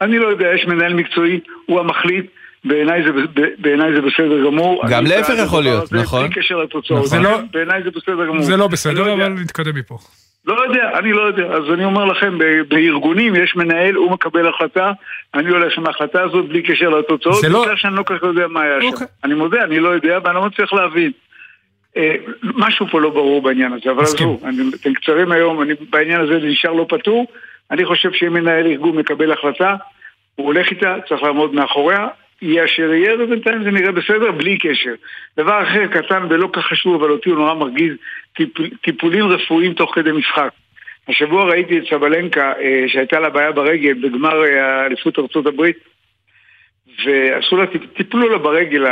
אני 0.00 0.18
לא 0.18 0.28
יודע, 0.28 0.48
יש 0.54 0.66
מנהל 0.66 0.94
מקצועי, 0.94 1.40
הוא 1.66 1.80
המחליט, 1.80 2.26
בעיניי 2.64 3.02
זה, 3.02 3.12
ב- 3.12 3.46
בעיניי 3.58 3.92
זה 3.94 4.00
בסדר 4.00 4.44
גמור. 4.46 4.82
גם 4.90 5.04
להפך 5.06 5.34
יכול 5.44 5.62
להיות, 5.62 5.82
הזה, 5.82 5.96
נכון? 6.02 6.24
בלי 6.26 6.34
קשר 6.34 6.56
לתוצאות. 6.56 7.04
נכון. 7.04 7.18
זה 7.22 7.28
לא- 7.28 7.38
בעיניי 7.52 7.82
זה 7.82 7.90
בסדר 7.90 8.26
גמור. 8.26 8.42
זה 8.42 8.56
לא 8.56 8.64
אני 8.64 8.72
בסדר, 8.72 9.08
יודע. 9.08 9.12
אבל 9.26 9.28
נתקדם 9.32 9.74
מפה. 9.74 9.98
לא 10.46 10.64
יודע, 10.68 10.98
אני 10.98 11.12
לא 11.12 11.22
יודע. 11.22 11.44
אז 11.44 11.62
אני 11.74 11.84
אומר 11.84 12.04
לכם, 12.04 12.38
ב- 12.38 12.60
בארגונים 12.68 13.34
יש 13.36 13.56
מנהל, 13.56 13.94
הוא 13.94 14.10
מקבל 14.10 14.48
החלטה, 14.48 14.92
אני 15.34 15.48
הולך 15.50 15.78
עם 15.78 15.86
ההחלטה 15.86 16.22
הזאת 16.22 16.48
בלי 16.48 16.62
קשר 16.62 16.88
לתוצאות, 16.88 17.34
זה 17.40 17.48
לא- 17.48 17.62
בגלל 17.64 17.76
שאני 17.76 17.96
לא 17.96 18.02
כל 18.02 18.16
כך 18.18 18.22
יודע 18.22 18.46
מה 18.46 18.62
היה 18.62 18.80
שם. 18.82 18.86
אוקיי. 18.86 19.06
אני 19.24 19.34
מודה, 19.34 19.64
אני 19.64 19.78
לא 19.80 19.88
יודע 19.88 20.18
ואני 20.24 20.34
לא 20.34 20.44
מצליח 20.46 20.72
להבין. 20.72 21.10
אה, 21.96 22.14
משהו 22.42 22.86
פה 22.90 23.00
לא 23.00 23.10
ברור 23.10 23.42
בעניין 23.42 23.72
הזה, 23.72 23.90
אבל. 23.90 24.02
עזבו, 24.02 24.40
אני- 24.44 24.62
אתם 24.80 24.94
קצרים 24.94 25.32
היום, 25.32 25.62
אני 25.62 25.72
בעניין 25.90 26.20
הזה 26.20 26.40
זה 26.40 26.46
נשאר 26.46 26.72
לא 26.72 26.86
פתור. 26.88 27.26
אני 27.70 27.84
חושב 27.84 28.12
שאם 28.12 28.32
מנהל 28.32 28.66
ארגון 28.66 28.96
מקבל 28.96 29.32
החלטה, 29.32 29.76
הוא 30.34 30.46
הולך 30.46 30.70
איתה, 30.70 30.96
צריך 31.08 31.22
לעמוד 31.22 31.54
מאחוריה, 31.54 32.08
יהיה 32.42 32.64
אשר 32.64 32.92
יהיה, 32.92 33.14
ובינתיים 33.14 33.64
זה 33.64 33.70
נראה 33.70 33.92
בסדר, 33.92 34.32
בלי 34.32 34.58
קשר. 34.58 34.94
דבר 35.36 35.62
אחר 35.62 35.86
קטן 35.86 36.26
ולא 36.30 36.48
כך 36.52 36.66
חשוב, 36.66 37.02
אבל 37.02 37.10
אותי 37.10 37.30
הוא 37.30 37.38
נורא 37.38 37.54
מרגיז, 37.54 37.92
טיפ, 38.36 38.48
טיפולים 38.82 39.28
רפואיים 39.28 39.74
תוך 39.74 39.94
כדי 39.94 40.12
משחק. 40.12 40.50
השבוע 41.08 41.44
ראיתי 41.44 41.78
את 41.78 41.84
סבלנקה, 41.90 42.52
אה, 42.60 42.84
שהייתה 42.88 43.20
לה 43.20 43.30
בעיה 43.30 43.52
ברגל 43.52 43.94
בגמר 43.94 44.44
אה, 44.44 44.86
אליפות 44.86 45.18
ארצות 45.18 45.46
הברית, 45.46 45.76
ועשו 47.04 47.56
לה, 47.56 47.64
טיפלו 47.96 48.28
לה 48.28 48.38
ברגל, 48.38 48.84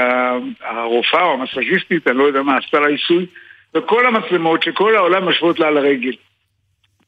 הרופאה 0.61 1.23
או 1.23 1.33
המסאז'יסטית, 1.33 2.09
אני 2.09 2.19
לא 2.19 2.25
יודע 2.25 2.43
מה, 2.43 2.57
עשתה 2.57 2.81
לה 2.81 2.87
עיסוי, 2.87 3.27
וכל 3.75 4.07
המצלמות 4.07 4.63
של 4.63 4.73
כל 4.73 4.97
העולם 4.97 5.29
משוות 5.29 5.61
לה 5.61 5.69
על 5.69 5.77
הרגל. 5.77 6.13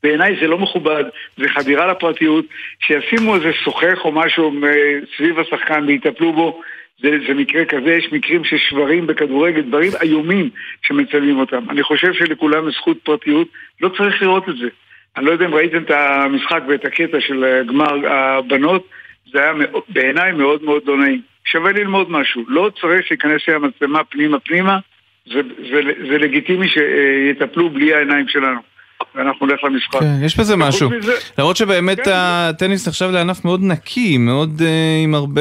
בעיניי 0.06 0.36
זה 0.40 0.46
לא 0.46 0.58
מכובד, 0.58 1.04
זה 1.36 1.48
חדירה 1.48 1.86
לפרטיות, 1.86 2.44
שישימו 2.80 3.34
איזה 3.34 3.52
שוחך 3.52 3.98
או 4.04 4.12
משהו 4.12 4.64
אה, 4.64 4.98
סביב 5.16 5.38
השחקן 5.38 5.84
ויטפלו 5.86 6.32
בו, 6.32 6.60
זה, 7.02 7.10
זה 7.28 7.34
מקרה 7.34 7.64
כזה, 7.64 7.92
יש 7.92 8.12
מקרים 8.12 8.44
של 8.44 8.56
שברים 8.58 9.06
בכדורגל, 9.06 9.60
דברים 9.60 9.92
איומים 10.02 10.50
שמצלמים 10.82 11.38
אותם. 11.38 11.70
אני 11.70 11.82
חושב 11.82 12.12
שלכולם 12.12 12.70
זכות 12.70 12.98
פרטיות, 13.02 13.48
לא 13.80 13.88
צריך 13.88 14.22
לראות 14.22 14.48
את 14.48 14.56
זה. 14.56 14.68
אני 15.16 15.26
לא 15.26 15.30
יודע 15.30 15.46
אם 15.46 15.54
ראיתם 15.54 15.82
את 15.82 15.90
המשחק 15.90 16.62
ואת 16.68 16.84
הקטע 16.84 17.20
של 17.20 17.44
אה, 17.44 17.62
גמר 17.62 18.08
הבנות, 18.12 18.88
זה 19.32 19.42
היה 19.42 19.52
בעיניי 19.88 20.32
מאוד 20.32 20.64
מאוד 20.64 20.82
לא 20.86 20.96
נעים. 20.96 21.20
שווה 21.44 21.72
ללמוד 21.72 22.10
משהו, 22.10 22.44
לא 22.48 22.70
צריך 22.80 23.06
להיכנס 23.10 23.48
עם 23.48 23.64
המצלמה 23.64 24.04
פנימה 24.04 24.38
פנימה, 24.40 24.78
זה, 25.26 25.40
זה, 25.70 25.80
זה 26.10 26.18
לגיטימי 26.18 26.66
שיטפלו 26.68 27.70
בלי 27.70 27.94
העיניים 27.94 28.28
שלנו. 28.28 28.75
ואנחנו 29.14 29.46
נלך 29.46 29.64
למשחק. 29.64 30.00
כן, 30.00 30.24
יש 30.24 30.38
בזה 30.40 30.56
משהו. 30.56 30.90
מזה- 30.90 31.12
למרות 31.38 31.56
שבאמת 31.56 32.00
כן. 32.00 32.10
הטניס 32.14 32.88
נחשב 32.88 33.10
לענף 33.10 33.44
מאוד 33.44 33.60
נקי, 33.62 34.18
מאוד 34.18 34.62
אה, 34.64 35.00
עם 35.04 35.14
הרבה, 35.14 35.40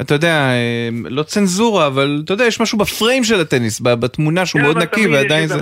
אתה 0.00 0.14
יודע, 0.14 0.34
אה, 0.50 0.88
לא 1.10 1.22
צנזורה, 1.22 1.86
אבל 1.86 2.20
אתה 2.24 2.32
יודע, 2.32 2.44
יש 2.46 2.60
משהו 2.60 2.78
בפריים 2.78 3.24
של 3.24 3.40
הטניס, 3.40 3.80
ב- 3.80 3.94
בתמונה 3.94 4.46
שהוא 4.46 4.60
כן, 4.60 4.64
מאוד 4.66 4.78
נקי, 4.78 5.06
ועדיין 5.06 5.46
זה... 5.46 5.54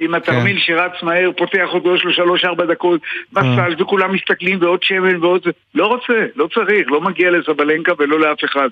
עם 0.00 0.08
כן. 0.08 0.14
התרמיל 0.14 0.58
שרץ 0.58 0.92
מהר, 1.02 1.30
פותח 1.36 1.68
אותו, 1.74 1.94
יש 1.96 2.04
לו 2.04 2.12
שלוש-ארבע 2.12 2.64
דקות, 2.66 3.00
מסאז' 3.32 3.80
וכולם 3.80 4.14
מסתכלים 4.14 4.58
ועוד 4.62 4.82
שמן 4.82 5.16
ועוד 5.24 5.40
זה. 5.44 5.50
לא 5.74 5.86
רוצה, 5.86 6.12
לא 6.36 6.48
צריך, 6.54 6.86
לא 6.90 7.00
מגיע 7.00 7.30
לזבלנקה 7.30 7.92
ולא 7.98 8.20
לאף 8.20 8.44
אחד. 8.44 8.68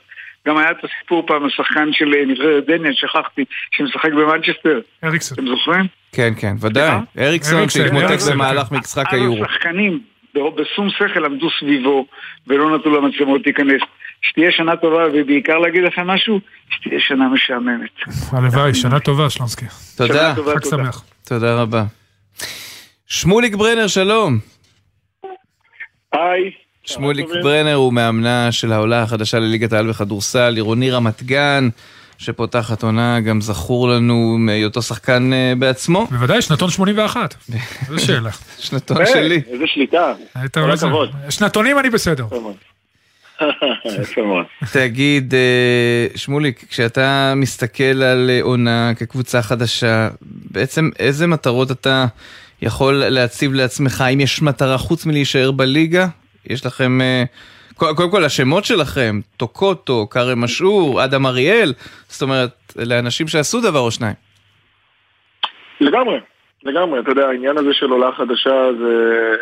גם 0.49 0.57
היה 0.59 0.70
את 0.70 0.76
הסיפור 0.84 1.26
פעם, 1.26 1.44
השחקן 1.47 1.88
של 1.92 2.14
אה, 2.14 2.24
נבחרת 2.26 2.66
דניה, 2.66 2.90
שכחתי, 2.94 3.44
שמשחק 3.70 4.12
במנצ'סטר. 4.12 4.80
אריקסון. 5.05 5.38
אתם 5.38 5.49
זוכרים? 5.49 5.84
כן, 6.17 6.33
כן, 6.37 6.57
ודאי. 6.61 6.99
אריקסון 7.19 7.69
שהתמוטט 7.69 8.23
במהלך. 8.31 8.73
משחק 8.73 9.05
היורו. 9.12 9.45
השחקנים 9.45 10.01
בשום 10.35 10.91
שכל 10.91 11.25
עמדו 11.25 11.49
סביבו 11.61 12.07
ולא 12.47 12.79
נתנו 12.79 12.97
למצלמות 12.97 13.41
להיכנס. 13.45 13.81
שתהיה 14.23 14.53
שנה 14.53 14.77
טובה, 14.77 15.05
ובעיקר 15.14 15.59
להגיד 15.59 15.85
לכם 15.85 16.07
משהו, 16.07 16.41
שתהיה 16.71 17.01
שנה 17.01 17.29
משעממת. 17.29 17.91
הלוואי, 18.33 18.75
שנה 18.75 19.01
טובה, 19.01 19.31
שלונסקי. 19.31 19.64
תודה. 19.97 20.14
שנה 20.14 20.35
טובה, 20.35 20.55
חג 20.55 20.59
תודה. 20.59 20.77
שמח. 20.77 21.05
תודה 21.29 21.62
רבה. 21.62 21.85
שמוליק 23.07 23.55
ברנר, 23.55 23.87
שלום. 23.87 24.39
היי. 26.12 26.51
שמוליק 26.85 27.27
ברנר 27.43 27.75
הוא 27.75 27.93
מאמנה 27.93 28.53
של 28.53 28.73
העולה 28.73 29.03
החדשה 29.03 29.39
לליגת 29.39 29.73
העל 29.73 29.89
בכדורסל, 29.89 30.53
עירוני 30.55 30.91
רמת 30.91 31.23
גן, 31.23 31.69
שפותחת 32.19 32.83
עונה, 32.83 33.21
גם 33.21 33.41
זכור 33.41 33.89
לנו 33.89 34.37
מהיותו 34.39 34.83
שחקן 34.83 35.33
אה, 35.33 35.53
בעצמו. 35.59 36.07
בוודאי, 36.11 36.43
שנתון 36.43 36.71
81. 36.71 37.35
זו 37.89 38.05
שאלה. 38.07 38.31
שנתון 38.59 38.97
אה, 39.01 39.07
שלי. 39.07 39.43
איזה 39.51 39.64
שליטה. 39.67 40.12
היית 40.35 40.55
כל 40.55 40.61
אולי 40.61 40.77
זה- 40.77 40.87
הכבוד. 40.87 41.11
שנתונים 41.31 41.79
אני 41.79 41.91
בסדר. 41.91 42.27
תגיד, 44.73 45.35
אה, 45.35 46.07
שמוליק, 46.19 46.64
כשאתה 46.71 47.33
מסתכל 47.37 47.85
על 48.03 48.31
אה, 48.31 48.39
עונה 48.43 48.93
כקבוצה 48.97 49.43
חדשה, 49.43 50.09
בעצם 50.51 50.91
איזה 50.99 51.27
מטרות 51.27 51.71
אתה 51.71 52.07
יכול 52.62 52.95
להציב 52.95 53.53
לעצמך? 53.53 54.01
האם 54.01 54.21
יש 54.21 54.43
מטרה 54.43 54.79
חוץ 54.79 55.07
מלהישאר 55.07 55.51
בליגה? 55.51 56.07
יש 56.47 56.67
לכם, 56.67 57.01
אה, 57.01 57.25
קודם 57.77 58.11
כל 58.11 58.24
השמות 58.24 58.64
שלכם, 58.64 59.20
טוקוטו, 59.37 60.07
כרם 60.11 60.45
אשור, 60.45 61.05
אדם 61.05 61.27
אריאל, 61.27 61.72
זאת 62.09 62.22
אומרת, 62.22 62.72
אלה 62.79 62.99
אנשים 62.99 63.29
שעשו 63.29 63.61
דבר 63.61 63.79
או 63.79 63.91
שניים. 63.91 64.14
לגמרי, 65.81 66.20
לגמרי. 66.64 67.01
אתה 67.01 67.11
יודע, 67.11 67.27
העניין 67.27 67.59
הזה 67.59 67.72
של 67.72 67.91
עולה 67.91 68.12
חדשה 68.12 68.72
זה 68.79 69.35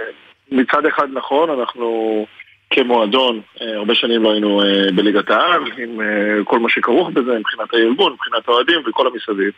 מצד 0.53 0.87
אחד 0.87 1.09
נכון, 1.13 1.51
אנחנו 1.51 2.27
כמועדון, 2.71 3.41
אה, 3.61 3.77
הרבה 3.77 3.95
שנים 3.95 4.23
לא 4.23 4.33
היינו 4.33 4.63
אה, 4.63 4.87
בליגת 4.95 5.31
העל, 5.31 5.63
עם 5.79 6.01
אה, 6.01 6.45
כל 6.45 6.59
מה 6.59 6.69
שכרוך 6.69 7.09
בזה, 7.09 7.39
מבחינת 7.39 7.75
הארגון, 7.75 8.13
מבחינת 8.13 8.49
האוהדים 8.49 8.81
וכל 8.87 9.07
המסביב. 9.07 9.53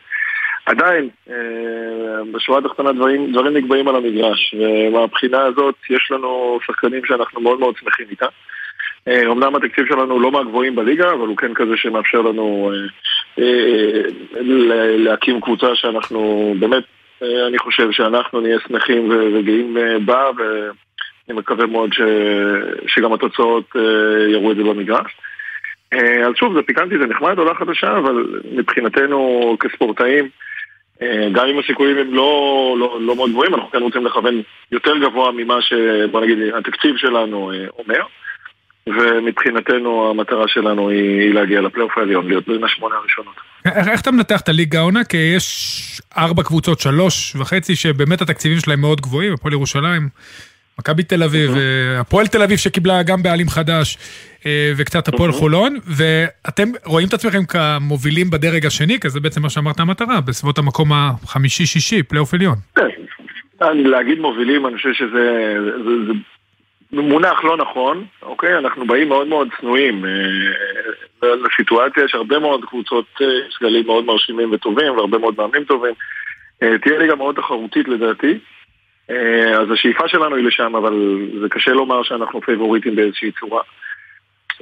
עדיין, 0.66 1.09
בשורה 2.33 2.59
התחתונה 2.59 2.93
דברים, 2.93 3.33
דברים 3.33 3.57
נקבעים 3.57 3.89
על 3.89 3.97
המגרש, 3.97 4.55
ומהבחינה 4.55 5.43
הזאת 5.43 5.74
יש 5.91 6.11
לנו 6.11 6.59
שחקנים 6.66 7.05
שאנחנו 7.05 7.41
מאוד 7.41 7.61
מאוד 7.61 7.74
שמחים 7.77 8.07
איתם. 8.11 8.27
אה, 9.09 9.32
אמנם 9.32 9.54
התקציב 9.57 9.86
שלנו 9.88 10.20
לא 10.20 10.30
מהגבוהים 10.30 10.76
בליגה, 10.76 11.12
אבל 11.12 11.26
הוא 11.26 11.36
כן 11.36 11.54
כזה 11.54 11.76
שמאפשר 11.76 12.20
לנו 12.20 12.72
אה, 13.38 13.44
אה, 13.44 14.96
להקים 14.96 15.40
קבוצה 15.40 15.66
שאנחנו 15.74 16.54
באמת, 16.59 16.84
אה, 17.22 17.46
אני 17.46 17.59
חושב 17.59 17.90
שאנחנו 17.90 18.40
נהיה 18.40 18.59
שמחים 18.68 19.11
וגאים 19.34 19.78
אה, 19.78 19.98
בה, 19.98 20.30
ואני 20.36 21.38
מקווה 21.38 21.66
מאוד 21.66 21.92
ש... 21.92 22.00
שגם 22.86 23.12
התוצאות 23.12 23.64
אה, 23.76 24.30
יראו 24.32 24.52
את 24.52 24.57
זה 24.57 24.62
במגרש. 24.62 25.16
אה, 25.92 26.26
אז 26.26 26.32
שוב, 26.36 26.54
זה 26.54 26.62
פיקנטי, 26.62 26.98
זה 26.98 27.07
נחמד, 27.07 27.38
עולה 27.38 27.54
חדשה, 27.54 27.98
אבל 27.98 28.40
מבחינתנו 28.52 29.57
כספורטאים, 29.61 30.28
אה, 31.02 31.28
גם 31.32 31.46
אם 31.46 31.59
הסיכויים 31.59 31.98
הם 31.98 32.14
לא, 32.14 32.74
לא, 32.78 32.98
לא 33.00 33.16
מאוד 33.16 33.30
גבוהים, 33.30 33.54
אנחנו 33.54 33.70
כן 33.70 33.82
רוצים 33.82 34.07
לכוון 34.07 34.42
יותר 34.72 34.98
גבוה 34.98 35.32
ממה 35.32 35.62
ש... 35.62 35.72
בוא 36.11 36.20
נגיד, 36.20 36.38
התקציב 36.54 36.96
שלנו 36.96 37.52
אה, 37.52 37.66
אומר. 37.78 38.02
ומבחינתנו 38.89 40.11
המטרה 40.11 40.49
שלנו 40.49 40.89
היא, 40.89 41.20
היא 41.20 41.34
להגיע 41.34 41.61
לפלייאוף 41.61 41.99
העליון, 41.99 42.28
להיות 42.28 42.49
בין 42.49 42.64
השמונה 42.64 42.95
הראשונות. 42.95 43.34
איך, 43.64 43.89
איך 43.89 44.01
אתה 44.01 44.11
מנתח 44.11 44.41
את 44.41 44.49
הליגה 44.49 44.78
העונה? 44.78 45.05
כי 45.05 45.16
יש 45.16 46.01
ארבע 46.18 46.43
קבוצות, 46.43 46.80
שלוש 46.80 47.37
וחצי, 47.37 47.76
שבאמת 47.76 48.20
התקציבים 48.22 48.59
שלהם 48.61 48.80
מאוד 48.80 49.01
גבוהים, 49.01 49.32
הפועל 49.32 49.53
ירושלים, 49.53 50.09
מכבי 50.78 51.03
תל 51.03 51.22
אביב, 51.22 51.51
אה, 51.57 52.01
הפועל 52.01 52.26
תל 52.26 52.43
אביב 52.43 52.59
שקיבלה 52.59 53.03
גם 53.03 53.22
בעלים 53.22 53.49
חדש, 53.49 53.99
אה, 54.47 54.72
וקצת 54.76 55.09
הפועל 55.09 55.32
חולון, 55.32 55.76
ואתם 55.87 56.68
רואים 56.84 57.09
את 57.09 57.14
עצמכם 57.14 57.45
כמובילים 57.45 58.30
בדרג 58.30 58.66
השני, 58.66 59.01
כי 59.01 59.11
זה 59.11 59.20
בעצם 59.20 59.43
מה 59.43 59.51
שאמרת 59.51 59.80
המטרה, 59.80 60.20
בסביבות 60.20 60.59
המקום 60.59 60.91
החמישי-שישי, 60.93 62.03
פלייאוף 62.03 62.34
עליון. 62.34 62.57
אני- 63.62 63.84
להגיד 63.84 64.18
מובילים, 64.18 64.66
אני 64.66 64.76
חושב 64.76 64.93
שזה 64.93 65.55
זה, 65.84 66.05
זה 66.07 66.12
מונח 66.93 67.45
לא 67.45 67.57
נכון, 67.57 68.05
אוקיי? 68.22 68.59
אנחנו 68.59 68.87
באים 68.87 69.09
מאוד 69.09 69.26
מאוד 69.26 69.49
צנועים 69.61 70.05
אה, 70.05 71.28
לסיטואציה, 71.34 72.05
יש 72.05 72.14
הרבה 72.14 72.39
מאוד 72.39 72.64
קבוצות 72.64 73.07
אה, 73.20 73.26
סגלים 73.59 73.87
מאוד 73.87 74.05
מרשימים 74.05 74.53
וטובים, 74.53 74.93
והרבה 74.97 75.18
מאוד 75.18 75.34
מאמנים 75.39 75.64
טובים. 75.64 75.95
אה, 76.62 76.78
תהיה 76.78 76.99
ליגה 76.99 77.14
מאוד 77.14 77.37
תחרותית 77.37 77.89
לדעתי. 77.89 78.39
אה, 79.11 79.59
אז 79.61 79.70
השאיפה 79.70 80.09
שלנו 80.09 80.37
היא 80.37 80.45
לשם, 80.45 80.76
אבל 80.76 81.18
זה 81.41 81.49
קשה 81.49 81.70
לומר 81.70 82.03
שאנחנו 82.03 82.41
פייבוריטים 82.41 82.97
באיזושהי 82.97 83.32
צורה. 83.41 83.62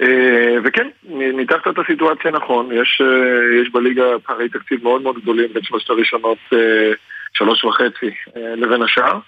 אה, 0.03 0.57
וכן, 0.64 0.89
ניתחת 1.09 1.68
את 1.68 1.79
הסיטואציה 1.79 2.31
נכון, 2.31 2.72
יש, 2.72 3.03
אה, 3.05 3.61
יש 3.62 3.70
בליגה 3.72 4.05
פערי 4.27 4.49
תקציב 4.49 4.83
מאוד 4.83 5.03
מאוד 5.03 5.18
גדולים 5.22 5.53
בין 5.53 5.62
שלושת 5.62 5.91
הראשונות, 5.91 6.39
אה, 6.53 6.93
שלוש 7.35 7.64
וחצי, 7.64 8.11
אה, 8.37 8.55
לבין 8.57 8.83
השאר, 8.83 9.18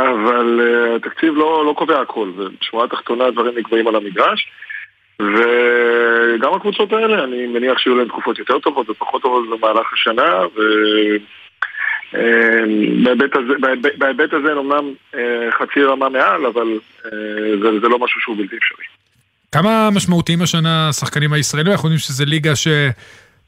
אבל 0.00 0.60
אה, 0.60 0.96
התקציב 0.96 1.34
לא, 1.34 1.64
לא 1.66 1.74
קובע 1.76 2.00
הכל, 2.00 2.30
ובשורה 2.36 2.84
התחתונה 2.84 3.24
הדברים 3.24 3.58
נקבעים 3.58 3.88
על 3.88 3.96
המגרש, 3.96 4.50
וגם 5.22 6.54
הקבוצות 6.54 6.92
האלה, 6.92 7.24
אני 7.24 7.46
מניח 7.46 7.78
שיהיו 7.78 7.96
להן 7.96 8.08
תקופות 8.08 8.38
יותר 8.38 8.58
טובות 8.58 8.90
ופחות 8.90 9.22
טובות 9.22 9.44
במהלך 9.50 9.92
השנה, 9.92 10.46
ו... 10.56 10.60
אה, 12.14 12.60
בהיבט 13.98 14.32
הזה, 14.32 14.36
הזה 14.36 14.52
אומנם 14.52 14.92
אה, 15.14 15.48
חצי 15.58 15.82
רמה 15.82 16.08
מעל, 16.08 16.46
אבל 16.46 16.78
זה, 17.62 17.80
זה 17.80 17.88
לא 17.88 17.98
משהו 17.98 18.20
שהוא 18.20 18.36
בלתי 18.36 18.56
אפשרי. 18.56 18.84
כמה 19.52 19.88
משמעותיים 19.94 20.42
השנה 20.42 20.88
השחקנים 20.88 21.32
הישראלים? 21.32 21.72
אנחנו 21.72 21.88
יודעים 21.88 21.98
שזו 21.98 22.24
ליגה 22.24 22.56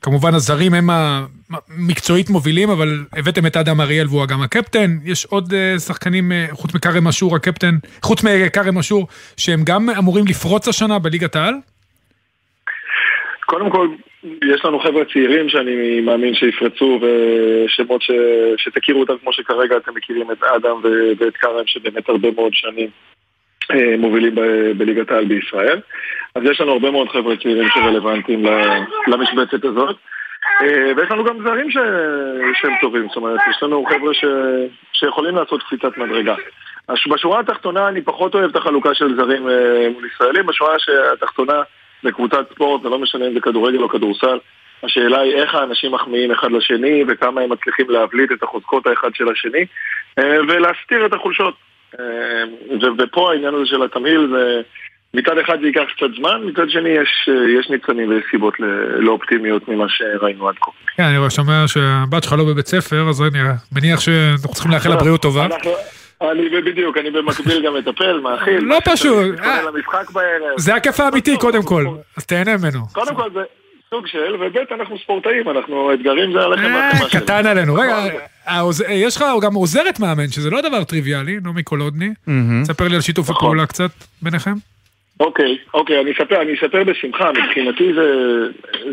שכמובן 0.00 0.34
הזרים 0.34 0.74
הם 0.74 0.90
המקצועית 0.90 2.30
מובילים, 2.30 2.70
אבל 2.70 2.88
הבאתם 3.12 3.46
את 3.46 3.56
אדם 3.56 3.80
אריאל 3.80 4.06
והוא 4.06 4.26
גם 4.26 4.42
הקפטן. 4.42 4.90
יש 5.04 5.24
עוד 5.24 5.52
אה, 5.52 5.78
שחקנים, 5.78 6.32
אה, 6.32 6.46
חוץ 6.50 6.74
מכרם 6.74 7.08
אשור 7.08 7.36
הקפטן, 7.36 7.74
חוץ 8.02 8.24
מכרם 8.24 8.78
אשור, 8.78 9.06
שהם 9.36 9.60
גם 9.64 9.90
אמורים 9.98 10.24
לפרוץ 10.26 10.68
השנה 10.68 10.98
בליגת 10.98 11.36
העל? 11.36 11.54
קודם 13.46 13.70
כל, 13.70 13.88
יש 14.24 14.64
לנו 14.64 14.80
חבר'ה 14.80 15.04
צעירים 15.12 15.48
שאני 15.48 16.00
מאמין 16.00 16.34
שיפרצו 16.34 17.00
ושמות 17.02 18.02
ש... 18.02 18.10
שתכירו 18.56 19.00
אותם 19.00 19.14
כמו 19.22 19.32
שכרגע 19.32 19.76
אתם 19.76 19.92
מכירים 19.94 20.30
את 20.30 20.42
אדם 20.42 20.76
ו... 20.84 20.88
ואת 21.18 21.36
כרם 21.36 21.66
שבאמת 21.66 22.08
הרבה 22.08 22.28
מאוד 22.36 22.52
שנים 22.54 22.88
מובילים 23.98 24.34
ב... 24.34 24.40
בליגת 24.76 25.10
העל 25.10 25.24
בישראל. 25.24 25.80
אז 26.34 26.42
יש 26.44 26.60
לנו 26.60 26.72
הרבה 26.72 26.90
מאוד 26.90 27.08
חבר'ה 27.08 27.36
צעירים 27.36 27.68
שרלוונטיים. 27.74 28.46
למשבצת 29.06 29.64
הזאת. 29.64 29.96
אה, 30.62 30.92
ויש 30.96 31.10
לנו 31.10 31.24
גם 31.24 31.42
זרים 31.44 31.70
ש... 31.70 31.76
שהם 32.60 32.72
טובים, 32.80 33.08
זאת 33.08 33.16
אומרת, 33.16 33.40
יש 33.50 33.62
לנו 33.62 33.84
חבר'ה 33.84 34.14
ש... 34.14 34.24
שיכולים 34.92 35.36
לעשות 35.36 35.62
קפיצת 35.62 35.98
מדרגה. 35.98 36.34
בשורה 37.08 37.40
התחתונה 37.40 37.88
אני 37.88 38.02
פחות 38.02 38.34
אוהב 38.34 38.50
את 38.50 38.56
החלוקה 38.56 38.94
של 38.94 39.16
זרים 39.16 39.48
אה, 39.48 39.88
מול 39.94 40.06
ישראלים, 40.06 40.46
בשורה 40.46 40.76
התחתונה 41.12 41.62
בקבוצת 42.04 42.52
ספורט, 42.52 42.82
זה 42.82 42.88
לא 42.88 42.98
משנה 42.98 43.26
אם 43.26 43.34
זה 43.34 43.40
כדורגל 43.40 43.82
או 43.82 43.88
כדורסל. 43.88 44.38
השאלה 44.82 45.20
היא 45.20 45.34
איך 45.34 45.54
האנשים 45.54 45.92
מחמיאים 45.92 46.30
אחד 46.30 46.52
לשני 46.52 47.04
וכמה 47.08 47.40
הם 47.40 47.52
מצליחים 47.52 47.90
להבליט 47.90 48.32
את 48.32 48.42
החוזקות 48.42 48.86
האחד 48.86 49.14
של 49.14 49.28
השני 49.28 49.64
אה, 50.18 50.38
ולהסתיר 50.48 51.06
את 51.06 51.12
החולשות. 51.12 51.54
אה, 52.00 52.84
ופה 52.98 53.32
העניין 53.32 53.54
הזה 53.54 53.66
של 53.66 53.82
התמהיל 53.82 54.28
זה... 54.32 54.60
מצד 55.14 55.38
אחד 55.38 55.60
זה 55.60 55.66
ייקח 55.66 55.82
קצת 55.96 56.06
זמן, 56.18 56.40
מצד 56.44 56.70
שני 56.70 56.88
יש, 56.88 57.28
אה, 57.28 57.60
יש 57.60 57.70
ניצנים 57.70 58.08
ויש 58.08 58.24
סיבות 58.30 58.54
לאופטימיות 58.98 59.68
ממה 59.68 59.84
שראינו 59.88 60.48
עד 60.48 60.54
כה. 60.60 60.70
כן, 60.96 61.02
אני 61.02 61.18
רואה- 61.18 61.30
שומע 61.30 61.64
שהבת 61.66 62.22
שלך 62.24 62.32
לא 62.32 62.44
בבית 62.44 62.66
ספר, 62.66 63.08
אז 63.08 63.22
אני 63.22 63.38
מניח 63.72 64.00
שאנחנו 64.00 64.54
צריכים 64.54 64.72
לאחל 64.72 64.88
לה 64.88 64.96
בריאות 64.96 65.22
טובה. 65.22 65.46
אני 66.22 66.48
בדיוק, 66.60 66.96
אני 66.96 67.10
במקביל 67.10 67.66
גם 67.66 67.74
מטפל, 67.76 68.20
מאכיל. 68.20 68.64
לא 68.64 68.78
פשוט. 68.84 69.34
זה 70.56 70.74
הכיף 70.74 71.00
האמיתי 71.00 71.36
קודם 71.36 71.62
כל, 71.62 71.84
אז 72.16 72.26
תהנה 72.26 72.56
ממנו. 72.56 72.80
קודם 72.92 73.14
כל 73.14 73.28
סוג 73.94 74.06
של, 74.06 74.34
וב' 74.40 74.56
אנחנו 74.80 74.98
ספורטאים, 74.98 75.48
אנחנו 75.48 75.94
אתגרים 75.94 76.32
זה 76.32 76.40
עליכם 76.40 76.72
מהחברה 76.72 77.08
שלנו. 77.10 77.24
קטן 77.24 77.46
עלינו. 77.46 77.74
רגע, 77.74 77.96
העוז- 78.46 78.84
יש 78.90 79.16
לך 79.16 79.24
גם 79.42 79.54
עוזרת 79.54 80.00
מאמן, 80.00 80.28
שזה 80.28 80.50
לא 80.50 80.60
דבר 80.60 80.84
טריוויאלי, 80.84 81.36
נעמי 81.44 81.62
קולודני. 81.62 82.08
ספר 82.64 82.88
לי 82.88 82.94
על 82.94 83.00
שיתוף 83.00 83.30
הפעולה 83.30 83.66
קצת 83.66 83.90
ביניכם. 84.22 84.52
אוקיי, 85.20 85.58
אוקיי, 85.74 86.00
אני 86.00 86.12
אספר, 86.12 86.42
אני 86.42 86.54
אספר 86.54 86.84
בשמחה, 86.84 87.30
מבחינתי 87.32 87.92
זה, 87.94 88.10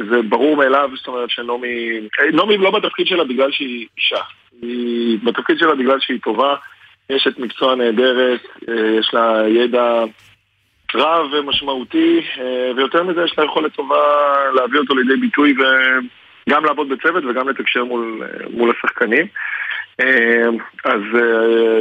זה 0.09 0.21
ברור 0.29 0.57
מאליו, 0.57 0.89
זאת 0.97 1.07
אומרת 1.07 1.29
שנעמי, 1.29 1.89
אה, 2.19 2.31
נעמי 2.33 2.57
לא 2.57 2.71
בתפקיד 2.71 3.07
שלה 3.07 3.23
בגלל 3.23 3.51
שהיא 3.51 3.85
אישה, 3.97 4.21
היא 4.61 5.17
בתפקיד 5.23 5.57
שלה 5.59 5.75
בגלל 5.75 5.97
שהיא 5.99 6.19
טובה, 6.23 6.55
יש 7.09 7.27
את 7.27 7.39
מקצוע 7.39 7.75
נהדרת, 7.75 8.39
אה, 8.69 8.73
יש 8.99 9.09
לה 9.13 9.43
ידע 9.49 10.03
רב 10.95 11.33
ומשמעותי, 11.33 12.21
אה, 12.39 12.71
ויותר 12.75 13.03
מזה 13.03 13.21
יש 13.23 13.37
לה 13.37 13.45
יכולת 13.45 13.73
טובה 13.73 13.95
להביא 14.55 14.79
אותו 14.79 14.95
לידי 14.95 15.15
ביטוי 15.15 15.53
וגם 15.53 16.65
לעבוד 16.65 16.89
בצוות 16.89 17.23
וגם 17.25 17.49
לתקשר 17.49 17.83
מול, 17.83 18.21
אה, 18.23 18.47
מול 18.49 18.71
השחקנים. 18.71 19.27
אה, 20.01 20.47
אז 20.85 21.01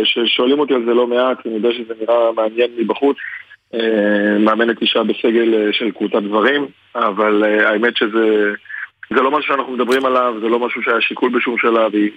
כששואלים 0.05 0.59
אותי 0.59 0.75
על 0.75 0.85
זה 0.85 0.95
לא 0.95 1.07
מעט, 1.07 1.47
אני 1.47 1.55
יודע 1.55 1.69
שזה 1.73 1.95
נראה 2.01 2.33
מעניין 2.33 2.71
מבחוץ. 2.79 3.17
מאמנת 4.41 4.83
אישה 4.83 5.03
בסגל 5.03 5.73
של 5.73 5.91
קבוצת 5.91 6.23
גברים, 6.23 6.67
אבל 6.95 7.45
האמת 7.45 7.97
שזה 7.97 8.53
זה 9.11 9.23
לא 9.23 9.31
משהו 9.31 9.49
שאנחנו 9.49 9.73
מדברים 9.73 10.07
עליו, 10.07 10.35
זה 10.41 10.49
לא 10.49 10.59
משהו 10.59 10.83
שהיה 10.83 11.01
שיקול 11.01 11.31
בשום 11.39 11.59
שלב, 11.59 11.95
היא, 11.95 12.11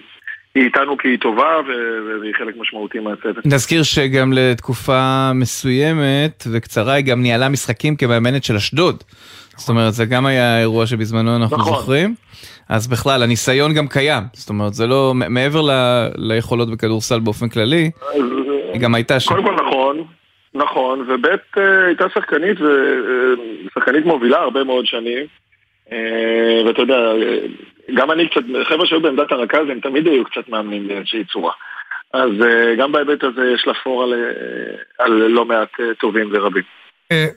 היא 0.54 0.64
איתנו 0.64 0.98
כי 0.98 1.08
היא 1.08 1.18
טובה 1.18 1.56
והיא 2.20 2.34
חלק 2.38 2.54
משמעותי 2.56 2.98
מהצוות. 2.98 3.46
נזכיר 3.46 3.82
שגם 3.82 4.32
לתקופה 4.32 5.30
מסוימת 5.34 6.44
וקצרה 6.52 6.92
היא 6.92 7.04
גם 7.04 7.22
ניהלה 7.22 7.48
משחקים 7.48 7.96
כמאמנת 7.96 8.44
של 8.44 8.56
אשדוד. 8.56 9.02
זאת 9.56 9.68
אומרת, 9.68 9.92
זה 9.92 10.04
גם 10.04 10.26
היה 10.26 10.60
אירוע 10.60 10.86
שבזמנו 10.86 11.36
אנחנו 11.36 11.56
נכון. 11.56 11.72
זוכרים. 11.72 12.14
אז 12.68 12.88
בכלל, 12.88 13.22
הניסיון 13.22 13.74
גם 13.74 13.88
קיים. 13.88 14.22
זאת 14.32 14.48
אומרת, 14.48 14.74
זה 14.74 14.86
לא, 14.86 15.12
מעבר 15.14 15.62
ל- 15.62 16.08
ליכולות 16.16 16.70
בכדורסל 16.70 17.20
באופן 17.20 17.48
כללי, 17.48 17.90
היא 18.72 18.80
גם 18.80 18.94
הייתה 18.94 19.20
שם. 19.20 19.30
קודם 19.34 19.44
כל 19.44 19.54
נכון, 19.54 20.04
נכון, 20.54 21.00
וב' 21.00 21.26
אה, 21.26 21.86
הייתה 21.86 22.04
שחקנית, 22.14 22.58
ושחקנית 22.60 24.04
מובילה 24.06 24.38
הרבה 24.38 24.64
מאוד 24.64 24.86
שנים. 24.86 25.26
אה, 25.92 26.62
ואתה 26.66 26.80
יודע, 26.82 26.94
אה, 26.94 27.38
גם 27.94 28.10
אני 28.10 28.28
קצת, 28.28 28.40
חבר'ה 28.68 28.86
שהיו 28.86 29.00
בעמדת 29.00 29.32
הרכז 29.32 29.68
הם 29.70 29.80
תמיד 29.80 30.06
היו 30.06 30.24
קצת 30.24 30.48
מאמנים 30.48 30.88
באיזושהי 30.88 31.24
צורה. 31.24 31.52
אז 32.12 32.30
אה, 32.42 32.74
גם 32.78 32.92
בהיבט 32.92 33.24
הזה 33.24 33.42
יש 33.54 33.66
לה 33.66 33.72
פור 33.84 34.02
על, 34.02 34.14
אה, 34.14 35.04
על 35.04 35.12
לא 35.12 35.44
מעט 35.44 35.68
אה, 35.80 35.94
טובים 36.00 36.30
ורבים. 36.32 36.62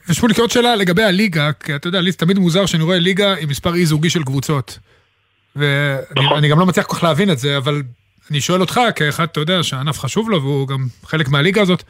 ושמוליק, 0.10 0.40
עוד 0.40 0.50
שאלה 0.50 0.76
לגבי 0.76 1.04
הליגה, 1.04 1.52
כי 1.66 1.76
אתה 1.76 1.88
יודע, 1.88 2.02
לי 2.02 2.12
זה 2.12 2.18
תמיד 2.18 2.40
מוזר 2.40 2.66
שאני 2.66 2.84
רואה 2.84 3.00
ליגה 3.00 3.36
עם 3.42 3.50
מספר 3.50 3.74
אי 3.74 3.86
זוגי 3.86 4.10
של 4.10 4.24
קבוצות. 4.24 4.80
ואני 5.56 6.28
אני 6.38 6.50
גם 6.50 6.60
לא 6.60 6.66
מצליח 6.66 6.86
כל 6.86 6.96
כך 6.96 7.04
להבין 7.04 7.32
את 7.32 7.38
זה, 7.38 7.58
אבל 7.58 7.82
אני 8.32 8.42
שואל 8.42 8.62
אותך, 8.62 8.80
כאחד, 8.96 9.24
אתה 9.24 9.40
יודע, 9.40 9.64
שהענף 9.64 10.00
חשוב 10.00 10.30
לו, 10.30 10.42
והוא 10.42 10.68
גם 10.68 10.78
חלק 11.04 11.30
מהליגה 11.30 11.62
הזאת, 11.62 11.84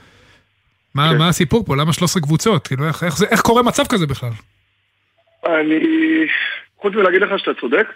מה, 0.95 1.13
מה 1.13 1.29
הסיפור 1.29 1.65
פה? 1.65 1.75
למה 1.75 1.93
13 1.93 2.23
קבוצות? 2.23 2.67
כאילו, 2.67 2.87
איך, 2.87 3.03
איך, 3.03 3.17
זה, 3.17 3.25
איך 3.31 3.41
קורה 3.41 3.63
מצב 3.63 3.83
כזה 3.89 4.07
בכלל? 4.07 4.29
אני, 5.45 5.79
חוץ 6.77 6.93
מלהגיד 6.93 7.21
לך 7.21 7.39
שאתה 7.39 7.51
צודק, 7.61 7.87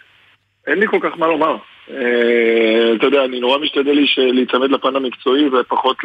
אין 0.67 0.79
לי 0.79 0.87
כל 0.87 0.97
כך 1.01 1.17
מה 1.17 1.27
לומר. 1.27 1.57
אה, 1.91 2.93
אתה 2.95 3.05
יודע, 3.05 3.25
אני 3.25 3.39
נורא 3.39 3.57
משתדל 3.57 3.97
להיצמד 4.17 4.71
לפן 4.71 4.95
המקצועי 4.95 5.47
ופחות 5.47 5.97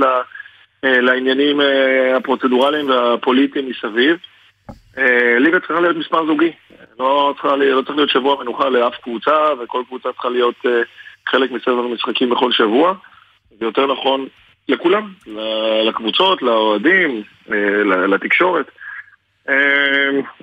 אה, 0.85 1.01
לעניינים 1.01 1.61
אה, 1.61 2.17
הפרוצדורליים 2.17 2.91
והפוליטיים 2.91 3.69
מסביב. 3.69 4.17
ליגה 5.39 5.61
צריכה 5.61 5.81
להיות 5.81 5.97
מספר 5.97 6.27
זוגי. 6.27 6.53
לא, 6.99 7.35
לא 7.45 7.83
צריך 7.83 7.97
להיות 7.97 8.09
שבוע 8.09 8.43
מנוחה 8.43 8.69
לאף 8.69 8.95
קבוצה, 9.03 9.37
וכל 9.61 9.83
קבוצה 9.89 10.13
צריכה 10.13 10.29
להיות 10.29 10.55
חלק 11.29 11.51
מסבב 11.51 11.79
המשחקים 11.79 12.31
בכל 12.31 12.53
שבוע. 12.53 12.95
זה 13.59 13.65
יותר 13.65 13.93
נכון 13.93 14.27
לכולם, 14.69 15.13
לקבוצות, 15.85 16.43
לאוהדים, 16.43 17.23
לתקשורת. 18.09 18.71
אה, 19.49 19.55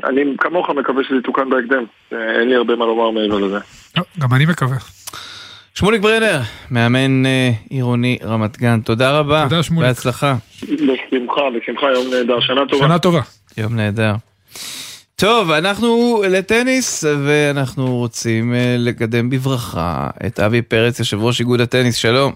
אני 0.04 0.22
כמוך 0.38 0.70
מקווה 0.70 1.04
שזה 1.04 1.18
יתוקן 1.18 1.50
בהקדם. 1.50 1.84
אה, 2.14 2.40
אין 2.40 2.50
לי 2.50 2.56
הרבה 2.56 2.76
מה 2.76 2.86
לומר 2.86 3.12
מעבר 3.12 3.40
לזה. 3.40 3.58
לא, 3.98 4.04
גם 4.20 4.34
אני 4.34 4.46
מקווה. 4.46 4.78
שמוליק 5.76 6.02
ברנר, 6.02 6.40
מאמן 6.72 7.26
אה, 7.26 7.52
עירוני 7.70 8.18
רמת 8.24 8.58
גן, 8.58 8.80
תודה 8.82 9.20
רבה. 9.20 9.46
תודה, 9.50 9.64
שמוליק. 9.64 9.88
בהצלחה. 9.88 10.36
בשמחה, 10.64 11.42
בשמחה, 11.58 11.88
יום 11.92 12.14
נהדר, 12.14 12.40
שנה 12.40 12.62
טובה. 12.70 12.86
שנה 12.86 13.00
טובה. 13.00 13.22
יום 13.58 13.76
נהדר. 13.76 14.14
טוב, 15.16 15.52
אנחנו 15.52 16.22
לטניס, 16.30 17.04
ואנחנו 17.26 17.98
רוצים 17.98 18.54
אה, 18.54 18.76
לקדם 18.78 19.30
בברכה 19.30 20.08
את 20.28 20.40
אבי 20.40 20.62
פרץ, 20.62 21.00
יושב 21.00 21.24
ראש 21.24 21.40
איגוד 21.40 21.62
הטניס, 21.62 21.96
שלום. 21.96 22.34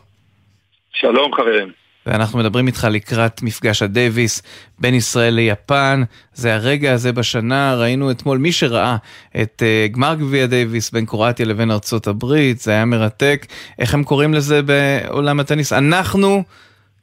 שלום 0.93 1.34
חברים. 1.34 1.82
ואנחנו 2.05 2.39
מדברים 2.39 2.67
איתך 2.67 2.87
לקראת 2.91 3.41
מפגש 3.41 3.81
הדייוויס 3.81 4.41
בין 4.79 4.93
ישראל 4.93 5.33
ליפן. 5.33 6.03
זה 6.33 6.53
הרגע 6.53 6.93
הזה 6.93 7.11
בשנה, 7.11 7.75
ראינו 7.75 8.11
אתמול, 8.11 8.37
מי 8.37 8.51
שראה 8.51 8.97
את 9.41 9.63
uh, 9.65 9.91
גמר 9.95 10.15
גביע 10.15 10.45
דייוויס 10.45 10.91
בין 10.91 11.05
קרואטיה 11.05 11.45
לבין 11.45 11.71
ארצות 11.71 12.07
הברית, 12.07 12.59
זה 12.59 12.71
היה 12.71 12.85
מרתק. 12.85 13.45
איך 13.79 13.93
הם 13.93 14.03
קוראים 14.03 14.33
לזה 14.33 14.61
בעולם 14.61 15.39
הטניס? 15.39 15.73
אנחנו 15.73 16.43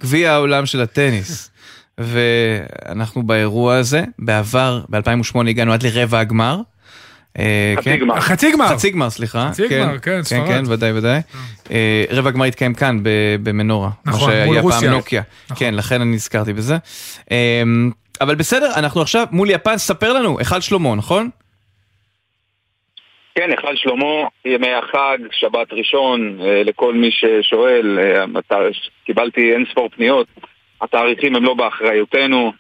גביע 0.03 0.33
העולם 0.33 0.67
של 0.67 0.81
הטניס. 0.81 1.51
ואנחנו 1.99 3.23
באירוע 3.23 3.77
הזה, 3.77 4.05
בעבר, 4.19 4.85
ב-2008 4.89 5.49
הגענו 5.49 5.73
עד 5.73 5.83
לרבע 5.83 6.19
הגמר. 6.19 6.61
אה, 7.41 7.75
חצי 7.77 7.91
כן? 7.91 7.97
גמר. 7.97 8.21
חצי 8.21 8.53
גמר. 8.53 8.69
חצי 8.69 8.91
גמר, 8.91 9.11
סליחה. 9.11 9.49
חצי 9.51 9.69
גמר, 9.69 9.99
כן, 9.99 10.23
ספרד. 10.23 10.47
כן, 10.47 10.65
כן, 10.65 10.73
ודאי, 10.73 10.93
ודאי. 10.93 11.21
אה, 11.71 12.05
רבע 12.11 12.29
הגמר 12.29 12.45
התקיים 12.45 12.75
כאן, 12.75 12.99
ב- 13.03 13.37
במנורה. 13.43 13.91
נכון, 14.07 14.31
מה 14.31 14.45
מול 14.45 14.55
שהיה 14.55 14.61
רוסיה. 14.63 14.81
פעם 14.81 14.91
נוקיה. 14.91 15.23
כן, 15.57 15.75
לכן 15.75 16.01
אני 16.01 16.15
נזכרתי 16.15 16.53
בזה. 16.53 16.77
אה, 17.33 17.63
אבל 18.21 18.35
בסדר, 18.35 18.71
אנחנו 18.77 19.01
עכשיו 19.01 19.27
מול 19.31 19.51
יפן, 19.51 19.79
ספר 19.79 20.13
לנו, 20.13 20.39
היכל 20.39 20.61
שלמה, 20.61 20.95
נכון? 20.95 21.31
כן, 23.35 23.51
היכל 23.51 23.77
שלמה, 23.77 24.07
ימי 24.45 24.73
החג, 24.75 25.19
שבת 25.33 25.73
ראשון, 25.73 26.39
אה, 26.41 26.63
לכל 26.65 26.95
מי 26.95 27.09
ששואל, 27.11 27.99
אה, 27.99 28.25
קיבלתי 29.07 29.53
אין 29.53 29.65
ספור 29.71 29.89
פניות, 29.97 30.27
התאריכים 30.83 31.37
הם 31.37 31.45
לא 31.45 31.55
באחריותנו, 31.55 32.47
אה, 32.47 32.53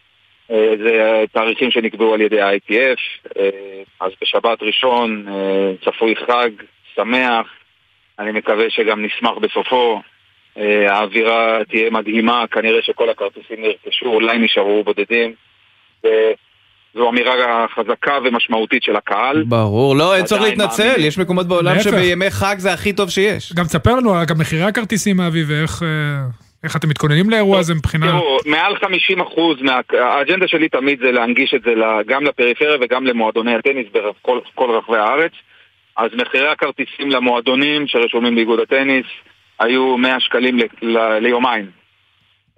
זה 0.84 1.24
תאריכים 1.32 1.70
שנקבעו 1.70 2.14
על 2.14 2.20
ידי 2.20 2.40
ה-ITF, 2.40 3.30
אה, 3.38 3.50
אז 4.00 4.12
בשבת 4.22 4.62
ראשון 4.62 5.24
אה, 5.28 5.72
צפוי 5.84 6.14
חג, 6.16 6.50
שמח, 6.94 7.46
אני 8.18 8.32
מקווה 8.32 8.64
שגם 8.68 9.04
נשמח 9.04 9.38
בסופו, 9.40 10.00
אה, 10.58 10.92
האווירה 10.92 11.58
תהיה 11.68 11.90
מדהימה, 11.90 12.44
כנראה 12.50 12.82
שכל 12.82 13.10
הכרטיסים 13.10 13.56
נרכשו, 13.58 14.06
אולי 14.06 14.38
נשארו 14.38 14.84
בודדים. 14.84 15.34
ו- 16.04 16.32
זו 16.94 17.08
אמירה 17.08 17.66
חזקה 17.74 18.18
ומשמעותית 18.24 18.82
של 18.82 18.96
הקהל. 18.96 19.44
ברור, 19.48 19.96
לא, 19.96 20.16
אין 20.16 20.24
צורך 20.24 20.42
להתנצל, 20.42 20.88
מאמין. 20.88 21.06
יש 21.06 21.18
מקומות 21.18 21.46
בעולם 21.48 21.74
להפך. 21.74 21.90
שבימי 21.90 22.30
חג 22.30 22.54
זה 22.58 22.72
הכי 22.72 22.92
טוב 22.92 23.10
שיש. 23.10 23.52
גם 23.52 23.64
תספר 23.64 23.94
לנו 23.94 24.14
על 24.14 24.24
גם 24.24 24.38
מחירי 24.38 24.62
הכרטיסים, 24.62 25.20
אבי, 25.20 25.44
ואיך 25.46 25.82
אה, 25.82 25.88
איך 26.64 26.76
אתם 26.76 26.88
מתכוננים 26.88 27.30
לאירוע 27.30 27.58
הזה 27.58 27.74
מבחינה... 27.74 28.06
תראו, 28.06 28.38
מעל 28.46 28.76
50 28.76 29.20
אחוז, 29.20 29.62
מה... 29.62 29.80
האג'נדה 29.92 30.48
שלי 30.48 30.68
תמיד 30.68 30.98
זה 31.02 31.12
להנגיש 31.12 31.54
את 31.54 31.62
זה 31.62 31.74
גם 32.06 32.24
לפריפריה 32.24 32.76
וגם 32.80 33.06
למועדוני 33.06 33.54
הטניס 33.54 33.86
בכל 33.92 34.40
כל 34.54 34.70
רחבי 34.70 34.96
הארץ. 34.96 35.32
אז 35.96 36.10
מחירי 36.14 36.48
הכרטיסים 36.48 37.10
למועדונים 37.10 37.86
שרשומים 37.86 38.34
באיגוד 38.34 38.60
הטניס 38.60 39.06
היו 39.58 39.98
100 39.98 40.20
שקלים 40.20 40.58
ל... 40.58 40.62
ל... 40.82 41.18
ליומיים. 41.18 41.70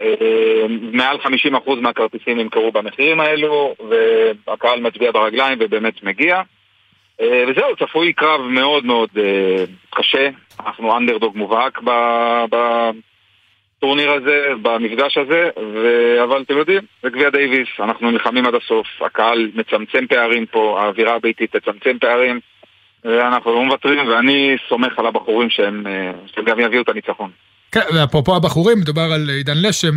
אה, 0.03 0.67
מעל 0.93 1.17
50% 1.17 1.59
אחוז 1.59 1.79
מהכרטיסים 1.81 2.39
נמכרו 2.39 2.73
במחירים 2.73 3.21
האלו, 3.21 3.75
והקהל 4.47 4.81
מצביע 4.81 5.11
ברגליים 5.13 5.59
ובאמת 5.61 6.03
מגיע. 6.03 6.43
אה, 7.21 7.45
וזהו, 7.49 7.77
צפוי 7.77 8.13
קרב 8.13 8.41
מאוד 8.41 8.85
מאוד 8.85 9.09
אה, 9.17 9.65
קשה. 9.91 10.29
אנחנו 10.67 10.97
אנדרדוג 10.97 11.37
מובהק 11.37 11.81
ב... 11.85 11.91
ב... 12.51 12.57
בטורניר 13.83 14.11
הזה, 14.13 14.47
במפגש 14.63 15.19
הזה, 15.19 15.49
ו... 15.75 15.87
אבל 16.25 16.43
אתם 16.43 16.57
יודעים, 16.57 16.81
זה 17.03 17.11
גביע 17.11 17.31
דייוויס, 17.31 17.69
אנחנו 17.81 18.11
נלחמים 18.11 18.47
עד 18.47 18.55
הסוף, 18.55 18.87
הקהל 19.07 19.51
מצמצם 19.55 20.07
פערים 20.07 20.47
פה, 20.47 20.81
האווירה 20.83 21.15
הביתית 21.15 21.57
תצמצם 21.57 21.99
פערים, 22.01 22.41
ואנחנו 23.05 23.53
לא 23.55 23.65
מוותרים, 23.65 24.09
ואני 24.09 24.57
סומך 24.69 24.99
על 24.99 25.07
הבחורים 25.07 25.51
שהם, 25.51 25.87
אה, 25.87 26.11
שהם 26.35 26.45
גם 26.45 26.61
יביאו 26.61 26.83
את 26.83 26.89
הניצחון. 26.89 27.31
כן, 27.73 27.81
ואפרופו 27.95 28.37
הבחורים, 28.37 28.79
מדובר 28.79 29.13
על 29.15 29.31
עידן 29.31 29.57
לשם, 29.63 29.95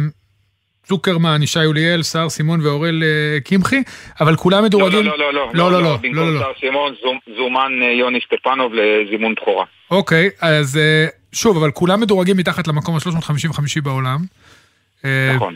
צוקרמן, 0.84 1.44
ישי 1.44 1.66
אוליאל, 1.66 2.04
סער 2.04 2.30
סימון 2.30 2.62
ואורל 2.62 3.04
אה, 3.04 3.40
קמחי, 3.40 3.84
אבל 4.22 4.36
כולם 4.36 4.64
מדורגים... 4.64 5.06
לא, 5.06 5.18
לא, 5.20 5.34
לא, 5.34 5.50
לא, 5.54 5.72
לא, 5.72 5.82
לא, 5.82 5.98
במקום 5.98 6.16
לא, 6.16 6.34
לא. 6.34 6.40
סער 6.40 6.52
סימון 6.60 6.94
זומ- 7.04 7.36
זומן 7.38 7.72
אה, 7.82 7.92
יוני 7.92 8.20
סטפנוב 8.26 8.74
לזימון 8.74 9.34
בכורה. 9.34 9.66
אוקיי, 9.92 10.30
אז 10.42 10.80
שוב, 11.36 11.58
אבל 11.58 11.72
כולם 11.72 12.02
מדורגים 12.02 12.38
מתחת 12.38 12.68
למקום 12.68 12.96
ה-355 12.96 13.60
בעולם. 13.84 14.20
אה, 15.06 15.32
נכון. 15.36 15.56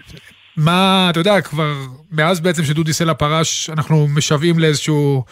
מה, 0.58 1.08
אתה 1.10 1.20
יודע, 1.20 1.42
כבר 1.42 1.74
מאז 2.12 2.40
בעצם 2.40 2.64
שדודי 2.64 2.94
סלע 2.94 3.14
פרש, 3.14 3.70
אנחנו 3.70 4.08
משוועים 4.16 4.60
לאיזשהו, 4.60 5.24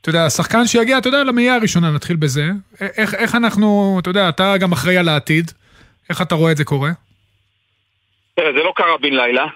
אתה 0.00 0.08
יודע, 0.10 0.30
שחקן 0.30 0.66
שיגיע, 0.66 0.98
אתה 0.98 1.08
יודע, 1.08 1.24
למאייה 1.24 1.54
הראשונה, 1.54 1.90
נתחיל 1.90 2.16
בזה. 2.16 2.44
א- 2.80 2.84
איך, 2.96 3.14
איך 3.14 3.34
אנחנו, 3.34 3.96
אתה 4.02 4.10
יודע, 4.10 4.28
אתה 4.28 4.56
גם 4.58 4.72
אחראי 4.72 4.96
על 4.98 5.08
העתיד, 5.08 5.50
איך 6.10 6.22
אתה 6.22 6.34
רואה 6.34 6.52
את 6.52 6.56
זה 6.56 6.64
קורה? 6.64 6.90
תראה, 8.34 8.52
זה 8.52 8.58
לא 8.58 8.72
קרה 8.76 8.98
בן 9.02 9.12
לילה. 9.14 9.46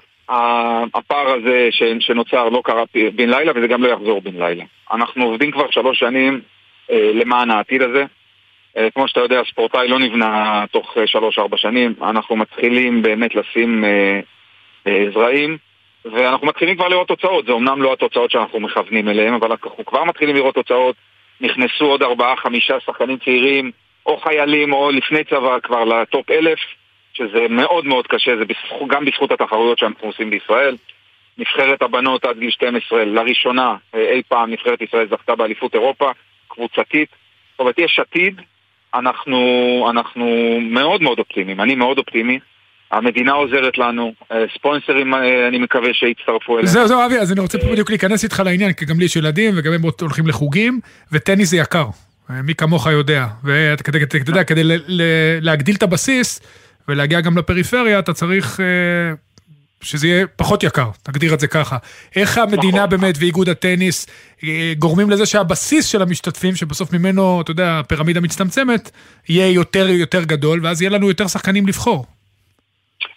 הפער 0.95 1.29
הזה 1.39 1.69
ש- 1.71 2.07
שנוצר 2.07 2.49
לא 2.49 2.63
קרה 2.65 2.83
בן 3.17 3.31
לילה 3.31 3.53
וזה 3.57 3.67
גם 3.67 3.83
לא 3.83 3.89
יחזור 3.89 4.21
בן 4.21 4.37
לילה. 4.43 4.65
אנחנו 4.93 5.25
עובדים 5.25 5.51
כבר 5.53 5.71
שלוש 5.71 5.99
שנים 5.99 6.41
אה, 6.91 7.11
למען 7.15 7.51
העתיד 7.51 7.83
הזה. 7.83 8.05
אה, 8.79 8.91
כמו 8.91 9.09
שאתה 9.09 9.21
יודע, 9.21 9.43
ספורטאי 9.51 9.89
לא 9.89 9.99
נבנה 9.99 10.65
תוך 10.73 10.99
אה, 10.99 11.07
שלוש-ארבע 11.07 11.57
שנים. 11.57 11.95
אנחנו 12.03 12.37
מתחילים 12.37 13.03
באמת 13.03 13.35
לשים 13.35 13.85
אה, 13.85 14.21
אה, 14.87 15.05
זרעים, 15.15 15.59
ואנחנו 16.05 16.47
מתחילים 16.47 16.77
כבר 16.77 16.89
לראות 16.89 17.09
תוצאות. 17.09 17.47
זה 17.47 17.53
אומנם 17.53 17.83
לא 17.83 17.93
התוצאות 17.93 18.31
שאנחנו 18.31 18.61
מכוונים 18.61 19.09
אליהן, 19.09 19.35
אבל 19.35 19.51
אנחנו 19.51 19.85
כבר 19.85 20.05
מתחילים 20.05 20.37
לראות 20.37 20.55
תוצאות. 20.55 20.97
נכנסו 21.41 21.85
עוד 21.85 22.03
ארבעה-חמישה 22.03 22.81
שחקנים 22.81 23.19
צעירים, 23.19 23.71
או 24.07 24.17
חיילים, 24.17 24.73
או 24.73 24.91
לפני 24.91 25.25
צבא 25.25 25.59
כבר 25.63 25.85
לטופ 25.85 26.31
אלף. 26.31 26.59
שזה 27.19 27.49
מאוד 27.51 27.85
מאוד 27.87 28.07
קשה, 28.07 28.37
זה 28.37 28.45
בזכות, 28.45 28.89
גם 28.89 29.05
בזכות 29.05 29.31
התחרויות 29.33 29.79
שאנחנו 29.79 30.09
עושים 30.09 30.31
בישראל. 30.31 30.77
נבחרת 31.39 31.83
הבנות 31.83 32.25
עד 32.25 32.39
גיל 32.39 32.51
12, 32.51 33.05
לראשונה 33.05 33.77
אה, 33.95 34.11
אי 34.13 34.23
פעם 34.29 34.51
נבחרת 34.51 34.83
ישראל 34.83 35.09
זכתה 35.11 35.35
באליפות 35.35 35.75
אירופה, 35.75 36.11
קבוצתית. 36.49 37.09
זאת 37.51 37.61
אומרת, 37.61 37.79
יש 37.79 37.99
עתיד, 37.99 38.41
אנחנו, 38.95 39.39
אנחנו 39.91 40.27
מאוד 40.61 41.03
מאוד 41.03 41.19
אופטימיים, 41.19 41.61
אני 41.61 41.75
מאוד 41.75 41.99
אופטימי. 41.99 42.39
המדינה 42.91 43.33
עוזרת 43.33 43.79
לנו, 43.79 44.13
אה, 44.33 44.45
ספונסרים 44.59 45.15
אה, 45.15 45.49
אני 45.49 45.59
מקווה 45.59 45.95
שיצטרפו 45.95 46.55
אלינו. 46.55 46.69
זהו, 46.69 46.89
זהו, 46.89 47.07
אבי, 47.07 47.19
אז 47.19 47.33
אני 47.33 47.41
רוצה 47.41 47.59
פה 47.59 47.67
בדיוק 47.73 47.91
להיכנס 47.91 48.25
איתך 48.25 48.43
לעניין, 48.45 48.73
כי 48.73 48.85
גם 48.85 48.99
לי 48.99 49.05
יש 49.05 49.17
ילדים, 49.17 49.55
וגם 49.57 49.73
הם 49.73 49.83
הולכים 50.01 50.27
לחוגים, 50.27 50.81
וטניס 51.13 51.51
זה 51.51 51.57
יקר. 51.57 51.87
אה, 52.31 52.43
מי 52.43 52.55
כמוך 52.55 52.87
יודע. 52.87 53.27
ואתה 53.45 53.83
אתה 54.23 54.31
יודע, 54.31 54.45
כדי 54.45 54.63
להגדיל 55.41 55.75
את 55.75 55.83
הבסיס 55.83 56.41
ולהגיע 56.89 57.21
גם 57.21 57.39
לפריפריה, 57.39 57.99
אתה 57.99 58.13
צריך 58.13 58.61
אה, 58.61 59.15
שזה 59.83 60.09
יהיה 60.09 60.27
פחות 60.27 60.63
יקר, 60.63 60.89
תגדיר 61.03 61.35
את 61.35 61.41
זה 61.41 61.49
ככה. 61.49 61.77
איך 62.17 62.39
המדינה 62.39 62.87
באמת 62.87 63.15
ואיגוד 63.21 63.49
הטניס 63.49 64.07
אה, 64.45 64.73
גורמים 64.79 65.11
לזה 65.11 65.27
שהבסיס 65.27 65.87
של 65.93 66.03
המשתתפים, 66.03 66.55
שבסוף 66.55 66.93
ממנו, 66.93 67.41
אתה 67.41 67.51
יודע, 67.51 67.79
הפירמידה 67.79 68.21
מצטמצמת, 68.21 68.91
יהיה 69.29 69.53
יותר 69.53 69.89
יותר 69.89 70.25
גדול, 70.25 70.61
ואז 70.63 70.83
יהיה 70.83 70.91
לנו 70.91 71.09
יותר 71.09 71.27
שחקנים 71.27 71.67
לבחור. 71.67 72.07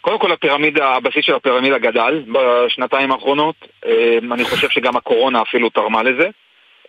קודם 0.01 0.19
כל 0.19 0.31
הפירמידה, 0.31 0.87
הבסיס 0.89 1.25
של 1.25 1.35
הפירמידה 1.35 1.77
גדל 1.77 2.23
בשנתיים 2.31 3.11
האחרונות. 3.11 3.55
אה, 3.85 4.17
אני 4.31 4.45
חושב 4.45 4.69
שגם 4.69 4.97
הקורונה 4.97 5.41
אפילו 5.41 5.69
תרמה 5.69 6.03
לזה. 6.03 6.29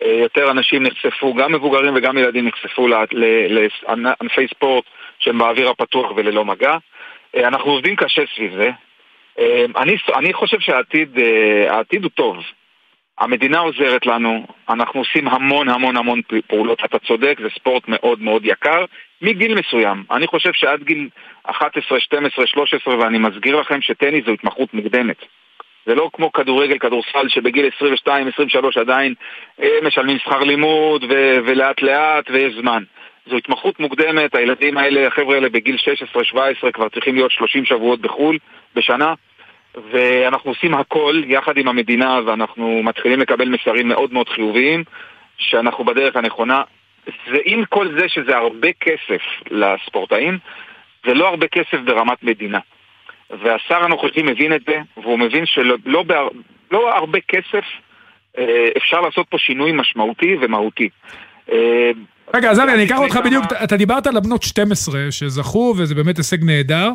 אה, 0.03 0.17
יותר 0.21 0.51
אנשים 0.51 0.83
נחשפו, 0.83 1.33
גם 1.33 1.51
מבוגרים 1.51 1.93
וגם 1.95 2.17
ילדים 2.17 2.47
נחשפו 2.47 2.87
לענפי 2.87 4.47
ספורט 4.55 4.83
שהם 5.19 5.37
באוויר 5.37 5.69
הפתוח 5.69 6.11
וללא 6.15 6.45
מגע. 6.45 6.77
אנחנו 7.37 7.71
עובדים 7.71 7.95
קשה 7.95 8.21
סביב 8.35 8.55
זה. 8.57 8.69
אה, 9.39 9.65
אני, 9.77 9.95
אני 10.15 10.33
חושב 10.33 10.59
שהעתיד 10.59 11.19
אה, 11.19 11.75
העתיד 11.75 12.03
הוא 12.03 12.11
טוב. 12.11 12.37
המדינה 13.19 13.59
עוזרת 13.59 14.05
לנו, 14.05 14.47
אנחנו 14.69 14.99
עושים 14.99 15.27
המון 15.27 15.69
המון 15.69 15.97
המון 15.97 16.21
פעולות, 16.47 16.79
אתה 16.85 16.99
צודק, 16.99 17.37
זה 17.41 17.47
ספורט 17.55 17.87
מאוד 17.87 18.21
מאוד 18.21 18.45
יקר, 18.45 18.85
מגיל 19.21 19.55
מסוים. 19.55 20.03
אני 20.11 20.27
חושב 20.27 20.53
שעד 20.53 20.83
גיל 20.83 21.09
11, 21.43 21.99
12, 21.99 22.47
13, 22.47 22.97
ואני 22.99 23.17
מזכיר 23.17 23.59
לכם 23.59 23.81
שטניס 23.81 24.25
זו 24.25 24.31
התמחות 24.31 24.73
מוקדמת. 24.73 25.17
זה 25.85 25.95
לא 25.95 26.09
כמו 26.13 26.31
כדורגל, 26.31 26.77
כדורסל, 26.77 27.27
שבגיל 27.27 27.69
22, 27.75 28.27
23 28.27 28.77
עדיין 28.77 29.13
אה, 29.61 29.77
משלמים 29.83 30.19
שכר 30.19 30.39
לימוד 30.39 31.03
ו- 31.03 31.37
ולאט 31.45 31.81
לאט 31.81 32.29
ויש 32.29 32.53
זמן. 32.55 32.83
זו 33.29 33.35
התמחות 33.35 33.79
מוקדמת, 33.79 34.35
הילדים 34.35 34.77
האלה, 34.77 35.07
החבר'ה 35.07 35.35
האלה 35.35 35.49
בגיל 35.49 35.77
16-17 36.65 36.71
כבר 36.73 36.89
צריכים 36.89 37.15
להיות 37.15 37.31
30 37.31 37.65
שבועות 37.65 38.01
בחו"ל 38.01 38.37
בשנה. 38.75 39.13
ואנחנו 39.91 40.51
עושים 40.51 40.73
הכל 40.73 41.21
יחד 41.25 41.57
עם 41.57 41.67
המדינה 41.67 42.19
ואנחנו 42.25 42.83
מתחילים 42.83 43.19
לקבל 43.19 43.49
מסרים 43.49 43.87
מאוד 43.87 44.13
מאוד 44.13 44.29
חיוביים 44.29 44.83
שאנחנו 45.37 45.83
בדרך 45.85 46.15
הנכונה. 46.15 46.61
זה 47.05 47.37
עם 47.45 47.65
כל 47.65 47.87
זה 47.99 48.09
שזה 48.09 48.37
הרבה 48.37 48.67
כסף 48.79 49.21
לספורטאים, 49.51 50.37
זה 51.05 51.13
לא 51.13 51.27
הרבה 51.27 51.47
כסף 51.47 51.77
ברמת 51.85 52.23
מדינה. 52.23 52.59
והשר 53.29 53.83
הנוכחי 53.83 54.23
מבין 54.23 54.53
את 54.53 54.61
זה, 54.67 54.79
והוא 54.97 55.19
מבין 55.19 55.45
שלא 55.45 55.75
לא, 55.85 56.03
בהר, 56.03 56.27
לא 56.71 56.95
הרבה 56.95 57.19
כסף 57.27 57.65
אה, 58.37 58.67
אפשר 58.77 59.01
לעשות 59.01 59.27
פה 59.29 59.37
שינוי 59.37 59.71
משמעותי 59.71 60.35
ומהותי. 60.41 60.89
רגע, 62.35 62.51
אז 62.51 62.59
אבי, 62.59 62.71
אני 62.73 62.85
אקח 62.85 62.97
אותך 62.97 63.19
בדיוק, 63.25 63.45
אתה- 63.63 63.77
דיברת 63.77 64.07
על 64.07 64.17
הבנות 64.17 64.43
12 64.43 65.07
שזכו, 65.11 65.73
וזה 65.77 65.95
באמת 65.95 66.17
הישג 66.17 66.43
נהדר. 66.43 66.89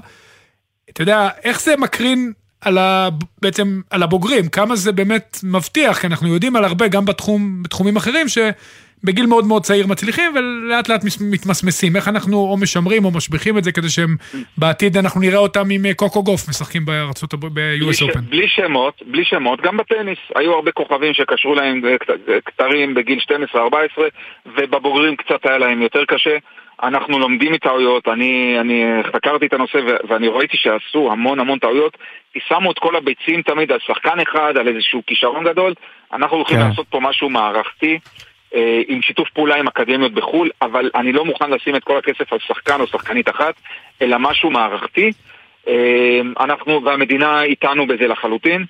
אתה 0.91 1.03
יודע, 1.03 1.29
איך 1.45 1.61
זה 1.63 1.77
מקרין 1.77 2.33
על 2.61 2.79
ה... 2.79 3.09
בעצם 3.43 3.81
על 3.91 4.03
הבוגרים? 4.03 4.49
כמה 4.49 4.77
זה 4.77 4.93
באמת 4.93 5.39
מבטיח? 5.43 5.99
כי 6.01 6.07
אנחנו 6.07 6.29
יודעים 6.35 6.57
על 6.57 6.65
הרבה, 6.65 6.89
גם 6.89 7.05
בתחום, 7.05 7.63
בתחומים 7.63 7.97
אחרים, 7.97 8.27
שבגיל 9.03 9.27
מאוד 9.27 9.45
מאוד 9.47 9.63
צעיר 9.63 9.87
מצליחים, 9.87 10.33
ולאט 10.37 10.89
לאט 10.89 11.05
מס- 11.05 11.23
מתמסמסים. 11.33 11.97
איך 11.97 12.09
אנחנו 12.09 12.37
או 12.37 12.57
משמרים 12.57 13.05
או 13.05 13.11
משביחים 13.11 13.59
את 13.59 13.65
זה 13.65 13.73
כדי 13.73 13.89
שהם 13.89 14.17
בעתיד 14.59 14.97
אנחנו 14.97 15.21
נראה 15.21 15.39
אותם 15.39 15.71
עם 15.71 15.87
אה, 15.87 15.95
קוקו 15.95 16.23
גוף 16.23 16.49
משחקים 16.49 16.85
בארצות 16.85 17.33
הברית, 17.33 17.53
ב-US. 17.53 18.11
Open. 18.13 18.21
בלי 18.21 18.49
שמות, 18.49 19.03
בלי 19.07 19.25
שמות, 19.25 19.61
גם 19.61 19.77
בטניס. 19.77 20.19
היו 20.37 20.53
הרבה 20.55 20.73
כוכבים 20.73 21.15
שקשרו 21.15 21.55
להם 21.55 21.83
אה, 21.87 21.99
כת- 21.99 22.29
אה, 22.29 22.41
כתרים 22.45 22.95
בגיל 22.95 23.19
12-14, 23.55 23.59
ובבוגרים 24.47 25.17
קצת 25.17 25.41
היה 25.47 25.59
להם 25.59 25.83
יותר 25.83 26.05
קשה. 26.05 26.37
אנחנו 26.83 27.19
לומדים 27.19 27.53
מטעויות, 27.53 28.09
אני, 28.09 28.57
אני 28.61 28.83
חקרתי 29.15 29.47
את 29.47 29.53
הנושא 29.53 29.77
ו- 29.79 29.97
ואני 30.09 30.29
ראיתי 30.29 30.57
שעשו 30.57 31.09
המון 31.13 31.41
המון 31.41 31.59
טעויות. 31.59 31.97
כי 32.33 32.39
שמו 32.49 32.71
את 32.73 32.79
כל 32.79 32.97
הביצים 32.97 33.43
תמיד 33.43 33.73
על 33.73 33.79
שחקן 33.87 34.21
אחד, 34.21 34.53
על 34.61 34.69
איזשהו 34.69 35.03
כישרון 35.07 35.45
גדול. 35.45 35.75
אנחנו 36.13 36.37
הולכים 36.37 36.57
כן. 36.59 36.69
לעשות 36.69 36.87
פה 36.91 37.01
משהו 37.01 37.31
מערכתי. 37.31 37.99
אה, 38.55 38.83
עם 38.89 39.03
שיתוף 39.03 39.31
פעולה 39.31 39.57
עם 39.57 39.69
אקדמיות 39.69 40.13
בחו"ל, 40.13 40.51
אבל 40.63 40.91
אני 40.95 41.13
לא 41.13 41.25
מוכן 41.25 41.51
לשים 41.51 41.77
את 41.77 41.85
כל 41.85 41.99
הכסף 41.99 42.33
על 42.33 42.39
שחקן 42.39 42.81
או 42.81 42.87
שחקנית 42.87 43.29
אחת, 43.29 43.55
אלא 44.03 44.17
משהו 44.21 44.51
מערכתי. 44.51 45.11
אה, 45.69 46.21
אנחנו 46.41 46.85
והמדינה 46.85 47.43
איתנו 47.43 47.87
בזה 47.87 48.07
לחלוטין. 48.07 48.65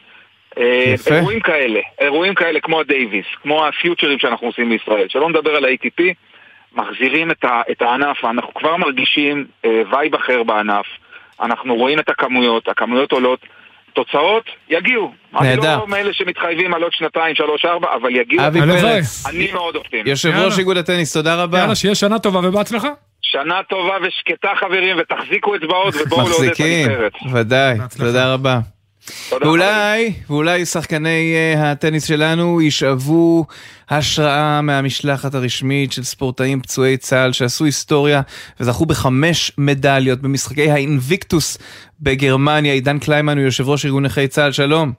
אה, 0.59 0.85
יפה. 0.95 1.15
אירועים 1.15 1.41
כאלה, 1.41 1.81
אירועים 2.01 2.35
כאלה 2.35 2.61
כמו 2.61 2.81
הדייוויס, 2.81 3.27
כמו 3.43 3.67
הפיוצ'רים 3.67 4.19
שאנחנו 4.19 4.47
עושים 4.47 4.69
בישראל, 4.69 5.09
שלא 5.09 5.29
נדבר 5.29 5.57
על 5.57 5.65
ה-ATP, 5.65 6.03
מחזירים 6.75 7.31
את, 7.31 7.45
ה, 7.45 7.63
את 7.71 7.83
הענף, 7.83 8.25
אנחנו 8.25 8.55
כבר 8.55 8.77
מרגישים 8.77 9.47
אה, 9.65 9.83
vibe 9.91 10.15
אחר 10.15 10.43
בענף, 10.43 10.87
אנחנו 11.41 11.77
רואים 11.77 11.99
את 11.99 12.09
הכמויות, 12.09 12.69
הכמויות 12.69 13.13
עולות, 13.13 13.41
תוצאות 13.93 14.45
יגיעו. 14.71 15.13
אני 15.39 15.49
נהדר. 15.49 15.79
לא 15.79 15.87
מאלה 15.89 16.13
שמתחייבים 16.13 16.75
על 16.75 16.83
עוד 16.83 16.93
שנתיים, 16.93 17.35
שלוש, 17.35 17.65
ארבע, 17.65 17.89
אבל 18.03 18.17
יגיעו. 18.17 18.47
אבי 18.47 18.61
פרץ. 18.61 19.27
אני 19.27 19.53
מאוד 19.53 19.77
אופטימי. 19.77 20.11
יושב 20.11 20.33
ראש. 20.37 20.59
איגוד 20.59 20.77
הטניס, 20.77 21.13
תודה 21.13 21.43
רבה. 21.43 21.59
יאללה, 21.59 21.75
שיהיה 21.75 21.95
שנה 21.95 22.19
טובה 22.19 22.41
ובהצלחה. 22.49 22.89
שנה 23.23 23.63
טובה 23.69 23.95
ושקטה 24.07 24.49
חברים, 24.61 24.97
ותחזיקו 25.01 25.57
אצבעות 25.57 25.95
ובואו 26.05 26.29
לעודד 26.29 26.45
את 26.45 26.51
מחזיקים, 26.51 26.91
הנבחרת. 26.91 27.13
ודאי, 27.33 27.79
תודה 27.99 28.35
רבה. 28.35 28.59
ואולי, 29.31 30.13
ואולי 30.31 30.67
שחקני 30.67 31.35
אה, 31.35 31.71
הטניס 31.71 32.05
שלנו 32.05 32.61
ישאבו 32.61 33.47
השראה 33.91 34.61
מהמשלחת 34.63 35.35
הרשמית 35.35 35.93
של 35.93 36.03
ספורטאים 36.05 36.61
פצועי 36.61 36.97
צה"ל 36.97 37.33
שעשו 37.33 37.65
היסטוריה 37.65 38.21
וזכו 38.61 38.87
בחמש 38.87 39.53
מדליות 39.59 40.21
במשחקי 40.21 40.71
האינביקטוס 40.71 41.59
בגרמניה. 42.01 42.73
עידן 42.73 42.99
קליימן 42.99 43.39
הוא 43.39 43.45
יושב 43.45 43.69
ראש 43.69 43.87
ארגון 43.87 44.05
נכי 44.05 44.29
צה"ל, 44.29 44.53
שלום. 44.53 44.93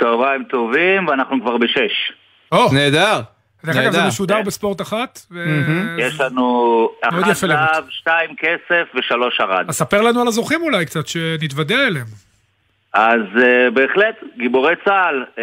צהריים 0.00 0.44
טובים, 0.44 1.08
ואנחנו 1.08 1.40
כבר 1.40 1.56
בשש. 1.56 2.12
או, 2.52 2.72
נהדר. 2.72 3.20
דרך 3.64 3.76
אגב, 3.76 3.92
זה. 3.92 4.06
משודר 4.08 4.42
בספורט 4.42 4.80
אחת. 4.80 5.20
ו- 5.30 5.96
יש 5.98 6.20
לנו 6.20 6.88
אחת. 7.02 7.34
זהב, 7.34 7.84
שתיים 7.90 8.30
כסף 8.36 8.88
ושלוש 8.94 9.40
ארד. 9.40 9.64
אז 9.68 9.74
ספר 9.74 10.02
לנו 10.02 10.20
על 10.20 10.28
הזוכים 10.28 10.62
אולי 10.62 10.86
קצת, 10.86 11.06
שנתוודע 11.06 11.86
אליהם. 11.86 12.06
אז 12.92 13.20
uh, 13.36 13.70
בהחלט, 13.74 14.14
גיבורי 14.38 14.74
צה"ל, 14.84 15.24
uh, 15.36 15.38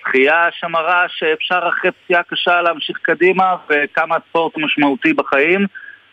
זכייה 0.00 0.48
שמראה 0.52 1.04
שאפשר 1.08 1.60
אחרי 1.68 1.90
פציעה 1.90 2.22
קשה 2.22 2.62
להמשיך 2.62 2.98
קדימה 3.02 3.56
וכמה 3.70 4.16
ספורט 4.28 4.52
משמעותי 4.56 5.12
בחיים 5.12 5.66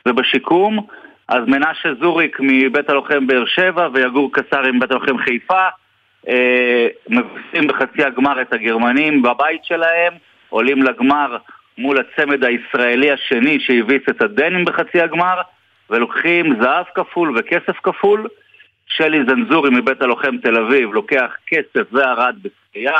ובשיקום. 0.08 0.88
אז 1.28 1.43
מנשה 1.47 1.89
זוריק 2.01 2.38
מבית 2.39 2.89
הלוחם 2.89 3.28
באר 3.28 3.45
שבע 3.45 3.88
ויגור 3.93 4.34
קסרי 4.34 4.71
מבית 4.71 4.91
הלוחם 4.91 5.17
חיפה 5.17 5.67
uh, 6.25 6.30
מבסים 7.09 7.67
בחצי 7.67 8.03
הגמר 8.03 8.41
את 8.41 8.53
הגרמנים 8.53 9.21
בבית 9.21 9.63
שלהם, 9.63 10.13
עולים 10.49 10.84
לגמר 10.84 11.38
מול 11.78 11.97
הצמד 11.97 12.43
הישראלי 12.43 13.11
השני 13.11 13.59
שהביס 13.59 14.01
את 14.09 14.21
הדנים 14.21 14.65
בחצי 14.65 15.01
הגמר 15.01 15.41
ולוקחים 15.89 16.61
זהב 16.61 16.86
כפול 16.95 17.38
וכסף 17.38 17.80
כפול. 17.84 18.28
שלי 18.88 19.19
זנזורי 19.28 19.69
מבית 19.69 20.01
הלוחם 20.01 20.38
תל 20.38 20.57
אביב 20.57 20.93
לוקח 20.93 21.32
כסף 21.47 21.88
וארד 21.91 22.36
בשחייה, 22.41 22.97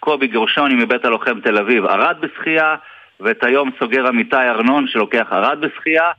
קובי 0.00 0.26
גרשוני 0.26 0.74
מבית 0.74 1.04
הלוחם 1.04 1.40
תל 1.40 1.58
אביב 1.58 1.86
ארד 1.86 2.16
בשחייה, 2.20 2.76
ואת 3.20 3.44
היום 3.44 3.70
סוגר 3.78 4.06
עמיתי 4.06 4.36
ארנון 4.36 4.86
שלוקח 4.86 5.32
ארד 5.32 5.60
בשחייה, 5.60 6.10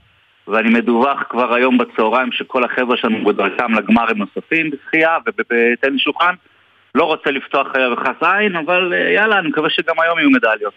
ואני 0.48 0.70
מדווח 0.70 1.24
כבר 1.30 1.54
היום 1.54 1.78
בצהריים 1.78 2.32
שכל 2.32 2.64
החבר'ה 2.64 2.98
שלנו 2.98 3.26
בדרכם 3.26 3.74
לגמרים 3.74 4.18
נוספים 4.18 4.70
בשחייה 4.70 5.18
ובטניס 5.28 6.02
שולחן. 6.02 6.34
לא 6.96 7.04
רוצה 7.04 7.32
לפתוח 7.32 7.68
וחס 7.94 8.24
עין, 8.24 8.56
אבל 8.56 8.94
אה, 8.94 9.14
יאללה, 9.14 9.40
אני 9.40 9.48
מקווה 9.48 9.70
שגם 9.70 9.96
היום 10.00 10.20
יהיו 10.20 10.30
מדליות. 10.30 10.74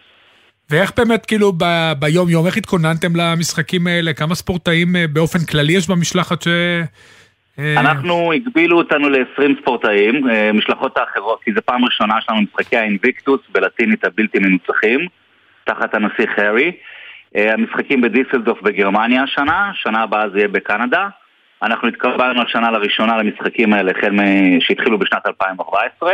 ואיך 0.70 0.92
באמת, 0.96 1.26
כאילו, 1.26 1.52
ב- 1.52 1.92
ביום-יום, 1.98 2.46
איך 2.46 2.56
התכוננתם 2.56 3.16
למשחקים 3.16 3.86
האלה? 3.86 4.12
כמה 4.12 4.34
ספורטאים 4.34 4.96
אה, 4.96 5.04
באופן 5.12 5.38
כללי 5.50 5.72
יש 5.72 5.90
במשלחת 5.90 6.42
ש... 6.42 6.48
אה, 7.58 7.80
אנחנו, 7.80 8.32
הגבילו 8.32 8.78
אותנו 8.78 9.08
ל-20 9.08 9.60
ספורטאים, 9.62 10.26
משלחות 10.54 10.98
האחרות, 10.98 11.40
כי 11.44 11.52
זו 11.52 11.60
פעם 11.64 11.84
ראשונה 11.84 12.14
שלנו 12.20 12.40
משחקי 12.40 12.76
האינביקטוס 12.76 13.40
בלטינית 13.52 14.04
הבלתי 14.04 14.38
מנוצחים, 14.38 15.00
תחת 15.64 15.94
הנסיך 15.94 16.38
הארי. 16.38 16.72
אה, 17.36 17.52
המשחקים 17.52 18.00
בדיסלדוף 18.00 18.62
בגרמניה 18.62 19.22
השנה, 19.22 19.70
שנה 19.74 20.02
הבאה 20.02 20.28
זה 20.28 20.38
יהיה 20.38 20.48
בקנדה. 20.48 21.08
אנחנו 21.62 21.88
התקבלנו 21.88 22.42
השנה 22.42 22.70
לראשונה 22.70 23.16
למשחקים 23.16 23.72
האלה, 23.72 23.90
החל 23.90 24.10
מ- 24.10 24.60
שהתחילו 24.60 24.98
בשנת 24.98 25.26
2014. 25.26 26.12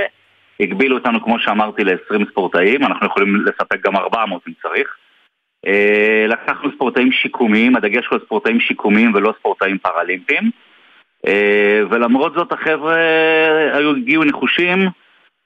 הגבילו 0.60 0.96
אותנו, 0.98 1.24
כמו 1.24 1.38
שאמרתי, 1.38 1.84
ל-20 1.84 2.30
ספורטאים, 2.30 2.84
אנחנו 2.84 3.06
יכולים 3.06 3.36
לספק 3.36 3.86
גם 3.86 3.96
400 3.96 4.42
אם 4.48 4.52
צריך. 4.62 4.96
אה, 5.66 6.26
לקחנו 6.28 6.70
ספורטאים 6.74 7.12
שיקומיים, 7.12 7.76
הדגש 7.76 8.06
הוא 8.06 8.18
ספורטאים 8.24 8.60
שיקומיים 8.60 9.14
ולא 9.14 9.34
ספורטאים 9.38 9.78
פראלימפיים. 9.78 10.50
אה, 11.26 11.80
ולמרות 11.90 12.34
זאת 12.34 12.52
החבר'ה 12.52 12.96
הגיעו 13.96 14.24
נחושים 14.24 14.88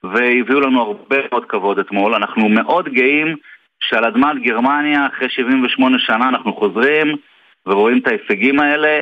והביאו 0.04 0.60
לנו 0.60 0.82
הרבה 0.82 1.16
מאוד 1.30 1.44
כבוד 1.44 1.78
אתמול. 1.78 2.14
אנחנו 2.14 2.48
מאוד 2.48 2.88
גאים 2.88 3.36
שעל 3.80 4.04
אדמת 4.04 4.42
גרמניה 4.42 5.06
אחרי 5.06 5.28
78 5.30 5.96
שנה 5.98 6.28
אנחנו 6.28 6.54
חוזרים 6.54 7.16
ורואים 7.66 7.98
את 7.98 8.06
ההישגים 8.06 8.60
האלה 8.60 9.00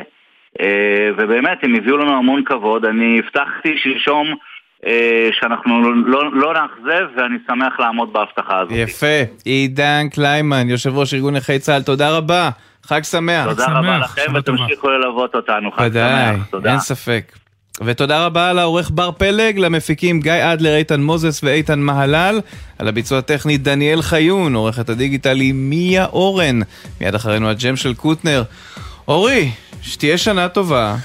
אה, 0.60 1.10
ובאמת 1.18 1.58
הם 1.62 1.74
הביאו 1.74 1.96
לנו 1.96 2.18
המון 2.18 2.44
כבוד. 2.44 2.84
אני 2.84 3.18
הבטחתי 3.18 3.78
שלשום 3.82 4.34
אה, 4.86 5.28
שאנחנו 5.32 5.92
לא, 5.92 6.32
לא 6.32 6.54
נאכזב 6.54 7.06
ואני 7.16 7.38
שמח 7.46 7.80
לעמוד 7.80 8.12
בהבטחה 8.12 8.58
הזאת. 8.58 8.72
יפה. 8.76 9.22
עידן 9.44 10.08
קליימן, 10.14 10.68
יושב 10.70 10.98
ראש 10.98 11.14
ארגון 11.14 11.36
נכי 11.36 11.58
צה"ל, 11.58 11.82
תודה 11.82 12.16
רבה. 12.16 12.50
חג 12.86 13.02
שמח. 13.02 13.46
תודה 13.48 13.66
רבה 13.66 13.98
לכם 13.98 14.34
ותמשיכו 14.34 14.90
ללוות 14.90 15.34
אותנו. 15.34 15.72
חג 15.72 15.90
שמח. 15.92 16.46
תודה. 16.50 16.70
אין 16.70 16.78
ספק. 16.78 17.43
ותודה 17.84 18.26
רבה 18.26 18.52
לעורך 18.52 18.90
בר 18.94 19.10
פלג, 19.12 19.58
למפיקים 19.58 20.20
גיא 20.20 20.52
אדלר, 20.52 20.74
איתן 20.76 21.02
מוזס 21.02 21.40
ואיתן 21.44 21.80
מהלל, 21.80 22.40
על 22.78 22.88
הביצוע 22.88 23.18
הטכני 23.18 23.56
דניאל 23.58 24.02
חיון, 24.02 24.54
עורכת 24.54 24.88
הדיגיטל 24.88 25.40
היא 25.40 25.52
מיה 25.54 26.06
אורן, 26.06 26.60
מיד 27.00 27.14
אחרינו 27.14 27.48
הג'ם 27.50 27.76
של 27.76 27.94
קוטנר. 27.94 28.42
אורי, 29.08 29.50
שתהיה 29.82 30.18
שנה 30.18 30.48
טובה, 30.48 30.96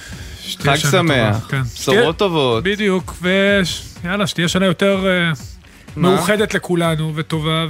חג 0.57 0.75
שנה 0.75 0.91
שמח, 0.91 1.35
טובה, 1.39 1.47
כן. 1.49 1.61
בשורות 1.61 1.75
שתהיה- 1.97 2.13
טובות. 2.13 2.63
בדיוק, 2.63 3.13
ויאללה, 3.21 4.27
שתהיה 4.27 4.47
שנה 4.47 4.65
יותר 4.65 5.05
אה, 5.07 5.31
מה? 5.95 6.09
מאוחדת 6.09 6.53
לכולנו 6.53 7.11
וטובה, 7.15 7.65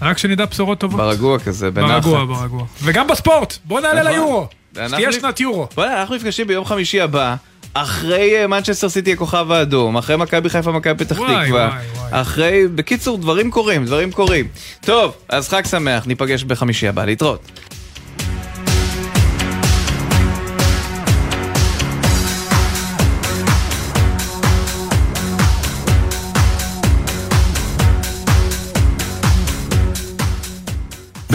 ורק 0.00 0.18
שנדע 0.18 0.44
בשורות 0.44 0.78
טובות. 0.80 1.00
ברגוע 1.00 1.38
כזה, 1.38 1.70
בנחת. 1.70 1.90
ברגוע, 2.04 2.24
ברגוע. 2.24 2.64
וגם 2.82 3.06
בספורט, 3.06 3.58
בוא 3.64 3.80
נעלה 3.80 4.00
נכון. 4.02 4.12
ליורו. 4.12 4.46
שתהיה 4.88 5.12
שנת 5.12 5.40
יורו. 5.40 5.68
בוא'נה, 5.76 6.00
אנחנו 6.00 6.14
נפגשים 6.14 6.46
ביום 6.46 6.64
חמישי 6.64 7.00
הבא. 7.00 7.36
אחרי 7.82 8.46
מנצ'סטר 8.46 8.88
סיטי 8.88 9.12
הכוכב 9.12 9.52
האדום, 9.52 9.96
אחרי 9.96 10.16
מכבי 10.16 10.50
חיפה, 10.50 10.72
מכבי 10.72 11.04
פתח 11.04 11.16
תקווה, 11.16 11.78
אחרי, 12.10 12.68
בקיצור, 12.74 13.18
דברים 13.18 13.50
קורים, 13.50 13.84
דברים 13.84 14.12
קורים. 14.12 14.48
טוב, 14.80 15.14
אז 15.28 15.48
חג 15.48 15.66
שמח, 15.66 16.06
ניפגש 16.06 16.44
בחמישי 16.44 16.88
הבא, 16.88 17.04
להתראות. 17.04 17.40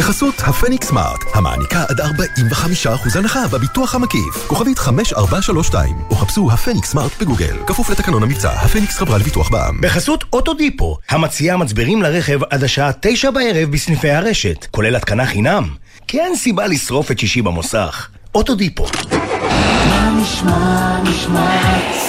בחסות 0.03 0.35
הפניקס 0.39 0.87
סמארט, 0.87 1.23
המעניקה 1.33 1.83
עד 1.89 2.01
45% 2.01 3.17
הנחה 3.17 3.47
בביטוח 3.47 3.95
המקיף. 3.95 4.47
כוכבית 4.47 4.79
5432, 4.79 5.95
או 6.09 6.15
חפשו 6.15 6.51
הפניקס 6.51 6.91
סמארט 6.91 7.11
בגוגל. 7.21 7.57
כפוף 7.67 7.89
לתקנון 7.89 8.23
המבצע, 8.23 8.51
הפניקס 8.51 8.97
חברה 8.97 9.17
לביטוח 9.17 9.49
בע"מ. 9.49 9.81
בחסות 9.81 10.23
אוטודיפו, 10.33 10.97
המציעה 11.09 11.57
מצברים 11.57 12.01
לרכב 12.01 12.39
עד 12.49 12.63
השעה 12.63 12.91
תשע 12.99 13.31
בערב 13.31 13.71
בסניפי 13.71 14.09
הרשת, 14.09 14.67
כולל 14.71 14.95
התקנה 14.95 15.25
חינם. 15.25 15.69
כי 16.07 16.19
אין 16.19 16.35
סיבה 16.35 16.67
לשרוף 16.67 17.11
את 17.11 17.19
שישי 17.19 17.41
במוסך. 17.41 18.07
אוטודיפו. 18.35 18.85
מה 19.89 20.15
נשמע, 20.21 20.99
נשמע, 21.03 21.61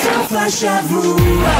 סוף 0.02 0.32
השבוע, 0.32 1.50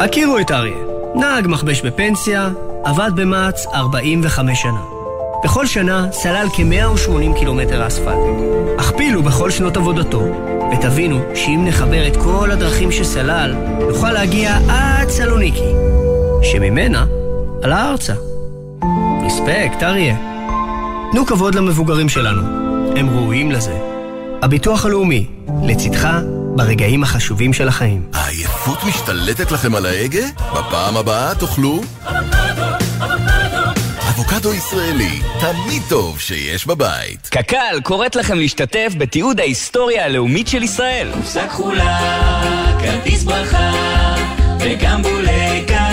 הכירו 0.00 0.38
את 0.38 0.50
אריה. 0.50 0.76
נהג 1.14 1.46
מכבש 1.48 1.82
בפנסיה, 1.82 2.48
עבד 2.84 3.10
במע"צ 3.14 3.66
45 3.66 4.62
שנה. 4.62 4.80
בכל 5.44 5.66
שנה 5.66 6.06
סלל 6.12 6.46
כ-180 6.52 7.38
קילומטר 7.38 7.86
אספלט. 7.86 8.18
הכפילו 8.78 9.22
בכל 9.22 9.50
שנות 9.50 9.76
עבודתו, 9.76 10.22
ותבינו 10.72 11.20
שאם 11.34 11.64
נחבר 11.64 12.06
את 12.06 12.16
כל 12.16 12.50
הדרכים 12.50 12.92
שסלל, 12.92 13.54
נוכל 13.88 14.12
להגיע 14.12 14.58
עד 14.68 15.08
סלוניקי, 15.08 15.72
שממנה 16.42 17.06
עלה 17.62 17.90
ארצה. 17.90 18.14
רספקט, 19.26 19.82
אריה. 19.82 20.16
תנו 21.12 21.26
כבוד 21.26 21.54
למבוגרים 21.54 22.08
שלנו, 22.08 22.42
הם 22.96 23.10
ראויים 23.10 23.52
לזה. 23.52 23.78
הביטוח 24.42 24.84
הלאומי, 24.84 25.26
לצדך 25.62 26.08
ברגעים 26.58 27.02
החשובים 27.02 27.52
של 27.52 27.68
החיים. 27.68 28.02
העייפות 28.14 28.84
משתלטת 28.84 29.50
לכם 29.52 29.74
על 29.74 29.86
ההגה? 29.86 30.26
בפעם 30.52 30.96
הבאה 30.96 31.34
תאכלו 31.34 31.80
אבוקדו 34.08 34.54
ישראלי, 34.54 35.20
תמיד 35.40 35.82
טוב 35.88 36.20
שיש 36.20 36.66
בבית. 36.66 37.28
קק"ל 37.30 37.80
קוראת 37.82 38.16
לכם 38.16 38.38
להשתתף 38.38 38.92
בתיעוד 38.98 39.40
ההיסטוריה 39.40 40.04
הלאומית 40.04 40.48
של 40.48 40.62
ישראל. 40.62 41.10
קופסה 41.14 41.48
כחולה, 41.48 41.98
כרטיס 42.80 43.24
ברכה, 43.24 43.72
וגם 44.60 45.02
בולי 45.02 45.64
קק"ל. 45.66 45.87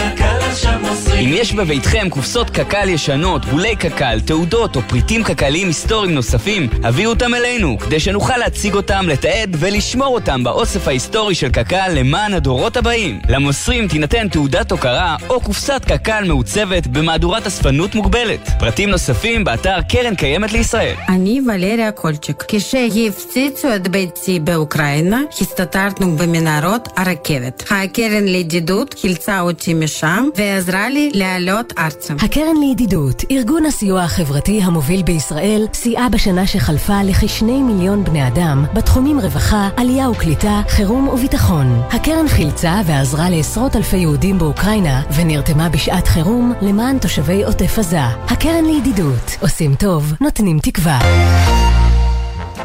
אם 1.20 1.30
יש 1.34 1.53
בביתכם 1.53 2.10
קופסות 2.10 2.49
קק"ל 2.49 2.89
ישנות, 2.89 3.45
בולי 3.45 3.76
קק"ל, 3.76 4.20
תעודות 4.26 4.76
או 4.76 4.82
פריטים 4.82 5.24
קק"ליים 5.24 5.68
היסטוריים 5.68 6.14
נוספים, 6.16 6.70
הביאו 6.84 7.10
אותם 7.10 7.34
אלינו, 7.34 7.78
כדי 7.80 7.99
שנוכל 7.99 8.38
להציג 8.38 8.76
אותם, 8.76 9.06
לתעד 9.10 9.56
ולשמור 9.60 10.16
אותם 10.16 10.43
באוסף 10.43 10.88
ההיסטורי 10.88 11.36
של 11.36 11.49
קק"ל 11.49 11.91
למען 11.93 12.34
הדורות 12.34 12.78
הבאים. 12.78 13.20
למוסרים 13.30 13.88
תינתן 13.88 14.28
תעודת 14.28 14.72
הוקרה 14.72 15.16
או 15.30 15.41
קופסת 15.41 15.82
קק"ל 15.88 16.24
מעוצבת 16.28 16.88
במהדורת 16.88 17.47
אספנות 17.47 17.95
מוגבלת. 17.95 18.49
פרטים 18.60 18.89
נוספים 18.89 19.43
באתר 19.43 19.82
קרן 19.89 20.16
קיימת 20.16 20.53
לישראל. 20.53 20.95
אני 21.10 21.41
ולריה 21.47 21.91
קולצ'יק. 21.91 22.43
כשהפציצו 22.47 23.76
את 23.76 23.88
ביתי 23.88 24.39
באוקראינה, 24.39 25.22
הסתתרנו 25.41 26.18
במנהרות 26.18 26.89
הרכבת. 26.97 27.64
הקרן 27.72 28.24
לידידות 28.26 28.95
חילצה 29.01 29.41
אותי 29.41 29.74
משם 29.74 30.30
ועזרה 30.46 30.89
לי 30.89 31.12
לעלות 31.14 31.74
ארצה. 31.78 32.14
הקרן 32.14 32.56
לידידות, 32.60 33.24
ארגון 33.32 33.66
הסיוע 33.66 34.02
החברתי 34.02 34.62
המוביל 34.64 35.04
בישראל, 35.04 35.66
סייעה 35.74 36.10
בשנה 36.10 36.48
שחלפה 36.48 37.04
לכשני 37.04 37.62
מיליון 37.62 38.04
בני 38.04 38.28
אדם 38.28 38.66
בתחומים 38.74 39.20
רווחה, 39.20 39.70
עלייה 39.78 40.10
וקליטה, 40.10 40.62
חירום 40.68 41.08
וביטחון. 41.08 41.82
הקרן 41.91 42.28
חילצה 42.28 42.82
ועזרה 42.86 43.30
לעשרות 43.30 43.76
אלפי 43.76 43.98
יהודים 43.98 44.38
באוקראינה 44.38 45.02
ונרתמה 45.16 45.70
בשעת 45.70 46.08
חירום 46.08 46.54
למען 46.62 47.00
תושבי 47.00 47.43
עוטף 47.43 47.80
עזה. 47.80 48.02
הקרן 48.28 48.66
לידידות, 48.66 49.38
עושים 49.41 49.76
טוב, 49.76 50.14
נותנים 50.22 50.60
תקווה. 50.60 51.00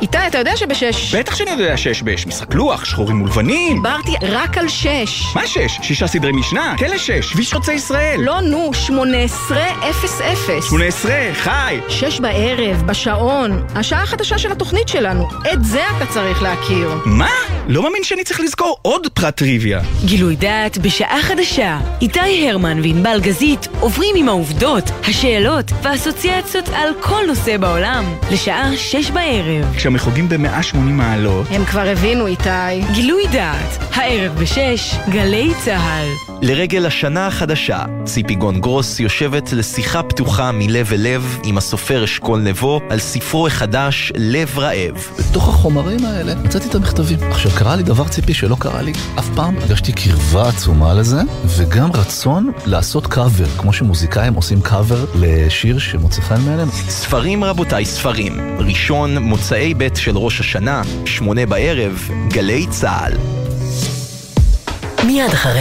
איתי, 0.02 0.18
אתה 0.26 0.38
יודע 0.38 0.56
שבשש... 0.56 1.14
בטח 1.14 1.34
שאני 1.34 1.50
יודע 1.50 1.76
שיש 1.76 2.02
בש. 2.02 2.26
משחק 2.26 2.54
לוח, 2.54 2.84
שחורים 2.84 3.22
ולבנים. 3.22 3.76
דיברתי 3.76 4.12
רק 4.22 4.58
על 4.58 4.68
שש. 4.68 5.22
מה 5.34 5.46
שש? 5.46 5.78
שישה 5.82 6.06
סדרי 6.06 6.32
משנה, 6.32 6.74
כלא 6.78 6.98
שש, 6.98 7.32
כביש 7.32 7.52
חוצה 7.52 7.72
ישראל. 7.72 8.20
לא, 8.20 8.40
נו, 8.40 8.74
שמונה 8.74 9.18
עשרה 9.18 9.90
אפס 9.90 10.20
אפס. 10.20 10.68
שמונה 10.68 10.84
עשרה, 10.84 11.28
חי. 11.34 11.78
שש 11.88 12.20
בערב, 12.20 12.82
בשעון, 12.86 13.66
השעה 13.74 14.02
החדשה 14.02 14.38
של 14.38 14.52
התוכנית 14.52 14.88
שלנו. 14.88 15.28
את 15.52 15.64
זה 15.64 15.82
אתה 15.96 16.06
צריך 16.06 16.42
להכיר. 16.42 16.90
מה? 17.04 17.30
לא 17.68 17.82
מאמין 17.82 18.04
שאני 18.04 18.24
צריך 18.24 18.40
לזכור 18.40 18.76
עוד 18.82 19.06
פרט 19.14 19.36
טריוויה. 19.36 19.80
גילוי 20.04 20.36
דעת 20.36 20.78
בשעה 20.78 21.22
חדשה. 21.22 21.78
איתי 22.00 22.50
הרמן 22.50 22.80
וענבל 22.82 23.20
גזית 23.20 23.68
עוברים 23.80 24.16
עם 24.16 24.28
העובדות, 24.28 24.90
השאלות 25.04 25.72
והאסוציאציות 25.82 26.68
על 26.68 26.88
כל 27.00 27.22
נושא 27.26 27.56
בעולם. 27.56 28.04
לשעה 28.32 28.76
שש 28.76 29.10
בערב. 29.10 29.78
כשהם 29.80 29.98
חוגגים 29.98 30.28
ב-180 30.28 30.76
מעלות. 30.76 31.46
הם 31.50 31.64
כבר 31.64 31.80
הבינו, 31.80 32.26
איתי. 32.26 32.80
גילוי 32.92 33.22
דעת, 33.32 33.78
הערב 33.94 34.38
בשש, 34.38 34.94
גלי 35.08 35.52
צה"ל. 35.64 36.36
לרגל 36.42 36.86
השנה 36.86 37.26
החדשה, 37.26 37.84
ציפי 38.04 38.34
גון 38.34 38.60
גרוס 38.60 39.00
יושבת 39.00 39.52
לשיחה 39.52 40.02
פתוחה 40.02 40.52
מלב 40.52 40.92
אל 40.92 41.00
לב 41.00 41.38
עם 41.44 41.58
הסופר 41.58 42.04
אשכול 42.04 42.40
נבו 42.40 42.80
על 42.90 42.98
ספרו 42.98 43.46
החדש, 43.46 44.12
לב 44.16 44.58
רעב. 44.58 44.94
בתוך 45.18 45.48
החומרים 45.48 46.04
האלה 46.04 46.34
מצאתי 46.34 46.68
את 46.68 46.74
המכתבים. 46.74 47.18
עכשיו, 47.30 47.50
קרה 47.58 47.76
לי 47.76 47.82
דבר 47.82 48.08
ציפי 48.08 48.34
שלא 48.34 48.56
קרה 48.58 48.82
לי 48.82 48.92
אף 49.18 49.28
פעם. 49.34 49.56
הרגשתי 49.58 49.92
קרבה 49.92 50.48
עצומה 50.48 50.94
לזה, 50.94 51.20
וגם 51.46 51.92
רצון 51.92 52.52
לעשות 52.66 53.06
קאבר, 53.06 53.46
כמו 53.58 53.72
שמוזיקאים 53.72 54.34
עושים 54.34 54.60
קאבר 54.60 55.04
לשיר 55.14 55.78
שמוצא 55.78 56.20
חן 56.20 56.40
מעליהם. 56.40 56.68
ספרים 56.70 57.44
רבותיי, 57.44 57.84
ספרים. 57.84 58.56
ראשון, 58.58 59.18
מוצאי 59.74 59.88
ב' 59.88 59.96
של 59.96 60.18
ראש 60.18 60.40
השנה, 60.40 60.82
שמונה 61.04 61.46
בערב, 61.46 62.08
גלי 62.28 62.66
צה"ל. 62.70 63.12
מיד 65.06 65.30
אחרי 65.32 65.60